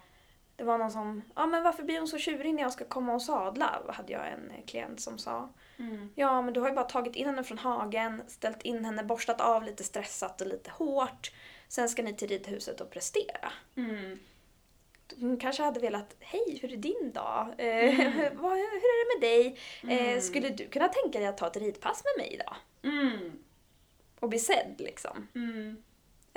Det 0.59 0.65
var 0.65 0.79
någon 0.79 0.91
som, 0.91 1.23
ja 1.37 1.47
men 1.47 1.63
varför 1.63 1.83
blir 1.83 1.99
hon 1.99 2.09
så 2.09 2.19
tjurig 2.19 2.55
när 2.55 2.63
jag 2.63 2.73
ska 2.73 2.85
komma 2.85 3.15
och 3.15 3.23
sadla? 3.23 3.83
Hade 3.89 4.13
jag 4.13 4.33
en 4.33 4.51
eh, 4.51 4.65
klient 4.67 5.01
som 5.01 5.19
sa. 5.19 5.49
Mm. 5.79 6.11
Ja 6.15 6.43
men 6.43 6.55
du 6.55 6.61
har 6.61 6.69
ju 6.69 6.75
bara 6.75 6.85
tagit 6.85 7.17
in 7.17 7.27
henne 7.27 7.45
från 7.45 7.59
hagen, 7.59 8.23
ställt 8.29 8.63
in 8.63 8.85
henne, 8.85 9.05
borstat 9.05 9.41
av 9.41 9.65
lite 9.65 9.85
stressat 9.85 10.41
och 10.41 10.47
lite 10.47 10.71
hårt. 10.71 11.33
Sen 11.69 11.89
ska 11.89 12.03
ni 12.03 12.15
till 12.15 12.29
ridhuset 12.29 12.81
och 12.81 12.91
prestera. 12.91 13.53
Mm. 13.77 14.19
Hon 15.21 15.37
kanske 15.37 15.63
hade 15.63 15.81
velat, 15.81 16.17
hej 16.21 16.59
hur 16.63 16.73
är 16.73 16.77
din 16.77 17.13
dag? 17.15 17.47
Eh, 17.59 18.01
Mm. 18.01 18.13
hur 18.13 18.53
är 18.53 19.05
det 19.05 19.21
med 19.21 19.29
dig? 19.31 19.59
Eh, 19.83 20.09
Mm. 20.09 20.21
skulle 20.21 20.49
du 20.49 20.69
kunna 20.69 20.89
tänka 20.89 21.19
dig 21.19 21.29
att 21.29 21.39
ta 21.39 21.47
ett 21.47 21.57
ridpass 21.57 22.03
med 22.05 22.25
mig 22.25 22.35
idag? 22.35 22.57
Mm. 22.83 23.33
Och 24.21 24.29
bli 24.29 24.39
sedd 24.39 24.75
liksom. 24.79 25.29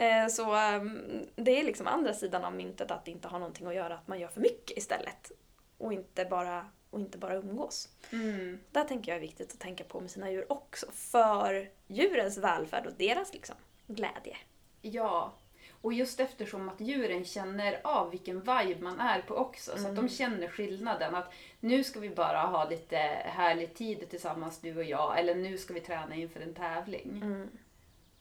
Mm. 0.01 0.23
Eh, 0.23 0.27
så 0.27 0.53
ehm, 0.55 1.25
det 1.35 1.59
är 1.59 1.63
liksom 1.63 1.87
andra 1.87 2.13
sidan 2.13 2.43
av 2.43 2.53
myntet 2.53 2.91
att 2.91 3.05
det 3.05 3.11
inte 3.11 3.27
har 3.27 3.39
någonting 3.39 3.67
att 3.67 3.75
göra 3.75 3.93
att 3.93 4.07
man 4.07 4.19
gör 4.19 4.27
för 4.27 4.41
mycket 4.41 4.77
istället. 4.77 5.31
Och 5.77 5.93
inte 5.93 6.25
bara, 6.25 6.65
och 6.89 6.99
inte 6.99 7.17
bara 7.17 7.35
umgås. 7.35 7.89
Mm. 8.11 8.59
Där 8.71 8.83
tänker 8.83 9.11
jag 9.11 9.17
är 9.17 9.21
viktigt 9.21 9.53
att 9.53 9.59
tänka 9.59 9.83
på 9.83 9.99
med 9.99 10.11
sina 10.11 10.31
djur 10.31 10.51
också. 10.51 10.85
För 10.91 11.69
djurens 11.87 12.37
välfärd 12.37 12.85
och 12.85 12.93
deras 12.97 13.33
liksom, 13.33 13.55
glädje. 13.87 14.37
Ja, 14.81 15.33
och 15.81 15.93
just 15.93 16.19
eftersom 16.19 16.69
att 16.69 16.81
djuren 16.81 17.25
känner 17.25 17.81
av 17.83 18.11
vilken 18.11 18.39
vibe 18.39 18.81
man 18.81 18.99
är 18.99 19.21
på 19.21 19.35
också. 19.35 19.77
Så 19.77 19.87
att 19.87 19.95
de 19.95 20.09
känner 20.09 20.47
skillnaden. 20.47 21.15
Att 21.15 21.33
nu 21.59 21.83
ska 21.83 21.99
vi 21.99 22.09
bara 22.09 22.39
ha 22.39 22.69
lite 22.69 22.97
härlig 23.25 23.73
tid 23.73 24.09
tillsammans 24.09 24.59
du 24.59 24.77
och 24.77 24.83
jag. 24.83 25.19
Eller 25.19 25.35
nu 25.35 25.57
ska 25.57 25.73
vi 25.73 25.79
träna 25.79 26.15
inför 26.15 26.39
en 26.39 26.53
tävling. 26.53 27.21
Mm. 27.23 27.49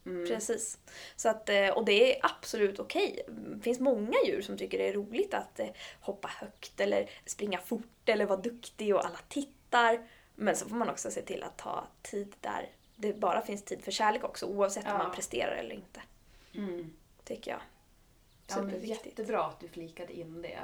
Precis. 0.04 0.78
Så 1.16 1.28
att, 1.28 1.48
eh, 1.48 1.68
och 1.68 1.84
det 1.84 2.16
är 2.16 2.26
absolut 2.26 2.78
okej. 2.80 3.22
Det 3.28 3.62
finns 3.62 3.80
många 3.80 4.16
djur 4.26 4.42
som 4.42 4.56
tycker 4.56 4.78
det 4.78 4.88
är 4.88 4.92
roligt 4.92 5.34
att 5.34 5.60
eh, 5.60 5.66
hoppa 6.00 6.28
högt 6.28 6.80
eller 6.80 7.10
springa 7.26 7.58
fort 7.58 8.08
eller 8.08 8.26
vara 8.26 8.40
duktig 8.40 8.94
och 8.94 9.04
alla 9.04 9.18
tittar. 9.28 10.08
Men 10.34 10.56
så 10.56 10.68
får 10.68 10.76
man 10.76 10.88
också 10.90 11.10
se 11.10 11.22
till 11.22 11.42
att 11.42 11.56
ta 11.58 11.86
tid 12.02 12.34
där 12.40 12.68
det 12.96 13.12
bara 13.12 13.42
finns 13.42 13.62
tid 13.64 13.84
för 13.84 13.90
kärlek 13.90 14.24
också 14.24 14.46
oavsett 14.46 14.84
om 14.84 14.90
Ja. 14.92 14.98
man 14.98 15.14
presterar 15.14 15.52
eller 15.56 15.74
inte. 15.74 16.00
Mm. 16.54 16.92
Tycker 17.24 17.50
jag. 17.50 17.60
Ja, 18.46 18.54
Superviktigt. 18.54 19.06
jättebra 19.06 19.44
att 19.44 19.60
du 19.60 19.68
flikade 19.68 20.12
in 20.12 20.42
det. 20.42 20.58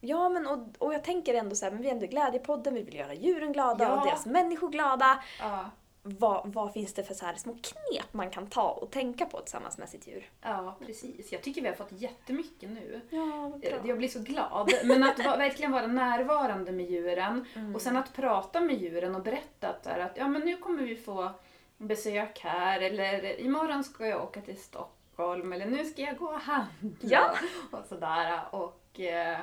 Ja, 0.00 0.28
men 0.28 0.46
och, 0.46 0.58
och 0.78 0.94
jag 0.94 1.04
tänker 1.04 1.34
ändå 1.34 1.56
så 1.56 1.64
här, 1.64 1.72
men 1.72 1.82
vi 1.82 1.88
är 1.88 1.92
ändå 1.92 2.06
Glädjepodden, 2.06 2.74
vi 2.74 2.82
vill 2.82 2.94
göra 2.94 3.14
djuren 3.14 3.52
glada 3.52 3.84
Ja. 3.84 4.00
och 4.00 4.06
deras 4.06 4.26
människor 4.26 4.68
glada. 4.70 5.24
Ja, 5.40 5.70
Vad, 6.08 6.52
vad 6.52 6.72
finns 6.72 6.94
det 6.94 7.04
för 7.04 7.14
så 7.14 7.26
här 7.26 7.34
små 7.34 7.52
knep 7.62 8.12
man 8.12 8.30
kan 8.30 8.46
ta 8.46 8.70
och 8.70 8.90
tänka 8.90 9.26
på 9.26 9.40
tillsammans 9.40 9.78
med 9.78 9.88
sitt 9.88 10.06
djur? 10.06 10.30
ja, 10.42 10.76
precis. 10.86 11.32
Jag 11.32 11.42
tycker 11.42 11.62
vi 11.62 11.68
har 11.68 11.74
fått 11.74 11.92
jättemycket 11.92 12.70
nu. 12.70 13.00
Ja, 13.10 13.52
Eh, 13.62 13.78
Jag 13.84 13.98
blir 13.98 14.08
så 14.08 14.20
glad. 14.20 14.72
Men 14.84 15.02
att 15.04 15.18
verkligen 15.18 15.72
vara 15.72 15.86
närvarande 15.86 16.72
med 16.72 16.90
djuren 16.90 17.44
Mm. 17.54 17.74
och 17.74 17.82
sen 17.82 17.96
att 17.96 18.14
prata 18.14 18.60
med 18.60 18.76
djuren 18.82 19.14
och 19.14 19.22
berätta 19.22 19.68
att, 19.68 19.86
att 19.86 20.16
ja, 20.16 20.28
men 20.28 20.42
nu 20.42 20.56
kommer 20.56 20.82
vi 20.82 20.96
få 20.96 21.30
besök 21.78 22.38
här 22.40 22.80
eller 22.80 23.40
imorgon 23.40 23.84
ska 23.84 24.06
jag 24.06 24.22
åka 24.22 24.40
till 24.40 24.60
Stockholm 24.60 25.52
eller 25.52 25.66
nu 25.66 25.84
ska 25.84 26.02
jag 26.02 26.16
gå 26.18 26.26
och 26.26 26.40
handla. 26.40 26.96
Ja. 27.00 27.34
Och 27.72 27.84
sådär. 27.88 28.40
Och 28.50 29.00
eh, 29.00 29.38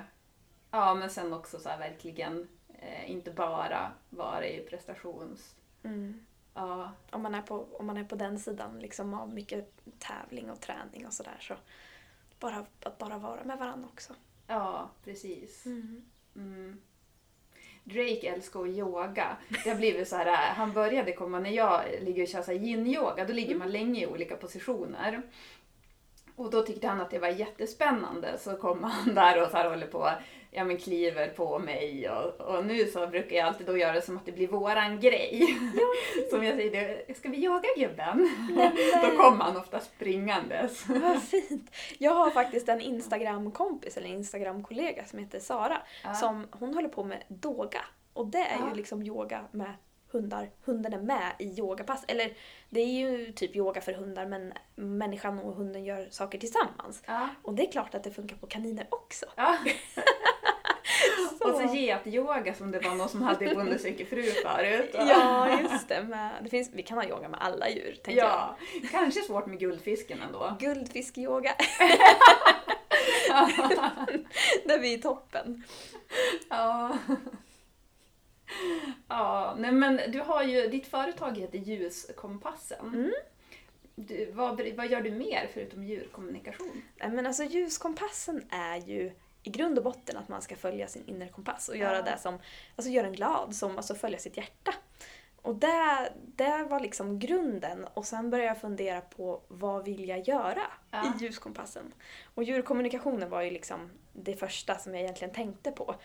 ja, 0.71 0.93
men 0.93 1.09
sen 1.09 1.33
också 1.33 1.59
så 1.59 1.69
verkligen 1.69 2.47
eh, 2.79 3.11
inte 3.11 3.31
bara 3.31 3.91
vara 4.09 4.47
i 4.47 4.59
prestations... 4.69 5.55
Mm. 5.83 6.25
Ja, 6.53 6.91
Om, 7.09 7.21
man 7.21 7.35
är 7.35 7.41
på, 7.41 7.67
om 7.71 7.85
man 7.85 7.97
är 7.97 8.03
på 8.03 8.15
den 8.15 8.39
sidan 8.39 8.79
liksom 8.79 9.13
av 9.13 9.33
mycket 9.33 9.71
tävling 9.99 10.49
och 10.49 10.61
träning 10.61 11.07
och 11.07 11.13
sådär 11.13 11.37
så 11.39 11.53
bara, 12.39 12.65
att 12.83 12.97
bara 12.97 13.17
vara 13.17 13.43
med 13.43 13.57
varandra 13.57 13.87
också. 13.93 14.13
ja 14.47 14.89
precis. 15.03 15.65
Mm. 16.35 16.81
Drake 17.83 18.27
älskar 18.27 18.63
att 18.63 18.67
yoga. 18.67 19.37
Det 19.63 19.69
har 19.69 19.77
blivit 19.77 20.07
så 20.07 20.15
här, 20.15 20.25
äh, 20.25 20.55
han 20.55 20.73
började 20.73 21.13
komma 21.13 21.39
när 21.39 21.49
jag 21.49 21.83
ligger 22.01 22.23
och 22.23 22.29
kör 22.29 22.53
yin-yoga, 22.53 23.25
då 23.25 23.33
ligger 23.33 23.55
man 23.55 23.71
länge 23.71 24.01
i 24.01 24.07
olika 24.07 24.35
positioner. 24.35 25.21
Och 26.35 26.51
då 26.51 26.61
tyckte 26.61 26.87
han 26.87 27.01
att 27.01 27.09
det 27.09 27.19
var 27.19 27.27
jättespännande 27.27 28.37
så 28.37 28.55
kom 28.55 28.83
han 28.83 29.15
där 29.15 29.43
och 29.43 29.51
så 29.51 29.57
här 29.57 29.69
håller 29.69 29.87
på, 29.87 30.09
ja 30.53 30.63
men 30.63 30.77
kliver 30.77 31.27
på 31.27 31.59
mig 31.59 32.09
och, 32.09 32.41
och 32.41 32.65
nu 32.65 32.85
så 32.85 33.07
brukar 33.07 33.35
jag 33.35 33.47
alltid 33.47 33.67
då 33.67 33.77
göra 33.77 33.93
det 33.93 34.01
som 34.01 34.17
att 34.17 34.25
det 34.25 34.31
blir 34.31 34.47
våran 34.47 34.99
grej. 34.99 35.57
som 36.29 36.43
jag 36.43 36.55
säger, 36.55 36.71
"Det- 37.07 37.13
ska 37.17 37.29
vi 37.29 37.37
yoga 37.45 37.67
gubben? 37.77 38.29
då 39.03 39.17
kommer 39.23 39.43
han 39.43 39.57
ofta 39.57 39.79
springandes. 39.79 40.87
Vad 40.87 41.23
fint! 41.23 41.71
Jag 41.97 42.11
har 42.13 42.29
faktiskt 42.29 42.69
en 42.69 42.81
Instagram-kompis 42.81 43.97
eller 43.97 44.07
Instagram-kollega 44.09 45.05
som 45.05 45.19
heter 45.19 45.39
Sara. 45.39 45.77
Ja. 46.03 46.13
Som, 46.13 46.47
hon 46.51 46.73
håller 46.73 46.89
på 46.89 47.03
med 47.03 47.23
doga. 47.27 47.81
Och 48.13 48.27
det 48.27 48.37
är 48.37 48.57
Ja. 48.59 48.69
ju 48.69 48.75
liksom 48.75 49.03
yoga 49.03 49.45
med 49.51 49.73
hundar. 50.11 50.49
Hunden 50.65 50.93
är 50.93 50.97
med 51.01 51.31
i 51.39 51.59
yogapass. 51.59 52.03
Eller 52.07 52.33
det 52.69 52.79
är 52.81 52.85
ju 52.87 53.31
typ 53.31 53.55
yoga 53.55 53.81
för 53.81 53.93
hundar 53.93 54.25
men 54.25 54.53
människan 54.75 55.39
och 55.39 55.53
hunden 55.55 55.83
gör 55.85 56.07
saker 56.11 56.37
tillsammans. 56.37 57.03
Ja. 57.05 57.29
Och 57.41 57.53
det 57.53 57.67
är 57.67 57.71
klart 57.71 57.95
att 57.95 58.03
det 58.03 58.11
funkar 58.11 58.35
på 58.35 58.47
kaniner 58.47 58.87
också. 58.89 59.25
Ja. 59.35 59.57
Och 61.53 61.69
så 61.69 61.75
get-yoga 61.75 62.53
som 62.53 62.71
det 62.71 62.79
var 62.79 62.95
någon 62.95 63.09
som 63.09 63.21
hade 63.21 63.51
i 63.51 63.55
Bonde 63.55 63.79
söker 63.79 64.05
fru 64.05 64.23
förut. 64.23 64.89
Ja, 64.93 65.59
just 65.61 65.87
det. 65.87 66.03
Med, 66.03 66.31
det 66.43 66.49
finns, 66.49 66.69
vi 66.73 66.83
kan 66.83 66.97
ha 66.97 67.05
yoga 67.05 67.29
med 67.29 67.41
alla 67.41 67.69
djur, 67.69 67.97
tänker 68.03 68.21
jag. 68.21 68.29
Ja, 68.29 68.57
kanske 68.91 69.21
svårt 69.21 69.45
med 69.45 69.59
guldfisken 69.59 70.21
ändå. 70.21 70.57
Guldfiskyoga. 70.59 71.55
Där 74.65 74.79
vi 74.79 74.93
är 74.93 74.97
i 74.97 75.01
toppen. 75.01 75.63
Ja. 76.49 76.97
Ja, 79.07 79.55
nej 79.59 79.71
men 79.71 79.99
du 80.11 80.19
har 80.19 80.43
ju, 80.43 80.67
ditt 80.67 80.87
företag 80.87 81.37
heter 81.37 81.57
Ljuskompassen. 81.57 82.87
Mm. 82.87 83.11
Du, 83.95 84.31
vad, 84.31 84.61
vad 84.75 84.87
gör 84.91 85.01
du 85.01 85.11
mer 85.11 85.49
förutom 85.53 85.83
djurkommunikation? 85.83 86.81
Nej, 86.95 87.09
Men 87.09 87.27
alltså 87.27 87.43
ljuskompassen 87.43 88.41
är 88.49 88.77
ju 88.77 89.11
i 89.43 89.49
grund 89.49 89.77
och 89.77 89.83
botten 89.83 90.17
att 90.17 90.27
man 90.29 90.41
ska 90.41 90.55
följa 90.55 90.87
sin 90.87 91.05
inre 91.05 91.27
kompass 91.29 91.69
och 91.69 91.77
göra 91.77 92.01
det 92.01 92.17
som, 92.17 92.39
alltså 92.75 92.91
göra 92.91 93.07
en 93.07 93.13
glad, 93.13 93.55
som, 93.55 93.77
alltså 93.77 93.95
följa 93.95 94.19
sitt 94.19 94.37
hjärta. 94.37 94.73
Och 95.41 95.55
det, 95.55 96.13
det 96.35 96.63
var 96.69 96.79
liksom 96.79 97.19
grunden 97.19 97.83
och 97.93 98.05
sen 98.05 98.29
började 98.29 98.47
jag 98.47 98.61
fundera 98.61 99.01
på 99.01 99.41
vad 99.47 99.85
vill 99.85 100.07
jag 100.07 100.27
göra 100.27 100.61
Ja. 100.91 101.13
i 101.19 101.23
ljuskompassen. 101.23 101.93
Och 102.33 102.43
djurkommunikationen 102.43 103.29
var 103.29 103.41
ju 103.41 103.51
liksom 103.51 103.89
det 104.13 104.35
första 104.35 104.77
som 104.77 104.93
jag 104.95 105.03
egentligen 105.03 105.33
tänkte 105.33 105.71
på. 105.71 105.95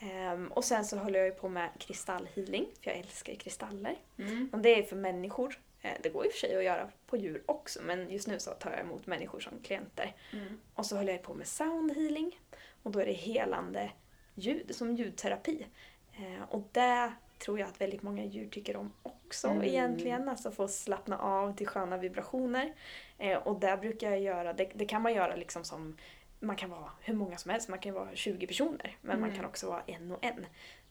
Ehm, 0.00 0.48
och 0.48 0.64
sen 0.64 0.84
så 0.84 0.96
höll 0.96 1.14
jag 1.14 1.24
ju 1.24 1.30
på 1.32 1.48
med 1.48 1.68
kristallhealing, 1.78 2.66
för 2.82 2.90
jag 2.90 2.98
älskar 3.00 3.32
ju 3.32 3.38
kristaller. 3.38 3.98
Mm. 4.18 4.50
Och 4.52 4.58
det 4.58 4.78
är 4.78 4.82
för 4.82 4.96
människor. 4.96 5.60
Eh, 5.82 5.92
Det 6.02 6.08
går 6.08 6.26
i 6.26 6.28
och 6.28 6.32
för 6.32 6.38
sig 6.38 6.56
att 6.56 6.64
göra 6.64 6.88
på 7.06 7.16
djur 7.16 7.42
också 7.46 7.80
men 7.82 8.10
just 8.10 8.26
nu 8.28 8.38
så 8.38 8.50
tar 8.50 8.70
jag 8.70 8.80
emot 8.80 9.06
människor 9.06 9.40
som 9.40 9.52
klienter. 9.62 10.14
Mm. 10.32 10.60
Och 10.74 10.86
så 10.86 10.96
håller 10.96 11.12
jag 11.12 11.22
på 11.22 11.34
med 11.34 11.46
sound 11.46 11.92
healing 11.96 12.40
och 12.82 12.90
då 12.90 13.00
är 13.00 13.06
det 13.06 13.12
helande 13.12 13.90
ljud, 14.34 14.74
som 14.74 14.94
ljudterapi. 14.96 15.66
Eh, 16.12 16.42
och 16.48 16.68
det 16.72 17.12
tror 17.38 17.58
jag 17.60 17.68
att 17.68 17.80
väldigt 17.80 18.02
många 18.02 18.24
djur 18.24 18.48
tycker 18.48 18.76
om 18.76 18.92
också 19.02 19.48
Mm. 19.48 19.64
egentligen, 19.64 20.28
alltså 20.28 20.50
få 20.50 20.68
slappna 20.68 21.18
av 21.18 21.56
till 21.56 21.66
sköna 21.66 21.96
vibrationer. 21.96 22.74
Eh, 23.18 23.38
och 23.38 23.60
där 23.60 23.76
brukar 23.76 24.10
jag 24.10 24.20
göra, 24.20 24.52
det, 24.52 24.70
det 24.74 24.86
kan 24.86 25.02
man 25.02 25.14
göra 25.14 25.36
liksom 25.36 25.64
som, 25.64 25.96
man 26.40 26.56
kan 26.56 26.70
vara 26.70 26.90
hur 27.00 27.14
många 27.14 27.36
som 27.38 27.50
helst, 27.50 27.68
man 27.68 27.78
kan 27.78 27.94
vara 27.94 28.14
20 28.14 28.46
personer 28.46 28.96
men 29.00 29.20
man 29.20 29.28
Mm. 29.28 29.36
kan 29.36 29.44
också 29.46 29.68
vara 29.70 29.82
en 29.86 30.10
och 30.12 30.24
en. 30.24 30.46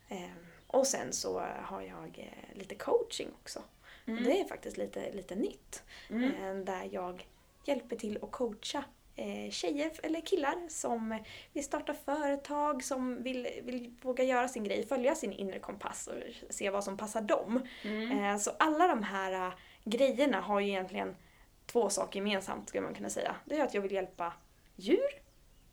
Eh, 0.10 0.30
och 0.68 0.88
sen 0.88 1.14
så 1.14 1.40
har 1.62 1.82
jag 1.82 2.20
eh, 2.20 2.58
lite 2.60 2.76
coaching 2.76 3.30
också. 3.42 3.64
Mm. 4.06 4.24
Det 4.24 4.40
är 4.42 4.46
faktiskt 4.46 4.78
lite, 4.78 5.14
lite 5.14 5.36
nytt. 5.36 5.84
Mm. 6.10 6.24
Eh, 6.60 6.64
Där 6.66 6.90
jag 6.92 7.28
hjälper 7.66 7.96
till 7.96 8.20
att 8.22 8.32
coacha 8.32 8.84
eh, 9.18 9.52
tjejer 9.52 9.92
eller 10.04 10.22
killar 10.22 10.70
som 10.70 11.20
vill 11.54 11.64
starta 11.64 11.94
företag, 11.94 12.84
som 12.84 13.24
vill, 13.24 13.48
vill 13.64 13.96
våga 14.02 14.24
göra 14.24 14.48
sin 14.48 14.64
grej, 14.64 14.88
följa 14.88 15.16
sin 15.16 15.32
inre 15.34 15.60
kompass 15.60 16.08
och 16.08 16.14
se 16.54 16.70
vad 16.70 16.84
som 16.84 16.98
passar 16.98 17.22
dem. 17.22 17.68
Mm. 17.84 18.12
Eh, 18.12 18.38
Så 18.38 18.52
alla 18.60 18.88
de 18.88 19.04
här 19.04 19.48
eh, 19.48 19.54
grejerna 19.84 20.42
har 20.42 20.60
ju 20.60 20.68
egentligen 20.68 21.16
två 21.66 21.90
saker 21.90 22.20
gemensamt 22.20 22.70
skulle 22.70 22.84
man 22.84 22.94
kunna 22.94 23.10
säga. 23.10 23.36
Det 23.46 23.58
är 23.58 23.64
att 23.64 23.74
jag 23.74 23.82
vill 23.82 23.92
hjälpa 23.92 24.34
djur 24.76 25.22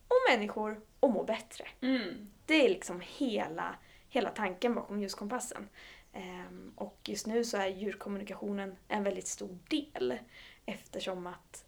och 0.08 0.30
människor 0.30 0.80
att 1.00 1.10
må 1.10 1.24
bättre. 1.24 1.64
Mm. 1.80 2.30
Det 2.46 2.64
är 2.64 2.68
liksom 2.68 3.02
hela, 3.04 3.74
hela 4.08 4.30
tanken 4.30 4.74
bakom 4.74 5.00
ljuskompassen. 5.00 5.68
Ehm, 6.12 6.72
och 6.76 7.00
just 7.04 7.26
nu 7.26 7.44
så 7.44 7.56
är 7.56 7.66
djurkommunikationen 7.66 8.76
en 8.88 9.04
väldigt 9.04 9.26
stor 9.26 9.58
del 9.68 10.18
eftersom 10.66 11.26
att 11.26 11.63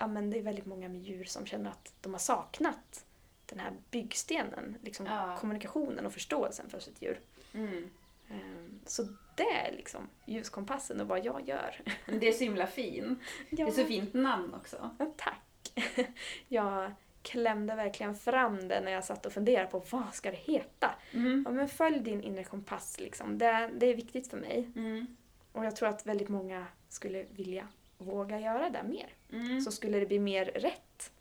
ja, 0.00 0.06
men 0.06 0.30
det 0.30 0.38
är 0.38 0.42
väldigt 0.42 0.66
många 0.66 0.88
med 0.88 1.00
djur 1.02 1.24
som 1.24 1.46
känner 1.46 1.70
att 1.70 1.92
de 2.00 2.12
har 2.14 2.18
saknat 2.20 3.04
den 3.46 3.58
här 3.60 3.72
byggstenen, 3.90 4.76
liksom 4.82 5.06
Ja. 5.06 5.36
kommunikationen 5.40 6.06
och 6.06 6.12
förståelsen 6.12 6.70
för 6.70 6.80
sitt 6.80 7.02
djur. 7.02 7.20
Mm. 7.52 7.90
Ehm, 8.30 8.80
så 8.86 9.02
det 9.34 9.50
är 9.50 9.72
liksom 9.72 10.08
ljuskompassen 10.26 11.00
och 11.00 11.08
vad 11.08 11.24
jag 11.24 11.48
gör. 11.48 11.82
Det 12.06 12.28
är 12.28 12.32
så 12.32 12.44
himla 12.44 12.66
fin. 12.66 13.18
Det 13.50 13.62
Ja, 13.62 13.66
är 13.68 13.70
så 13.72 13.84
fint 13.84 14.14
namn 14.14 14.54
också. 14.54 14.90
ja, 14.98 15.12
tack! 15.16 15.72
jag, 16.48 16.92
klämde 17.22 17.74
verkligen 17.74 18.14
fram 18.14 18.68
det 18.68 18.80
när 18.80 18.92
jag 18.92 19.04
satt 19.04 19.26
och 19.26 19.32
funderade 19.32 19.70
på 19.70 19.78
vad 19.90 20.14
ska 20.14 20.30
det 20.30 20.36
heta? 20.36 20.94
Mm. 21.12 21.42
Ja 21.46 21.52
men 21.52 21.68
följ 21.68 22.00
din 22.00 22.22
inre 22.22 22.44
kompass 22.44 23.00
liksom. 23.00 23.38
Det, 23.38 23.70
det 23.76 23.86
är 23.86 23.94
viktigt 23.94 24.28
för 24.30 24.36
mig. 24.36 24.70
Mm. 24.76 25.06
Och 25.52 25.64
jag 25.64 25.76
tror 25.76 25.88
att 25.88 26.06
väldigt 26.06 26.28
många 26.28 26.66
skulle 26.88 27.22
vilja 27.22 27.68
våga 28.00 28.40
göra 28.40 28.70
det 28.70 28.82
mer. 28.82 29.08
Mm. 29.32 29.60
Så 29.60 29.72
skulle 29.72 29.98
det 30.00 30.06
bli 30.06 30.18
mer 30.18 30.44
rätt. 30.44 31.12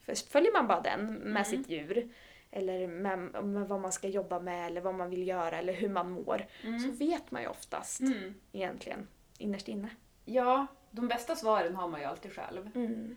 För 0.00 0.14
följer 0.14 0.52
man 0.52 0.66
bara 0.66 0.80
den 0.80 1.06
med 1.06 1.30
Mm. 1.30 1.44
sitt 1.44 1.68
djur 1.68 2.08
eller 2.50 2.86
med, 2.86 3.18
med 3.44 3.68
vad 3.68 3.80
man 3.80 3.92
ska 3.92 4.08
jobba 4.08 4.40
med 4.40 4.66
eller 4.66 4.80
vad 4.80 4.94
man 4.94 5.10
vill 5.10 5.28
göra 5.28 5.58
eller 5.58 5.72
hur 5.72 5.88
man 5.88 6.10
mår 6.10 6.46
så 6.62 6.66
Mm. 6.68 6.94
vet 6.96 7.30
man 7.30 7.42
ju 7.42 7.48
oftast 7.48 8.00
Mm. 8.00 8.34
egentligen 8.52 9.08
innerst 9.38 9.68
inne. 9.68 9.88
Ja, 10.24 10.66
de 10.90 11.08
bästa 11.08 11.36
svaren 11.36 11.74
har 11.76 11.88
man 11.88 12.00
ju 12.00 12.06
alltid 12.06 12.32
själv. 12.32 12.70
Mm. 12.74 13.16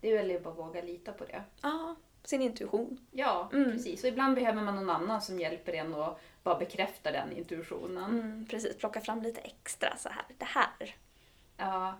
Det 0.00 0.08
är 0.10 0.22
väl 0.22 0.42
bara 0.42 0.50
att 0.52 0.58
våga 0.58 0.82
lita 0.82 1.12
på 1.12 1.24
det. 1.24 1.42
Ja, 1.62 1.96
sin 2.24 2.42
intuition. 2.42 3.06
Ja, 3.10 3.50
Mm. 3.52 3.72
precis. 3.72 4.02
Och 4.02 4.08
ibland 4.08 4.34
behöver 4.34 4.62
man 4.62 4.74
någon 4.76 4.90
annan 4.90 5.22
som 5.22 5.40
hjälper 5.40 5.72
en 5.72 5.94
och 5.94 6.20
bara 6.42 6.58
bekräftar 6.58 7.12
den 7.12 7.32
intuitionen. 7.32 8.46
Precis, 8.50 8.76
plocka 8.76 9.00
fram 9.00 9.22
lite 9.22 9.40
extra 9.40 9.96
så 9.96 10.08
här. 10.08 10.24
Det 10.38 10.44
här. 10.44 10.94
Ja, 11.64 11.94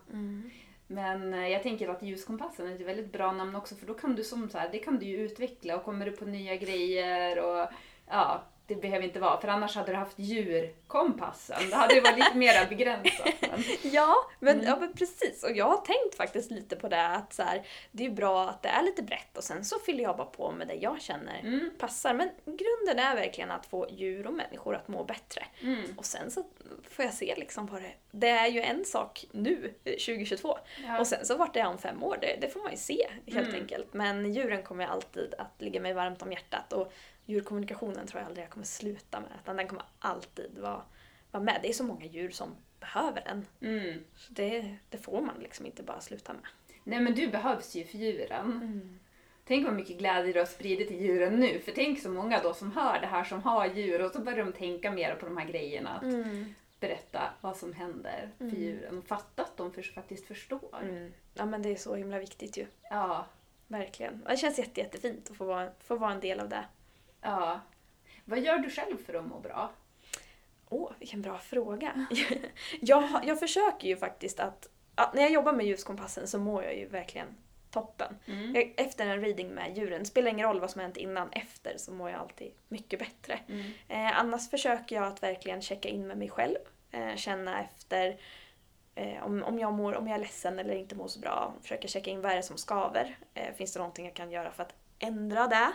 men 0.86 1.34
eh, 1.34 1.48
jag 1.48 1.62
tänker 1.62 1.88
att 1.88 2.02
ljuskompassen 2.02 2.66
är 2.66 2.74
ett 2.74 2.80
väldigt 2.80 3.12
bra 3.12 3.32
namn 3.32 3.56
också 3.56 3.74
för 3.74 3.86
då 3.86 3.94
kan 3.94 4.14
du 4.16 4.24
som 4.24 4.50
så 4.50 4.58
här, 4.58 4.68
det 4.72 4.78
kan 4.78 4.98
du 4.98 5.06
ju 5.06 5.16
utveckla 5.16 5.76
och 5.76 5.84
kommer 5.84 6.06
du 6.06 6.12
på 6.12 6.24
nya 6.24 6.56
grejer 6.56 7.38
och 7.44 7.68
ja, 8.06 8.42
det 8.66 8.74
behöver 8.74 9.04
inte 9.04 9.20
vara 9.20 9.40
för 9.40 9.48
annars 9.48 9.76
hade 9.76 9.92
du 9.92 9.96
haft 9.96 10.18
djurkompassen. 10.18 11.70
Det 11.70 11.76
hade 11.76 11.94
ju 11.94 12.00
varit 12.00 12.18
lite 12.18 12.36
mer 12.36 12.66
begränsat. 12.68 13.28
Men, 13.40 13.62
Ja 13.92 14.14
men, 14.40 14.54
Mm. 14.54 14.66
ja, 14.66 14.76
men 14.80 14.92
precis. 14.92 15.42
Och 15.44 15.50
jag 15.56 15.64
har 15.64 15.76
tänkt 15.76 16.14
faktiskt 16.16 16.50
lite 16.50 16.76
på 16.76 16.88
det 16.88 17.06
att 17.06 17.32
så 17.32 17.42
här, 17.42 17.62
det 17.92 18.06
är 18.06 18.10
bra 18.10 18.48
att 18.48 18.62
det 18.62 18.68
är 18.68 18.82
lite 18.82 19.02
brett 19.02 19.36
och 19.38 19.44
sen 19.44 19.64
så 19.64 19.78
fyller 19.78 20.02
jag 20.04 20.16
bara 20.16 20.26
på 20.26 20.50
med 20.52 20.68
det 20.68 20.74
jag 20.74 21.02
känner 21.02 21.40
mm, 21.40 21.70
passar. 21.78 22.14
Men 22.14 22.30
grunden 22.44 23.04
är 23.04 23.14
verkligen 23.16 23.50
att 23.50 23.66
få 23.66 23.86
djur 23.90 24.26
och 24.26 24.34
människor 24.34 24.74
att 24.76 24.88
må 24.88 25.04
bättre. 25.04 25.44
mm, 25.62 25.94
Och 25.98 26.04
sen 26.04 26.30
så 26.30 26.44
får 26.90 27.04
jag 27.04 27.14
se 27.14 27.34
liksom 27.36 27.66
vad 27.66 27.82
det 27.82 27.92
Det 28.10 28.28
är 28.28 28.46
ju 28.46 28.60
en 28.60 28.84
sak 28.84 29.24
nu, 29.32 29.74
eh, 29.84 29.92
2022. 29.92 30.58
ja. 30.86 30.98
Och 31.00 31.06
sen 31.06 31.26
så 31.26 31.36
vart 31.36 31.54
det 31.54 31.60
är 31.60 31.66
om 31.66 31.78
fem 31.78 32.02
år, 32.02 32.18
det, 32.20 32.36
det 32.40 32.48
får 32.48 32.60
man 32.60 32.70
ju 32.70 32.76
se 32.78 33.06
helt 33.26 33.48
Mm. 33.48 33.60
enkelt. 33.60 33.94
Men 33.94 34.32
djuren 34.34 34.62
kommer 34.62 34.86
alltid 34.86 35.34
att 35.38 35.54
ligga 35.62 35.80
mig 35.80 35.92
varmt 35.94 36.22
om 36.22 36.32
hjärtat. 36.32 36.72
Och 36.72 36.92
djurkommunikationen 37.26 38.06
tror 38.06 38.20
jag 38.20 38.26
aldrig 38.28 38.44
jag 38.44 38.50
kommer 38.50 38.66
sluta 38.66 39.20
med. 39.20 39.30
Utan 39.42 39.56
den 39.56 39.68
kommer 39.68 39.84
alltid 39.98 40.58
vara, 40.58 40.82
vara 41.30 41.42
med. 41.42 41.58
Det 41.62 41.68
är 41.68 41.72
så 41.72 41.84
många 41.84 42.04
djur 42.06 42.30
som 42.30 42.56
behöver 42.80 43.22
den. 43.24 43.46
mm. 43.60 44.04
Så 44.16 44.32
det, 44.32 44.76
det 44.90 44.98
får 44.98 45.20
man 45.20 45.34
liksom 45.40 45.66
inte 45.66 45.82
bara 45.82 46.00
sluta 46.00 46.32
med. 46.32 46.42
Nej 46.84 47.00
men 47.00 47.14
du 47.14 47.28
behövs 47.28 47.74
ju 47.74 47.84
för 47.84 47.98
djuren. 47.98 48.52
Mm. 48.52 48.98
Tänk 49.46 49.66
vad 49.66 49.74
mycket 49.74 49.98
glädje 49.98 50.32
du 50.32 50.38
har 50.38 50.46
spridit 50.46 50.88
till 50.88 51.00
djuren 51.02 51.40
nu. 51.40 51.60
För 51.60 51.72
tänk 51.72 52.00
så 52.00 52.08
många 52.08 52.42
då 52.42 52.54
som 52.54 52.72
hör 52.72 53.00
det 53.00 53.06
här 53.06 53.24
som 53.24 53.42
har 53.42 53.66
djur 53.66 54.02
och 54.04 54.12
så 54.12 54.20
börjar 54.20 54.44
de 54.44 54.52
tänka 54.52 54.90
mer 54.90 55.14
på 55.14 55.26
de 55.26 55.36
här 55.36 55.46
grejerna. 55.46 55.90
Att 55.96 56.02
Mm. 56.02 56.54
berätta 56.80 57.22
vad 57.40 57.56
som 57.56 57.72
händer 57.72 58.30
för 58.38 58.44
Mm. 58.44 58.60
djuren 58.62 58.98
och 58.98 59.04
fatta 59.04 59.42
att 59.42 59.56
de 59.56 59.72
faktiskt 59.94 60.26
förstår. 60.26 60.78
Mm. 60.82 61.12
Ja 61.34 61.46
men 61.46 61.62
det 61.62 61.68
är 61.68 61.76
så 61.76 61.94
himla 61.94 62.18
viktigt 62.18 62.56
ju. 62.56 62.66
Ja, 62.90 63.26
Verkligen. 63.68 64.22
Och 64.22 64.30
Det 64.30 64.36
känns 64.36 64.58
jätte, 64.58 64.80
jättefint 64.80 65.30
att 65.30 65.36
få 65.36 65.44
vara, 65.44 65.70
få 65.80 65.96
vara 65.96 66.12
en 66.12 66.20
del 66.20 66.40
av 66.40 66.48
det. 66.48 66.64
Ja. 67.24 67.60
Vad 68.24 68.40
gör 68.40 68.58
du 68.58 68.70
själv 68.70 68.96
för 69.06 69.14
att 69.14 69.26
må 69.26 69.40
bra? 69.40 69.70
Åh, 70.68 70.92
vilken 70.98 71.22
bra 71.22 71.38
fråga. 71.38 72.06
jag, 72.80 73.20
jag 73.24 73.40
försöker 73.40 73.88
ju 73.88 73.96
faktiskt 73.96 74.40
att, 74.40 74.68
att... 74.94 75.14
När 75.14 75.22
jag 75.22 75.32
jobbar 75.32 75.52
med 75.52 75.66
ljuskompassen 75.66 76.28
så 76.28 76.38
mår 76.38 76.64
jag 76.64 76.76
ju 76.76 76.86
verkligen 76.86 77.26
toppen. 77.70 78.16
Mm. 78.26 78.54
Jag, 78.54 78.74
efter 78.76 79.06
en 79.06 79.20
reading 79.20 79.48
med 79.48 79.76
djuren, 79.76 80.04
spelar 80.04 80.30
ingen 80.30 80.46
roll 80.46 80.60
vad 80.60 80.70
som 80.70 80.80
hänt 80.80 80.96
innan, 80.96 81.32
efter 81.32 81.74
så 81.76 81.92
mår 81.92 82.10
jag 82.10 82.20
alltid 82.20 82.52
mycket 82.68 82.98
bättre. 82.98 83.40
Mm. 83.48 83.72
Eh, 83.88 84.18
annars 84.18 84.50
försöker 84.50 84.96
jag 84.96 85.04
att 85.04 85.22
verkligen 85.22 85.62
checka 85.62 85.88
in 85.88 86.06
med 86.06 86.18
mig 86.18 86.30
själv. 86.30 86.58
Eh, 86.90 87.16
känna 87.16 87.64
efter 87.64 88.20
eh, 88.94 89.24
om, 89.24 89.42
om, 89.42 89.58
jag 89.58 89.72
mår, 89.72 89.94
om 89.94 90.08
jag 90.08 90.14
är 90.14 90.20
ledsen 90.20 90.58
eller 90.58 90.74
inte 90.74 90.94
mår 90.94 91.08
så 91.08 91.20
bra. 91.20 91.54
Försöka 91.62 91.88
checka 91.88 92.10
in 92.10 92.20
vad 92.20 92.32
är 92.32 92.36
det 92.36 92.42
som 92.42 92.58
skaver. 92.58 93.18
Eh, 93.34 93.54
finns 93.54 93.72
det 93.72 93.78
någonting 93.78 94.04
jag 94.04 94.14
kan 94.14 94.30
göra 94.30 94.50
för 94.50 94.62
att 94.62 94.74
ändra 94.98 95.46
det? 95.46 95.72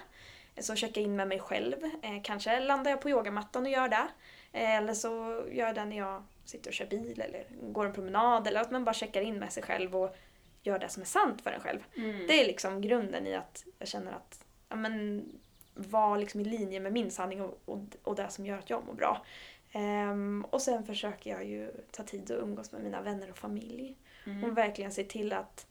Så 0.61 0.75
checka 0.75 0.99
in 0.99 1.15
med 1.15 1.27
mig 1.27 1.39
själv. 1.39 1.83
Eh, 2.01 2.21
kanske 2.23 2.59
landar 2.59 2.91
jag 2.91 3.01
på 3.01 3.09
yogamattan 3.09 3.63
och 3.63 3.71
gör 3.71 3.89
det. 3.89 4.07
Eh, 4.51 4.75
eller 4.75 4.93
så 4.93 5.09
gör 5.51 5.65
jag 5.65 5.75
det 5.75 5.85
när 5.85 5.97
jag 5.97 6.23
sitter 6.45 6.69
och 6.69 6.73
kör 6.73 6.85
bil 6.85 7.21
eller 7.21 7.45
går 7.61 7.85
en 7.85 7.93
promenad. 7.93 8.47
Eller 8.47 8.61
att 8.61 8.71
man 8.71 8.85
bara 8.85 8.93
checkar 8.93 9.21
in 9.21 9.39
med 9.39 9.53
sig 9.53 9.63
själv 9.63 9.95
och 9.95 10.15
gör 10.63 10.79
det 10.79 10.89
som 10.89 11.01
är 11.01 11.07
sant 11.07 11.41
för 11.41 11.51
en 11.51 11.61
själv. 11.61 11.79
Mm. 11.97 12.27
Det 12.27 12.41
är 12.41 12.47
liksom 12.47 12.81
grunden 12.81 13.27
i 13.27 13.35
att 13.35 13.65
jag 13.79 13.87
känner 13.87 14.11
att 14.11 14.45
ja, 14.69 14.75
men, 14.75 15.25
vara 15.73 16.17
liksom 16.17 16.41
i 16.41 16.43
linje 16.43 16.79
med 16.79 16.93
min 16.93 17.11
sanning 17.11 17.41
och, 17.41 17.61
och, 17.65 17.79
och 18.03 18.15
det 18.15 18.29
som 18.29 18.45
gör 18.45 18.57
att 18.57 18.69
jag 18.69 18.85
mår 18.85 18.93
bra. 18.93 19.25
Ehm, 19.71 20.45
och 20.49 20.61
sen 20.61 20.85
försöker 20.85 21.29
jag 21.29 21.45
ju 21.45 21.71
ta 21.91 22.03
tid 22.03 22.31
att 22.31 22.39
umgås 22.43 22.71
med 22.71 22.83
mina 22.83 23.01
vänner 23.01 23.31
och 23.31 23.37
familj. 23.37 23.97
Mm. 24.25 24.43
Och 24.43 24.57
verkligen 24.57 24.91
se 24.91 25.03
till 25.03 25.33
att 25.33 25.67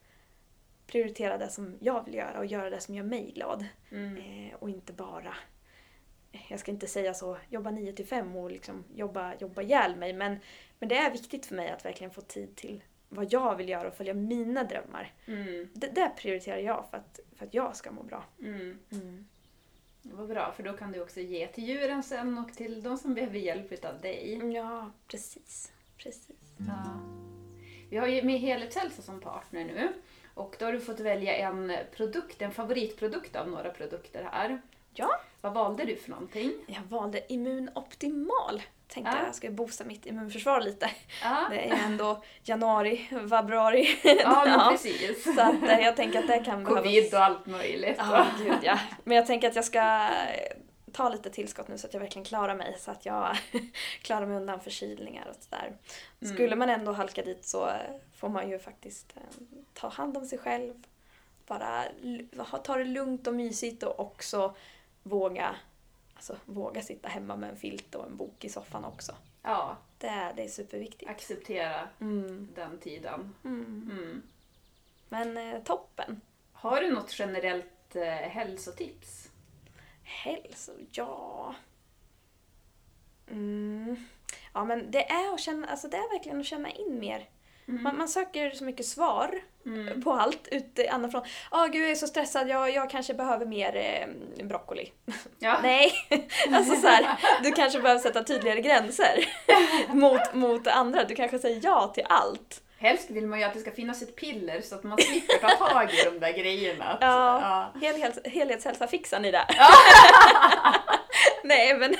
prioritera 0.89 1.39
det 1.39 1.49
som 1.49 1.77
jag 1.81 2.05
vill 2.05 2.15
göra 2.15 2.39
och 2.39 2.47
göra 2.47 2.71
det 2.71 2.81
som 2.81 2.95
gör 2.95 3.05
mig 3.05 3.33
glad. 3.35 3.67
Mm. 3.91 4.17
Eh, 4.17 4.55
och 4.55 4.71
inte 4.71 4.93
bara, 4.93 5.35
jag 6.49 6.61
ska 6.61 6.71
inte 6.71 6.87
säga 6.87 7.15
så, 7.15 7.39
jobba 7.49 7.71
9 7.71 7.93
till 7.93 8.07
5 8.07 8.37
och 8.37 8.51
liksom 8.51 8.85
jobba, 8.95 9.35
jobba 9.39 9.63
ihjäl 9.63 9.97
mig. 9.97 10.13
Men, 10.13 10.37
men 10.79 10.89
det 10.89 10.97
är 10.97 11.13
viktigt 11.13 11.47
för 11.47 11.55
mig 11.55 11.71
att 11.71 11.85
verkligen 11.85 12.11
få 12.11 12.21
tid 12.21 12.57
till 12.57 12.83
vad 13.09 13.33
jag 13.33 13.57
vill 13.57 13.69
göra 13.69 13.89
och 13.89 13.95
följa 13.95 14.15
mina 14.15 14.65
drömmar. 14.65 15.13
Mm. 15.27 15.69
Det, 15.75 15.87
det 15.87 16.13
prioriterar 16.17 16.59
jag 16.59 16.87
för 16.91 16.97
att, 16.97 17.21
för 17.37 17.47
att 17.47 17.55
jag 17.55 17.77
ska 17.77 17.91
må 17.91 18.03
bra. 18.03 18.25
Mm. 18.41 18.79
Det 20.03 20.15
var 20.15 20.27
bra, 20.27 20.53
för 20.57 20.63
då 20.63 20.73
kan 20.73 20.93
du 20.93 21.01
också 21.01 21.21
ge 21.21 21.47
till 21.47 21.65
djuren 21.65 22.03
sen 22.03 22.39
och 22.39 22.53
till 22.53 22.83
de 22.83 22.99
som 22.99 23.15
behöver 23.15 23.39
hjälp 23.39 23.85
av 23.85 24.01
dig. 24.01 24.53
Ja, 24.55 24.91
precis. 25.09 25.73
precis. 25.97 26.55
Ja. 26.59 27.01
Vi 27.91 27.97
har 27.97 28.07
ju 28.07 28.23
med 28.23 28.41
Helhetshälsa 28.41 29.03
som 29.03 29.21
partner 29.21 29.65
nu 29.65 29.93
och 30.39 30.57
då 30.59 30.65
har 30.65 30.73
du 30.73 30.81
fått 30.81 31.01
välja 31.01 31.37
en 31.37 31.73
produkt, 31.97 32.43
en 32.43 32.53
favoritprodukt 32.53 33.37
av 33.37 33.49
några 33.49 33.71
produkter 33.71 34.29
här. 34.33 34.61
Ja. 34.95 35.21
Vad 35.41 35.53
valde 35.55 35.85
du 35.85 35.97
för 35.97 36.11
någonting? 36.11 36.53
Jag 36.67 36.83
valde 36.89 37.33
Immun 37.33 37.71
Optimal. 37.75 38.63
Tänkte 38.89 39.13
Ja. 39.17 39.27
jag 39.27 39.35
ska 39.35 39.51
boosta 39.51 39.85
mitt 39.85 40.07
immunförsvar 40.07 40.61
lite. 40.61 40.91
Ja, 41.23 41.47
Det 41.51 41.69
är 41.69 41.77
ändå 41.87 42.23
januari, 42.43 43.09
februari. 43.31 43.87
ja 44.05 44.15
Ja. 44.47 44.69
precis. 44.71 45.25
Så 45.35 45.41
att 45.41 45.63
eh, 45.63 45.79
jag 45.81 45.97
tänker 45.97 46.19
att 46.19 46.27
det 46.27 46.39
kan 46.45 46.65
Covid 46.65 47.15
och 47.15 47.21
allt 47.25 47.47
möjligt. 47.47 47.97
Ja, 47.99 48.27
gud 48.45 48.59
ja. 48.63 48.79
Men 49.05 49.17
jag 49.17 49.27
tänker 49.27 49.49
att 49.49 49.57
jag 49.57 49.65
ska 49.65 49.79
eh, 49.79 50.57
ta 50.93 51.09
lite 51.09 51.31
tillskott 51.31 51.69
nu 51.69 51.79
så 51.79 51.87
att 51.87 51.95
jag 51.95 52.01
verkligen 52.01 52.25
klarar 52.25 52.55
mig. 52.55 52.77
Så 52.79 52.91
att 52.91 53.07
jag 53.07 53.37
klarar 54.03 54.27
mig 54.27 54.37
undan 54.37 54.61
förkylningar 54.61 55.27
och 55.29 55.37
sådär. 55.45 55.73
Mm. 56.21 56.35
Skulle 56.35 56.57
man 56.57 56.71
ändå 56.71 56.93
halka 56.93 57.23
dit 57.23 57.45
så 57.45 57.67
eh, 57.67 57.75
får 58.19 58.29
man 58.29 58.51
ju 58.51 58.59
faktiskt 58.59 59.17
eh, 59.17 59.23
ta 59.75 59.89
hand 59.89 60.17
om 60.17 60.27
sig 60.27 60.39
själv. 60.39 60.75
Bara 61.47 61.85
ta 62.65 62.77
det 62.77 62.85
lugnt 62.85 63.27
och 63.27 63.35
mysigt 63.35 63.83
och 63.83 64.01
också 64.01 64.55
våga, 65.03 65.57
alltså, 66.15 66.37
våga 66.45 66.83
sitta 66.83 67.09
hemma 67.09 67.37
med 67.37 67.51
en 67.51 67.57
filt 67.57 67.95
och 67.95 68.07
en 68.07 68.17
bok 68.17 68.45
i 68.45 68.49
soffan 68.49 68.85
också. 68.85 69.15
Ja, 69.43 69.77
Det 69.99 70.07
är, 70.07 70.35
det 70.35 70.45
är 70.45 70.49
superviktigt. 70.49 71.11
acceptera 71.11 71.89
Mm. 72.01 72.49
den 72.55 72.79
tiden. 72.79 73.35
Mm. 73.45 73.91
Mm. 73.93 74.23
Men 75.09 75.37
eh, 75.37 75.63
toppen. 75.63 76.21
Har 76.53 76.81
du 76.81 76.91
något 76.95 77.19
generellt 77.19 77.97
eh, 77.97 78.03
hälsotips? 78.05 79.31
Hälso, 80.03 80.73
ja. 80.93 81.55
Mm. 83.31 83.97
Ja 84.53 84.65
men 84.65 84.91
det 84.91 85.11
är 85.11 85.35
att 85.35 85.41
känna, 85.41 85.67
alltså 85.67 85.89
det 85.89 85.97
är 85.97 86.11
verkligen 86.13 86.41
att 86.41 86.47
känna 86.47 86.71
in 86.71 86.99
mer. 86.99 87.29
Man, 87.69 87.99
man 87.99 88.09
söker 88.09 88.51
så 88.51 88.65
mycket 88.65 88.87
svar 88.87 89.35
Mm. 89.67 90.03
på 90.03 90.13
allt 90.13 90.49
ute 90.51 90.91
annarifrån. 90.91 91.23
Ja 91.51 91.67
gud 91.73 91.83
jag 91.83 91.91
är 91.91 91.95
så 91.95 92.07
stressad, 92.07 92.49
jag, 92.49 92.71
jag 92.75 92.91
kanske 92.91 93.15
behöver 93.15 93.47
mer 93.47 93.77
eh, 93.77 94.47
broccoli. 94.47 94.93
Ja. 95.39 95.59
Nej, 95.63 95.93
alltså 96.53 96.77
så 96.77 96.87
här, 96.87 97.19
du 97.43 97.53
kanske 97.53 97.81
behöver 97.81 98.01
sätta 98.01 98.25
tydligare 98.25 98.61
gränser 98.61 99.25
mot, 99.95 100.35
mot 100.35 100.67
andra. 100.67 101.05
Du 101.05 101.15
kanske 101.15 101.39
säger 101.39 101.61
ja 101.65 101.87
till 101.95 102.05
allt. 102.09 102.63
Helst 102.81 103.11
vill 103.11 103.27
man 103.27 103.39
ju 103.39 103.45
att 103.45 103.55
det 103.55 103.61
ska 103.61 103.71
finnas 103.71 104.03
ett 104.03 104.17
piller 104.17 104.61
så 104.61 104.75
att 104.75 104.83
man 104.85 104.99
slipper 104.99 105.39
ta 105.39 105.49
tag 105.69 105.91
i 105.95 106.05
de 106.05 106.19
där 106.19 106.33
grejerna. 106.33 106.99
Ja. 107.01 107.41
ja. 107.75 107.81
Helhets, 107.81 108.19
helhetshälsa 108.25 108.87
fixar 108.87 109.21
ni 109.21 109.31
där. 109.31 109.45
Nej 111.45 111.79
men 111.79 111.95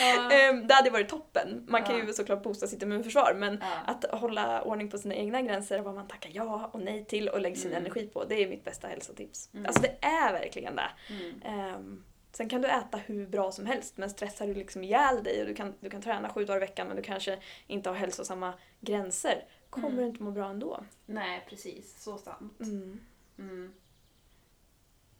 Ja. 0.00 0.30
Ehm, 0.32 0.66
det 0.66 0.74
hade 0.74 0.90
varit 0.90 1.08
toppen. 1.08 1.64
Man 1.68 1.84
kan 1.84 1.98
Ja. 1.98 2.04
ju 2.04 2.12
såklart 2.12 2.42
boosta 2.42 2.66
sitt 2.66 2.82
immunförsvar 2.82 3.34
men 3.36 3.58
Ja. 3.60 3.92
att 3.92 4.20
hålla 4.20 4.62
ordning 4.62 4.90
på 4.90 4.98
sina 4.98 5.14
egna 5.14 5.42
gränser, 5.42 5.78
vad 5.78 5.94
man 5.94 6.08
tackar 6.08 6.30
ja 6.34 6.70
och 6.72 6.80
nej 6.80 7.04
till 7.04 7.28
och 7.28 7.40
lägger 7.40 7.56
sin 7.56 7.70
Mm. 7.70 7.82
energi 7.82 8.06
på, 8.06 8.24
det 8.24 8.42
är 8.42 8.48
mitt 8.48 8.64
bästa 8.64 8.88
hälsotips. 8.88 9.50
Mm. 9.54 9.66
Alltså 9.66 9.82
det 9.82 9.96
är 10.06 10.32
verkligen 10.32 10.76
det. 10.76 10.90
Mm. 11.10 11.42
Ehm, 11.44 12.04
sen 12.32 12.48
kan 12.48 12.62
du 12.62 12.68
äta 12.68 12.98
hur 13.06 13.26
bra 13.26 13.52
som 13.52 13.66
helst 13.66 13.96
men 13.96 14.10
stressar 14.10 14.46
du 14.46 14.54
liksom 14.54 14.84
ihjäl 14.84 15.22
dig 15.24 15.40
och 15.40 15.46
du 15.46 15.54
kan, 15.54 15.74
du 15.80 15.90
kan 15.90 16.02
träna 16.02 16.28
sju 16.28 16.44
dagar 16.44 16.56
i 16.56 16.60
veckan 16.60 16.86
men 16.86 16.96
du 16.96 17.02
kanske 17.02 17.38
inte 17.66 17.90
har 17.90 17.96
hälsosamma 17.96 18.54
gränser, 18.80 19.44
kommer 19.70 19.88
Mm. 19.88 20.00
du 20.00 20.06
inte 20.06 20.22
må 20.22 20.30
bra 20.30 20.48
ändå. 20.50 20.84
Nej, 21.06 21.44
precis. 21.48 22.02
Så 22.02 22.18
sant. 22.18 22.60
Mm. 22.60 23.00
Mm. 23.38 23.72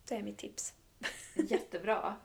Det 0.08 0.14
är 0.14 0.22
mitt 0.22 0.38
tips. 0.38 0.74
Jättebra. 1.34 2.16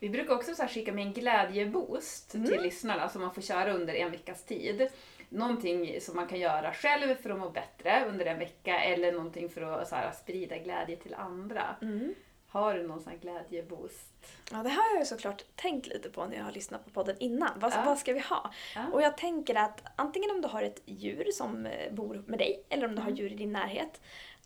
Vi 0.00 0.10
brukar 0.10 0.34
också 0.34 0.54
så 0.54 0.66
skicka 0.66 0.92
med 0.92 1.06
en 1.06 1.12
glädjeboost 1.12 2.30
till 2.30 2.62
lyssnarna 2.62 3.08
som 3.08 3.22
man 3.22 3.34
får 3.34 3.42
köra 3.42 3.72
under 3.72 3.94
en 3.94 4.10
veckas 4.10 4.44
tid. 4.44 4.88
Någonting 5.28 6.00
som 6.00 6.16
man 6.16 6.28
kan 6.28 6.40
göra 6.40 6.74
själv 6.74 7.14
för 7.14 7.30
att 7.30 7.38
må 7.38 7.50
bättre 7.50 8.06
under 8.08 8.26
en 8.26 8.38
vecka 8.38 8.80
eller 8.80 9.12
någonting 9.12 9.48
för 9.48 9.62
att 9.62 9.88
så 9.88 9.94
här, 9.94 10.12
sprida 10.12 10.58
glädje 10.58 10.96
till 10.96 11.14
andra. 11.14 11.76
Har 12.54 12.74
du 12.74 12.86
någon 12.88 13.00
sån 13.02 13.18
glädjeboost? 13.18 14.26
Ja, 14.50 14.56
det 14.62 14.68
har 14.68 14.84
jag 14.92 14.98
ju 14.98 15.04
såklart 15.06 15.44
tänkt 15.56 15.86
lite 15.86 16.10
på 16.10 16.24
när 16.26 16.36
jag 16.36 16.44
har 16.44 16.52
lyssnat 16.52 16.84
på 16.84 16.90
podden 16.90 17.16
innan. 17.20 17.50
Vad, 17.60 17.72
Ja. 17.72 17.82
vad 17.86 17.98
ska 17.98 18.12
vi 18.12 18.20
ha? 18.20 18.50
Ja. 18.74 18.86
Och 18.92 19.02
jag 19.02 19.16
tänker 19.16 19.54
att 19.54 19.82
antingen 19.96 20.30
om 20.30 20.40
du 20.40 20.48
har 20.48 20.62
ett 20.62 20.82
djur 20.84 21.30
som 21.32 21.66
eh, 21.66 21.92
bor 21.92 22.22
med 22.26 22.38
dig 22.38 22.62
eller 22.68 22.88
om 22.88 22.94
du 22.94 23.02
har 23.02 23.10
djur 23.10 23.32
i 23.32 23.34
din 23.34 23.52
närhet, 23.52 24.00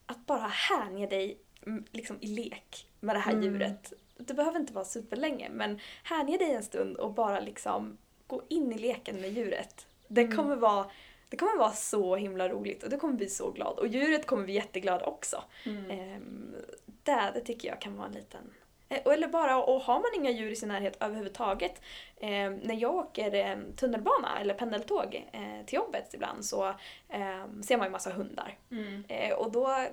att 0.07 0.27
bara 0.27 0.47
hänge 0.47 1.07
dig 1.07 1.39
mm, 1.67 1.85
liksom, 1.93 2.17
i 2.21 2.27
lek 2.27 2.87
med 3.01 3.17
det 3.17 3.21
här 3.21 3.33
Mm. 3.33 3.45
djuret. 3.45 3.93
Det 4.17 4.35
behöver 4.35 4.61
inte 4.61 4.73
vara 4.73 4.85
superlänge, 4.85 5.49
men 5.51 5.81
hänge 6.03 6.37
dig 6.39 6.51
en 6.53 6.63
stund 6.63 6.97
och 6.97 7.13
bara 7.13 7.41
liksom 7.41 7.99
gå 8.27 8.43
in 8.49 8.73
i 8.73 8.79
leken 8.79 9.21
med 9.21 9.33
djuret. 9.33 9.87
Det 10.09 10.23
Mm. 10.23 10.37
kommer 10.37 10.57
vara 10.57 10.87
det 11.29 11.37
kommer 11.37 11.59
vara 11.59 11.73
så 11.73 12.17
himla 12.17 12.49
roligt 12.49 12.83
och 12.83 12.91
du 12.91 12.97
kommer 12.97 13.15
bli 13.15 13.29
så 13.29 13.51
glad. 13.51 13.79
Och 13.79 13.87
djuret 13.87 14.27
kommer 14.27 14.45
bli 14.45 14.53
jätteglad 14.55 15.03
också. 15.03 15.45
Mm. 15.67 15.91
Ehm, 15.91 16.55
det, 17.03 17.31
det 17.35 17.41
tycker 17.41 17.69
jag 17.69 17.81
kan 17.81 17.97
vara 17.97 18.07
en 18.07 18.13
liten... 18.13 18.51
Eh, 18.89 19.13
Eller 19.13 19.29
bara, 19.29 19.63
och 19.63 19.81
har 19.83 19.95
man 19.95 20.11
inga 20.17 20.31
djur 20.31 20.51
i 20.51 20.57
sin 20.57 20.69
närhet 20.69 20.97
överhuvudtaget. 21.03 21.83
Eh, 22.17 22.29
när 22.51 22.75
jag 22.75 22.95
åker 22.95 23.35
eh, 23.35 23.57
tunnelbana 23.77 24.39
eller 24.41 24.55
pendeltåg 24.55 25.29
eh, 25.33 25.67
till 25.67 25.77
jobbet 25.77 26.15
ibland 26.15 26.45
så 26.45 26.69
eh, 27.09 27.47
ser 27.65 27.77
man 27.77 27.87
ju 27.87 27.91
massa 27.91 28.11
hundar. 28.13 28.59
Mm. 28.71 29.05
Eh, 29.09 29.33
och 29.35 29.53
då 29.53 29.87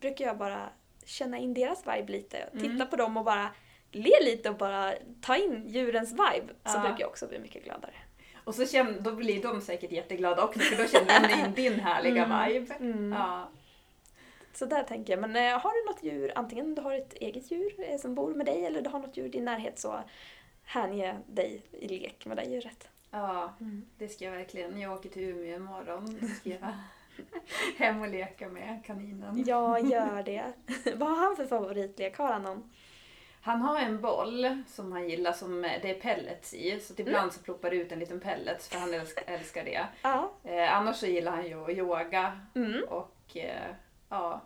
brukar 0.00 0.24
jag 0.24 0.38
bara 0.38 0.68
känna 1.04 1.38
in 1.38 1.54
deras 1.54 1.82
vibe 1.86 2.12
lite. 2.12 2.48
Titta 2.52 2.66
Mm. 2.66 2.88
på 2.88 2.96
dem 2.96 3.16
och 3.16 3.24
bara 3.24 3.48
le 3.92 4.10
lite 4.24 4.50
och 4.50 4.56
bara 4.56 4.92
ta 5.22 5.36
in 5.36 5.64
djurens 5.68 6.12
vibe. 6.12 6.52
Så 6.64 6.76
Ja. 6.76 6.80
brukar 6.80 7.00
jag 7.00 7.10
också 7.10 7.26
bli 7.28 7.38
mycket 7.38 7.64
gladare. 7.64 7.94
Och 8.44 8.54
så 8.54 8.66
känner, 8.66 9.00
då 9.00 9.12
blir 9.12 9.42
de 9.42 9.60
säkert 9.60 9.92
jätteglada 9.92 10.44
också 10.44 10.58
för 10.60 10.82
då 10.82 10.88
känner 10.88 11.28
de 11.28 11.34
in 11.34 11.52
din 11.72 11.80
härliga 11.80 12.24
Mm. 12.24 12.52
vibe. 12.52 12.74
Mm. 12.74 13.12
Ja. 13.12 13.48
Så 14.54 14.66
där 14.66 14.82
tänker 14.82 15.12
jag. 15.12 15.20
Men 15.20 15.36
eh, 15.36 15.60
har 15.60 15.72
du 15.72 15.92
något 15.92 16.02
djur, 16.04 16.32
antingen 16.34 16.74
du 16.74 16.82
har 16.82 16.92
ett 16.94 17.12
eget 17.14 17.50
djur 17.50 17.72
eh, 17.78 17.98
som 17.98 18.14
bor 18.14 18.34
med 18.34 18.46
dig 18.46 18.66
eller 18.66 18.82
du 18.82 18.90
har 18.90 18.98
något 19.00 19.16
djur 19.16 19.26
i 19.26 19.28
din 19.28 19.44
närhet 19.44 19.78
så 19.78 20.00
hänge 20.64 21.16
dig 21.26 21.62
i 21.72 21.88
lek 21.88 22.26
med 22.26 22.36
det 22.36 22.44
djuret. 22.44 22.88
ja, 23.10 23.52
Mm. 23.60 23.86
det 23.98 24.08
ska 24.08 24.24
jag 24.24 24.32
verkligen. 24.32 24.80
Jag 24.80 24.92
åker 24.92 25.08
till 25.08 25.22
Umeå 25.22 25.56
imorgon. 25.56 26.18
Då 26.20 26.26
ska 26.26 26.48
jag 26.50 26.58
hem 27.78 28.00
och 28.00 28.08
leka 28.08 28.48
med 28.48 28.82
kaninen. 28.86 29.44
Ja, 29.46 29.78
gör 29.78 30.22
det. 30.22 30.52
Vad 30.94 31.08
har 31.08 31.16
han 31.16 31.36
för 31.36 31.46
favoritlek? 31.46 32.18
Har 32.18 32.32
han 32.32 32.42
någon? 32.42 32.70
Han 33.44 33.60
har 33.60 33.78
en 33.78 34.00
boll 34.00 34.62
som 34.68 34.92
han 34.92 35.08
gillar 35.08 35.32
som 35.32 35.62
det 35.62 35.90
är 35.90 36.00
pellets 36.00 36.54
i. 36.54 36.80
Så 36.80 36.92
ibland 36.96 37.16
Mm. 37.16 37.30
så 37.30 37.42
ploppar 37.42 37.70
det 37.70 37.76
ut 37.76 37.92
en 37.92 37.98
liten 37.98 38.20
pellets 38.20 38.68
för 38.68 38.78
han 38.78 38.94
älskar, 39.26 39.64
det. 39.64 39.86
Ja. 40.02 40.30
Eh, 40.44 40.76
annars 40.76 40.96
så 40.96 41.06
gillar 41.06 41.32
han 41.32 41.46
ju 41.46 41.64
att 41.64 41.70
yoga 41.70 42.40
Mm. 42.54 42.84
och 42.88 43.16
eh, 43.36 43.70
ja, 44.08 44.40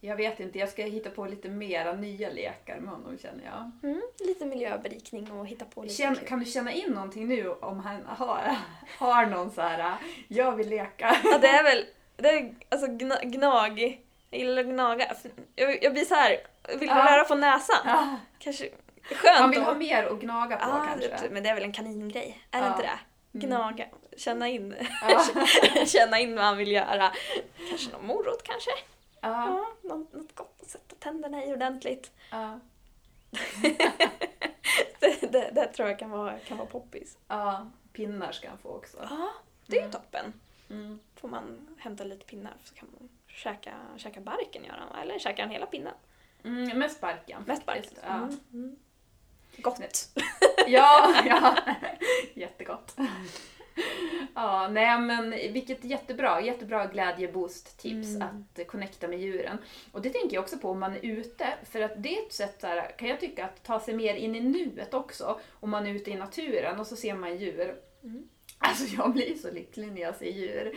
jag 0.00 0.16
vet 0.16 0.40
inte. 0.40 0.58
Jag 0.58 0.68
ska 0.68 0.82
hitta 0.82 1.10
på 1.10 1.26
lite 1.26 1.48
mera 1.48 1.92
nya 1.92 2.30
lekar 2.30 2.80
med 2.80 2.90
honom 2.90 3.18
känner 3.18 3.44
jag. 3.44 3.70
Mm. 3.90 4.02
Lite 4.18 4.44
miljöberikning 4.46 5.32
och 5.32 5.46
hitta 5.46 5.64
på 5.64 5.82
lite 5.82 5.94
Känn, 5.94 6.14
kul. 6.16 6.26
kan 6.28 6.38
du 6.38 6.44
känna 6.44 6.72
in 6.72 6.92
någonting 6.92 7.28
nu 7.28 7.48
om 7.50 7.78
han 7.80 8.04
har, 8.06 8.56
har 8.98 9.26
någon 9.26 9.50
så 9.50 9.60
här, 9.60 9.94
jag 10.28 10.56
vill 10.56 10.68
leka? 10.68 11.16
Ja, 11.24 11.38
det 11.38 11.48
är 11.48 11.62
väl 11.62 11.84
det 12.16 12.28
är, 12.28 12.54
alltså 12.68 12.86
gna, 12.86 13.16
gnag. 13.22 14.00
Jag 14.30 14.40
gillar 14.40 14.60
att 14.60 14.66
gnaga. 14.68 15.14
Jag, 15.56 15.82
jag 15.84 15.92
blir 15.92 16.04
så 16.04 16.14
här. 16.14 16.38
vill 16.78 16.88
Ja. 16.88 16.94
röra 17.12 17.24
på 17.24 17.34
näsan. 17.34 17.76
Ja, 17.84 18.16
Kanske 18.38 18.70
skönt 19.14 19.38
han 19.38 19.50
vill 19.50 19.62
ha 19.62 19.74
mer 19.74 20.04
att 20.06 20.20
gnaga 20.20 20.56
på 20.56 20.68
Ja, 20.68 20.86
kanske. 20.88 21.08
det- 21.08 21.30
men 21.30 21.42
det 21.42 21.48
är 21.48 21.54
väl 21.54 21.64
en 21.64 21.72
kaningrej? 21.72 22.42
Är 22.50 22.60
det 22.62 22.68
inte 22.68 22.82
det? 22.82 22.98
Gnaga. 23.32 23.86
Känna 24.16 24.48
in. 24.48 24.74
Känna 25.86 26.18
in 26.18 26.34
vad 26.36 26.44
han 26.44 26.56
vill 26.56 26.72
göra. 26.72 27.12
Kanske 27.70 27.92
någon 27.92 28.06
morot 28.06 28.42
kanske? 28.42 28.70
Ja, 29.20 29.66
något, 29.82 30.12
något 30.12 30.34
gott 30.34 30.58
att 30.62 30.68
sätta 30.70 30.94
tänderna 30.98 31.44
i 31.44 31.52
ordentligt. 31.52 32.10
ja, 32.30 32.60
Det, 35.00 35.32
det, 35.32 35.50
det 35.54 35.66
tror 35.66 35.88
jag 35.88 35.98
kan 35.98 36.10
vara, 36.10 36.38
kan 36.38 36.56
vara 36.58 36.68
poppis. 36.68 37.18
ja, 37.28 37.66
pinnar 37.92 38.32
ska 38.32 38.48
han 38.48 38.58
få 38.58 38.68
också. 38.68 38.96
Ja, 39.10 39.28
det 39.66 39.76
är 39.76 39.80
ju 39.80 39.86
Mm. 39.86 39.92
toppen. 39.92 40.32
Mm. 40.70 41.00
Får 41.16 41.28
man 41.28 41.76
hämta 41.78 42.04
lite 42.04 42.24
pinnar 42.24 42.52
så 42.64 42.74
kan 42.74 42.88
man 42.98 43.08
käka, 43.34 43.74
käka 43.96 44.20
barken 44.20 44.64
gör 44.64 44.74
han? 44.88 45.02
Eller 45.02 45.18
käkar 45.18 45.42
han 45.42 45.52
hela 45.52 45.66
pinnen? 45.66 45.94
Mm, 46.44 46.78
mest 46.78 47.00
barken. 47.00 47.42
Mest 47.46 47.66
barken. 47.66 47.82
faktiskt. 47.82 48.02
Ja. 48.06 48.14
Mm. 48.16 48.38
Mm. 48.52 48.76
Gott. 49.56 49.80
Ja, 50.66 51.22
ja. 51.26 51.56
jättegott. 52.34 52.96
Ja, 54.34 54.68
nej 54.68 54.98
men 55.00 55.30
vilket 55.30 55.84
jättebra, 55.84 56.40
jättebra 56.40 56.86
glädjeboost-tips 56.86 58.16
Mm. 58.16 58.44
att 58.54 58.66
connecta 58.66 59.08
med 59.08 59.20
djuren. 59.20 59.58
Och 59.92 60.02
det 60.02 60.10
tänker 60.10 60.34
jag 60.36 60.42
också 60.42 60.58
på 60.58 60.70
om 60.70 60.80
man 60.80 60.92
är 60.96 61.00
ute, 61.04 61.46
för 61.64 61.80
att 61.80 61.92
det 61.96 62.16
är 62.18 62.22
ett 62.26 62.32
sätt 62.32 62.60
där, 62.60 62.90
kan 62.98 63.08
jag 63.08 63.20
tycka 63.20 63.44
att 63.44 63.62
ta 63.62 63.80
sig 63.80 63.94
mer 63.94 64.14
in 64.14 64.34
i 64.36 64.40
nuet 64.40 64.94
också. 64.94 65.40
Om 65.60 65.70
man 65.70 65.86
är 65.86 65.90
ute 65.90 66.10
i 66.10 66.14
naturen 66.14 66.80
och 66.80 66.86
så 66.86 66.96
ser 66.96 67.14
man 67.14 67.38
djur. 67.38 67.76
Mm. 68.02 68.28
Alltså 68.62 68.84
jag 68.96 69.12
blir 69.12 69.34
så 69.34 69.50
lycklig 69.50 69.92
när 69.92 70.00
jag 70.00 70.14
ser 70.14 70.30
djur. 70.30 70.72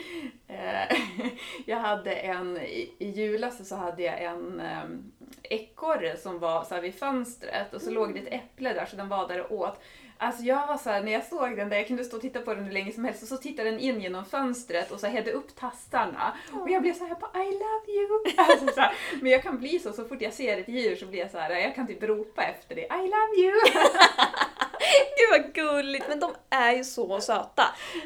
Eh, 0.48 0.98
Jag 1.66 1.78
hade 1.78 2.16
en, 2.16 2.58
i 2.58 3.14
julas 3.16 3.70
så 3.70 3.76
hade 3.76 4.04
jag 4.04 4.24
en 4.24 4.60
em, 4.60 5.12
ekorre 5.44 6.18
som 6.18 6.40
var 6.40 6.64
så 6.64 6.76
här 6.76 6.82
vid 6.82 6.96
fönstret 6.96 7.74
och 7.74 7.82
så 7.82 7.92
låg 7.92 8.14
det 8.14 8.20
ett 8.20 8.34
äpple 8.34 8.74
där 8.74 8.86
så 8.86 8.96
den 8.96 9.10
var 9.10 9.28
där 9.28 9.42
och 9.42 9.60
åt. 9.60 9.80
Alltså 10.18 10.44
jag 10.44 10.68
var 10.68 10.78
så 10.78 10.90
här, 10.90 11.04
när 11.04 11.12
jag 11.12 11.24
såg 11.24 11.58
den 11.58 11.70
där, 11.70 11.78
jag 11.78 11.88
kunde 11.88 12.04
stå 12.04 12.16
och 12.16 12.22
titta 12.22 12.42
på 12.42 12.54
den 12.54 12.64
hur 12.64 12.72
länge 12.72 12.92
som 12.92 13.06
helst 13.06 13.22
och 13.24 13.28
så 13.28 13.38
tittade 13.38 13.72
den 13.72 13.80
in 13.80 14.02
genom 14.02 14.26
fönstret 14.26 14.92
och 14.92 15.00
så 15.00 15.08
hävde 15.08 15.32
upp 15.32 15.56
tassarna. 15.56 16.34
Och 16.54 16.70
jag 16.70 16.82
blev 16.82 16.94
så 16.94 17.06
här, 17.06 17.16
bara, 17.16 17.44
I 17.44 17.52
love 17.52 17.88
you! 17.88 18.34
Alltså 18.38 18.68
så 18.74 18.82
här, 18.82 18.94
men 19.22 19.32
jag 19.32 19.44
kan 19.44 19.58
bli 19.60 19.80
så, 19.80 19.94
så 19.94 20.06
fort 20.06 20.22
jag 20.22 20.34
ser 20.34 20.58
ett 20.58 20.68
djur 20.68 20.96
så 20.96 21.06
blir 21.06 21.20
jag 21.20 21.32
så 21.32 21.38
här, 21.38 21.52
jag 21.52 21.76
kan 21.76 21.88
typ 21.88 22.04
ropa 22.04 22.44
efter 22.44 22.76
det, 22.76 22.82
I 22.82 23.08
love 23.08 23.36
you! 23.38 23.54
Gud 25.18 25.42
vad 25.44 25.54
gulligt! 25.54 26.06
Men 26.10 26.20
de 26.20 26.36
är 26.50 26.72
ju 26.72 26.84
så 26.84 27.22
söta. 27.22 27.64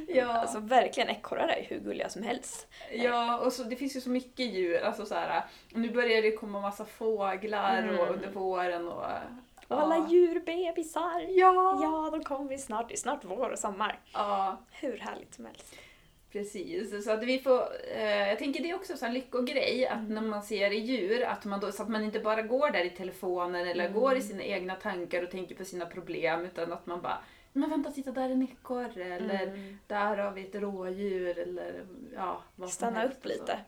Ja. 0.07 0.28
Alltså 0.34 0.59
verkligen, 0.59 1.09
ekorrar 1.09 1.47
är 1.47 1.63
hur 1.69 1.80
gulliga 1.80 2.09
som 2.09 2.23
helst. 2.23 2.67
Ja, 2.91 3.38
och 3.38 3.53
så, 3.53 3.63
det 3.63 3.75
finns 3.75 3.95
ju 3.95 4.01
så 4.01 4.09
mycket 4.09 4.45
djur. 4.45 4.82
Alltså 4.84 5.05
så 5.05 5.15
här, 5.15 5.41
nu 5.69 5.89
börjar 5.91 6.21
det 6.21 6.32
komma 6.32 6.61
massa 6.61 6.86
fåglar 6.86 7.84
och 7.88 7.93
Mm. 7.99 8.13
under 8.13 8.30
våren. 8.30 8.88
Och, 8.88 9.03
Och 9.67 9.82
alla 9.82 10.07
djurbebisar. 10.09 11.25
Ja. 11.30 11.80
Ja, 11.82 12.09
de 12.11 12.23
kommer 12.23 12.57
snart. 12.57 12.88
Det 12.88 12.93
är 12.95 12.97
snart 12.97 13.19
vår 13.23 13.49
och 13.49 13.59
sommar. 13.59 13.99
ja, 14.13 14.57
Hur 14.71 14.97
härligt 14.97 15.34
som 15.36 15.45
helst. 15.45 15.75
Precis. 16.32 17.05
Så 17.05 17.11
att 17.11 17.23
vi 17.23 17.39
får, 17.39 17.63
eh, 17.95 18.28
jag 18.28 18.39
tänker 18.39 18.63
det 18.63 18.69
är 18.69 18.75
också 18.75 19.05
en 19.05 19.13
lyckogrej 19.13 19.88
att 19.88 19.99
Mm. 19.99 20.13
när 20.13 20.21
man 20.21 20.43
ser 20.43 20.71
djur, 20.71 21.23
att 21.23 21.45
man 21.45 21.59
då, 21.59 21.71
så 21.71 21.84
att 21.84 21.89
man 21.89 22.03
inte 22.03 22.19
bara 22.19 22.41
går 22.41 22.69
där 22.71 22.86
i 22.86 22.89
telefonen 22.89 23.67
eller 23.67 23.89
går 23.89 24.09
Mm. 24.11 24.17
i 24.19 24.21
sina 24.21 24.43
egna 24.43 24.75
tankar 24.75 25.23
och 25.23 25.32
tänker 25.32 25.55
på 25.55 25.65
sina 25.65 25.86
problem 25.86 26.45
utan 26.45 26.73
att 26.73 26.86
man 26.86 27.01
bara 27.01 27.17
men 27.53 27.69
vänta, 27.69 27.91
titta 27.91 28.11
där 28.11 28.21
är 28.25 28.30
en 28.30 28.43
ekorre 28.51 29.03
eller 29.15 29.43
Mm. 29.47 29.78
där 29.88 30.17
har 30.17 30.32
vi 30.32 30.41
ett 30.41 30.55
rådjur 30.55 31.39
eller 31.39 31.86
ja, 32.15 32.41
vad 32.55 32.69
Stanna 32.69 33.05
upp 33.05 33.25
lite. 33.25 33.59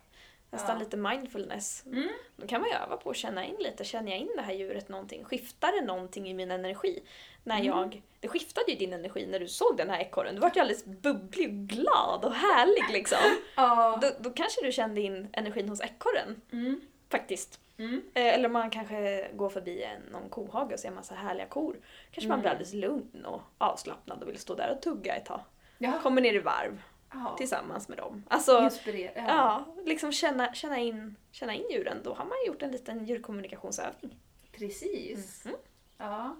Nästan 0.51 0.75
Ja. 0.77 0.79
lite 0.83 0.97
mindfulness. 0.97 1.83
Mm. 1.85 2.09
Då 2.35 2.47
kan 2.47 2.61
man 2.61 2.69
ju 2.69 2.75
öva 2.75 2.97
på 2.97 3.09
att 3.09 3.15
känna 3.15 3.45
in 3.45 3.55
lite. 3.59 3.83
Känner 3.83 4.11
jag 4.11 4.19
in 4.19 4.31
det 4.35 4.41
här 4.41 4.53
djuret 4.53 4.89
någonting? 4.89 5.23
Skiftar 5.23 5.71
det 5.81 5.85
någonting 5.87 6.29
i 6.29 6.33
min 6.33 6.51
energi? 6.51 7.03
När 7.43 7.55
Mm. 7.55 7.67
jag, 7.67 8.01
det 8.19 8.27
skiftade 8.27 8.71
ju 8.71 8.77
din 8.77 8.93
energi 8.93 9.25
när 9.27 9.39
du 9.39 9.47
såg 9.47 9.77
den 9.77 9.89
här 9.89 9.99
ekorren. 9.99 10.35
Du 10.35 10.41
var 10.41 10.51
ju 10.55 10.61
alldeles 10.61 10.85
bubblig 10.85 11.47
och 11.49 11.55
glad 11.55 12.25
och 12.25 12.33
härlig 12.33 12.83
liksom. 12.93 13.17
Ja. 13.55 13.99
Då, 14.01 14.11
då 14.19 14.29
kanske 14.29 14.65
du 14.65 14.71
kände 14.71 15.01
in 15.01 15.27
energin 15.33 15.69
hos 15.69 15.81
ekorren 15.81 16.41
Mm. 16.51 16.81
faktiskt. 17.09 17.59
Mm. 17.77 18.01
Eh, 18.13 18.33
Eller 18.33 18.49
man 18.49 18.69
kanske 18.69 19.29
går 19.33 19.49
förbi 19.49 19.87
någon 20.11 20.29
kohage 20.29 20.73
och 20.73 20.79
ser 20.79 20.87
en 20.87 20.95
massa 20.95 21.15
härliga 21.15 21.45
kor. 21.45 21.75
Kanske 22.11 22.27
man 22.27 22.35
Mm. 22.35 22.41
blir 22.41 22.51
alldeles 22.51 22.73
lugn 22.73 23.25
och 23.25 23.41
avslappnad 23.57 24.23
och 24.23 24.29
vill 24.29 24.39
stå 24.39 24.55
där 24.55 24.71
och 24.75 24.81
tugga 24.81 25.15
ett 25.15 25.25
tag. 25.25 25.41
Ja. 25.77 25.99
Kommer 26.03 26.21
ner 26.21 26.33
i 26.33 26.39
varv 26.39 26.81
Ja. 27.13 27.35
tillsammans 27.37 27.87
med 27.87 27.97
dem. 27.97 28.23
Alltså, 28.27 28.59
Inspirera. 28.63 29.23
ja, 29.27 29.65
liksom 29.85 30.11
känna, 30.11 30.53
känna, 30.53 30.77
in, 30.79 31.15
känna 31.31 31.53
in 31.53 31.65
djuren. 31.71 31.97
Då 32.03 32.13
har 32.13 32.25
man 32.25 32.37
gjort 32.47 32.61
en 32.61 32.71
liten 32.71 33.05
djurkommunikationsövning. 33.05 34.19
Precis. 34.51 35.45
Mhm. 35.45 35.55
Ja. 35.97 36.35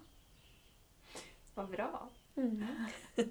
Vad 1.55 1.69
bra. 1.69 2.09
Mm. 2.37 2.65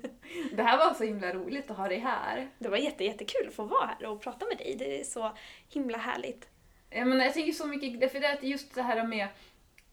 Det 0.53 0.63
här 0.63 0.79
var 0.79 0.95
så 0.95 1.05
himla 1.05 1.33
roligt 1.33 1.71
att 1.71 1.77
ha 1.77 1.89
dig 1.89 1.99
här. 1.99 2.49
Det 2.59 2.69
var 2.69 2.77
jätte, 2.77 3.05
jättekul 3.05 3.49
att 3.49 3.55
få 3.55 3.65
vara 3.65 3.87
här 3.87 4.07
och 4.07 4.21
prata 4.21 4.47
med 4.47 4.59
dig. 4.59 4.77
Det 4.79 5.01
är 5.01 5.05
så 5.05 5.33
himla 5.69 5.99
härligt. 5.99 6.49
Jag, 6.91 7.07
menar, 7.07 7.25
jag 7.25 7.35
tänker 7.35 7.53
så 7.53 7.67
mycket, 7.67 8.13
för 8.13 8.21
det 8.21 8.27
är 8.27 8.43
just 8.43 8.75
det 8.75 8.83
här 8.83 9.07
med 9.07 9.29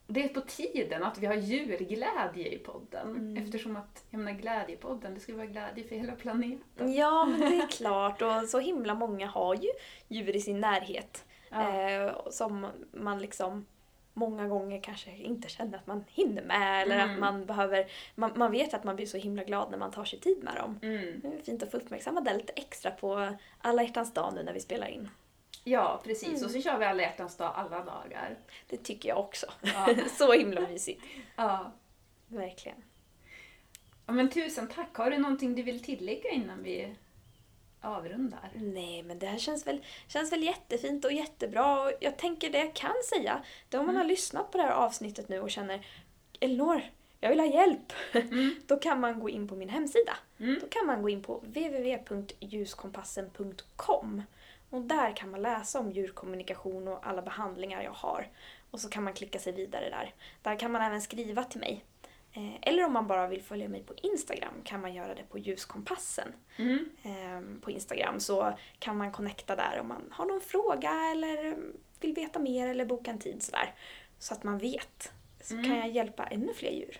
det 0.08 0.24
är 0.24 0.28
på 0.30 0.41
tiden 0.41 1.03
att 1.03 1.18
vi 1.18 1.26
har 1.26 1.36
djurglädje 1.36 2.47
i 2.53 2.58
podden. 2.58 3.10
Mm. 3.10 3.38
Eftersom 3.43 3.76
att, 3.76 4.03
jag 4.10 4.20
menar 4.20 4.39
glädjepodden, 4.39 5.14
det 5.14 5.20
ska 5.20 5.36
vara 5.36 5.45
glädje 5.45 5.84
för 5.84 5.95
hela 5.95 6.16
planeten. 6.16 6.93
Ja, 6.93 7.26
men 7.26 7.39
det 7.39 7.58
är 7.58 7.68
klart. 7.78 8.22
Och 8.22 8.49
så 8.49 8.60
himla 8.60 8.93
många 8.93 9.28
har 9.28 9.56
ju 9.56 9.70
djur 10.08 10.36
i 10.36 10.41
sin 10.41 10.60
närhet. 10.60 11.26
Ja. 11.49 11.80
Eh, 11.89 12.12
som 12.30 12.68
man 12.91 13.20
liksom 13.20 13.66
många 14.14 14.47
gånger 14.47 14.82
kanske 14.82 15.12
inte 15.18 15.49
känner 15.49 15.78
att 15.78 15.88
man 15.88 16.03
hinner 16.08 16.41
med 16.43 16.82
eller 16.82 16.95
Mm. 16.95 17.10
att 17.14 17.20
man 17.20 17.45
behöver, 17.45 17.86
man, 18.16 18.32
man 18.36 18.51
vet 18.51 18.74
att 18.74 18.84
man 18.84 18.95
blir 18.95 19.06
så 19.06 19.18
himla 19.18 19.43
glad 19.43 19.72
när 19.72 19.78
man 19.78 19.91
tar 19.91 20.03
sig 20.06 20.20
tid 20.20 20.43
med 20.43 20.56
dem. 20.56 20.80
Mm. 20.82 21.20
Det 21.22 21.28
är 21.28 21.41
fint 21.43 21.64
att 21.64 21.72
få 21.72 21.78
uppmärksamma 21.78 22.22
det 22.22 22.34
lite 22.38 22.53
extra 22.53 22.91
på 22.91 23.36
alla 23.62 23.84
hjärtans 23.84 24.14
dag 24.14 24.34
nu 24.36 24.43
när 24.43 24.53
vi 24.53 24.60
spelar 24.60 24.88
in. 24.88 25.10
Ja, 25.68 26.01
precis. 26.03 26.30
Mm. 26.30 26.45
Och 26.45 26.51
så 26.51 26.61
kör 26.61 26.78
vi 26.78 26.86
alla 26.86 27.01
hjärtans 27.01 27.38
dag 27.38 27.53
alla 27.55 27.84
dagar. 27.84 28.38
Det 28.70 28.78
tycker 28.78 29.09
jag 29.09 29.20
också. 29.20 29.45
Ja. 29.61 29.89
så 30.18 30.34
himla 30.34 30.61
mysigt. 30.61 31.03
ja. 31.36 31.72
Verkligen. 32.28 32.84
ja, 34.05 34.13
men 34.13 34.30
tusen 34.30 34.68
tack. 34.68 34.97
Har 34.97 35.11
du 35.11 35.18
någonting 35.18 35.55
du 35.55 35.63
vill 35.63 35.84
tillägga 35.84 36.30
innan 36.30 36.63
vi 36.63 36.95
avrundar? 37.82 38.51
Nej, 38.55 39.03
men 39.03 39.20
det 39.20 39.26
här 39.26 39.38
känns 39.38 39.68
väl, 39.68 39.86
känns 40.07 40.32
väl 40.32 40.43
jättefint 40.43 41.05
och 41.05 41.11
jättebra. 41.11 41.82
Och 41.82 41.91
jag 41.99 42.18
tänker 42.18 42.49
det 42.49 42.57
jag 42.57 42.74
kan 42.74 42.95
säga, 43.09 43.43
det 43.70 43.78
är 43.78 43.82
om 43.82 43.88
man 43.88 43.95
har 43.95 44.05
lyssnat 44.05 44.51
på 44.51 44.57
det 44.57 44.63
här 44.63 44.72
avsnittet 44.72 45.30
nu 45.30 45.39
och 45.39 45.51
känner 45.51 45.86
Elinor, 46.39 46.82
jag 47.20 47.30
vill 47.30 47.39
ha 47.39 47.47
hjälp. 47.47 47.93
Då 48.68 48.78
kan 48.78 48.99
man 48.99 49.20
gå 49.20 49.30
in 49.30 49.47
på 49.47 49.55
min 49.55 49.70
hemsida. 49.70 50.18
Mm. 50.39 50.59
Då 50.61 50.68
kan 50.68 50.86
man 50.86 51.01
gå 51.01 51.09
in 51.09 51.22
på 51.22 51.38
www.ljuskompassen.com 51.38 54.24
och 54.70 54.82
där 54.82 55.16
kan 55.16 55.32
man 55.32 55.41
läsa 55.41 55.80
om 55.80 55.91
djurkommunikation 55.91 56.88
och 56.88 57.07
alla 57.07 57.22
behandlingar 57.22 57.84
jag 57.84 57.91
har. 57.91 58.28
Och 58.72 58.80
så 58.80 58.89
kan 58.89 59.03
man 59.03 59.13
klicka 59.13 59.39
sig 59.39 59.53
vidare 59.53 59.89
där. 59.89 60.13
Där 60.41 60.59
kan 60.59 60.72
man 60.72 60.82
även 60.82 61.01
skriva 61.01 61.43
till 61.43 61.59
mig. 61.59 61.86
Eh, 62.34 62.55
Eller 62.61 62.86
om 62.86 62.93
man 62.93 63.07
bara 63.07 63.28
vill 63.28 63.41
följa 63.41 63.70
mig 63.70 63.84
på 63.84 63.93
Instagram 64.01 64.53
kan 64.63 64.82
man 64.82 64.93
göra 64.93 65.16
det 65.16 65.24
på 65.24 65.38
ljuskompassen 65.39 66.34
Mm. 66.57 66.89
eh, 67.03 67.61
på 67.61 67.72
Instagram 67.72 68.20
så 68.20 68.53
kan 68.80 68.97
man 68.97 69.11
connecta 69.11 69.55
där 69.55 69.78
om 69.82 69.88
man 69.88 70.07
har 70.11 70.26
någon 70.26 70.41
fråga 70.41 70.91
eller 71.11 71.45
eh, 71.45 71.53
vill 71.99 72.13
veta 72.13 72.39
mer 72.39 72.68
eller 72.68 72.86
boka 72.86 73.11
en 73.11 73.20
tid 73.20 73.43
sådär. 73.43 73.74
Så 74.20 74.34
att 74.34 74.43
man 74.43 74.57
vet. 74.57 75.11
Så 75.41 75.53
Mm. 75.53 75.66
kan 75.66 75.78
jag 75.78 75.89
hjälpa 75.89 76.24
ännu 76.26 76.53
fler 76.53 76.72
djur. 76.72 76.97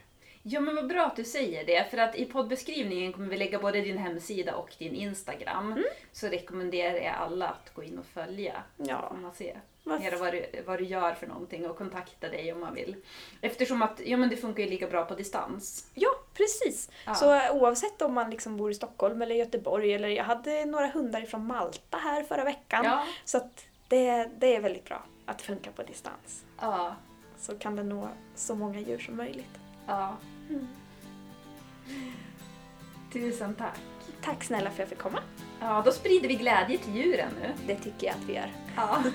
Ja, 0.48 0.60
men 0.60 0.76
vad 0.76 0.88
bra 0.88 1.06
att 1.06 1.16
du 1.16 1.24
säger 1.24 1.66
det. 1.66 1.92
För 1.92 1.98
att 1.98 2.16
i 2.16 2.26
poddbeskrivningen 2.26 3.14
kommer 3.14 3.28
vi 3.28 3.38
lägga 3.38 3.60
både 3.60 3.82
din 3.82 3.98
hemsida 3.98 4.56
och 4.56 4.76
din 4.78 4.96
Instagram. 4.96 5.72
Mm. 5.72 5.84
Så 6.12 6.28
rekommenderar 6.28 6.98
jag 6.98 7.16
alla 7.16 7.48
att 7.48 7.74
gå 7.74 7.84
in 7.84 8.00
och 8.00 8.06
följa. 8.06 8.64
Ja. 8.78 9.10
Får 9.10 9.18
man 9.18 9.34
se 9.34 9.58
Vad 9.84 10.00
mer 10.00 10.16
vad 10.16 10.34
du, 10.34 10.46
vad 10.66 10.80
du 10.80 10.86
gör 10.86 11.14
för 11.14 11.28
någonting 11.28 11.70
och 11.70 11.78
kontakta 11.78 12.30
dig 12.30 12.54
om 12.54 12.60
man 12.60 12.74
vill. 12.74 12.96
Eftersom 13.42 13.82
att 13.82 14.02
ja, 14.06 14.18
men 14.18 14.30
det 14.30 14.38
funkar 14.38 14.64
ju 14.64 14.70
lika 14.70 14.88
bra 14.88 15.06
på 15.06 15.16
distans. 15.16 15.90
Ja, 15.94 16.10
precis. 16.34 16.90
Ja. 17.06 17.16
Så 17.16 17.34
eh, 17.34 17.52
oavsett 17.56 18.02
om 18.02 18.14
man 18.14 18.30
liksom 18.30 18.58
bor 18.58 18.72
i 18.72 18.74
Stockholm 18.74 19.22
eller 19.22 19.36
Göteborg 19.36 19.94
eller 19.94 20.08
jag 20.08 20.24
hade 20.24 20.66
några 20.66 20.88
hundar 20.88 21.22
från 21.22 21.48
Malta 21.48 21.98
här 21.98 22.24
förra 22.24 22.44
veckan. 22.44 22.86
Ja. 22.86 23.06
Så 23.26 23.38
att 23.38 23.66
det, 23.88 24.30
det 24.38 24.56
är 24.56 24.62
väldigt 24.62 24.86
bra 24.86 25.04
att 25.26 25.38
det 25.38 25.44
funkar 25.44 25.72
på 25.72 25.84
distans. 25.84 26.46
Ja. 26.62 26.96
Så 27.38 27.58
kan 27.58 27.76
det 27.76 27.84
nå 27.84 28.10
så 28.36 28.56
många 28.56 28.80
djur 28.80 29.00
som 29.00 29.18
möjligt. 29.18 29.60
ja. 29.88 30.16
Mm. 30.50 30.68
Tusen 33.14 33.56
tack. 33.56 33.80
Tack 34.22 34.44
snälla 34.44 34.70
för 34.70 34.74
att 34.74 34.80
jag 34.80 34.90
fick 34.90 34.98
komma. 34.98 35.20
Ja, 35.60 35.82
då 35.86 35.92
sprider 35.92 36.28
vi 36.28 36.36
glädje 36.36 36.78
till 36.78 36.96
djuren 36.96 37.30
nu. 37.42 37.54
Det 37.68 37.76
tycker 37.76 38.08
jag 38.08 38.16
att 38.16 38.30
vi 38.30 38.34
gör. 38.34 38.52
Ja. 38.76 39.04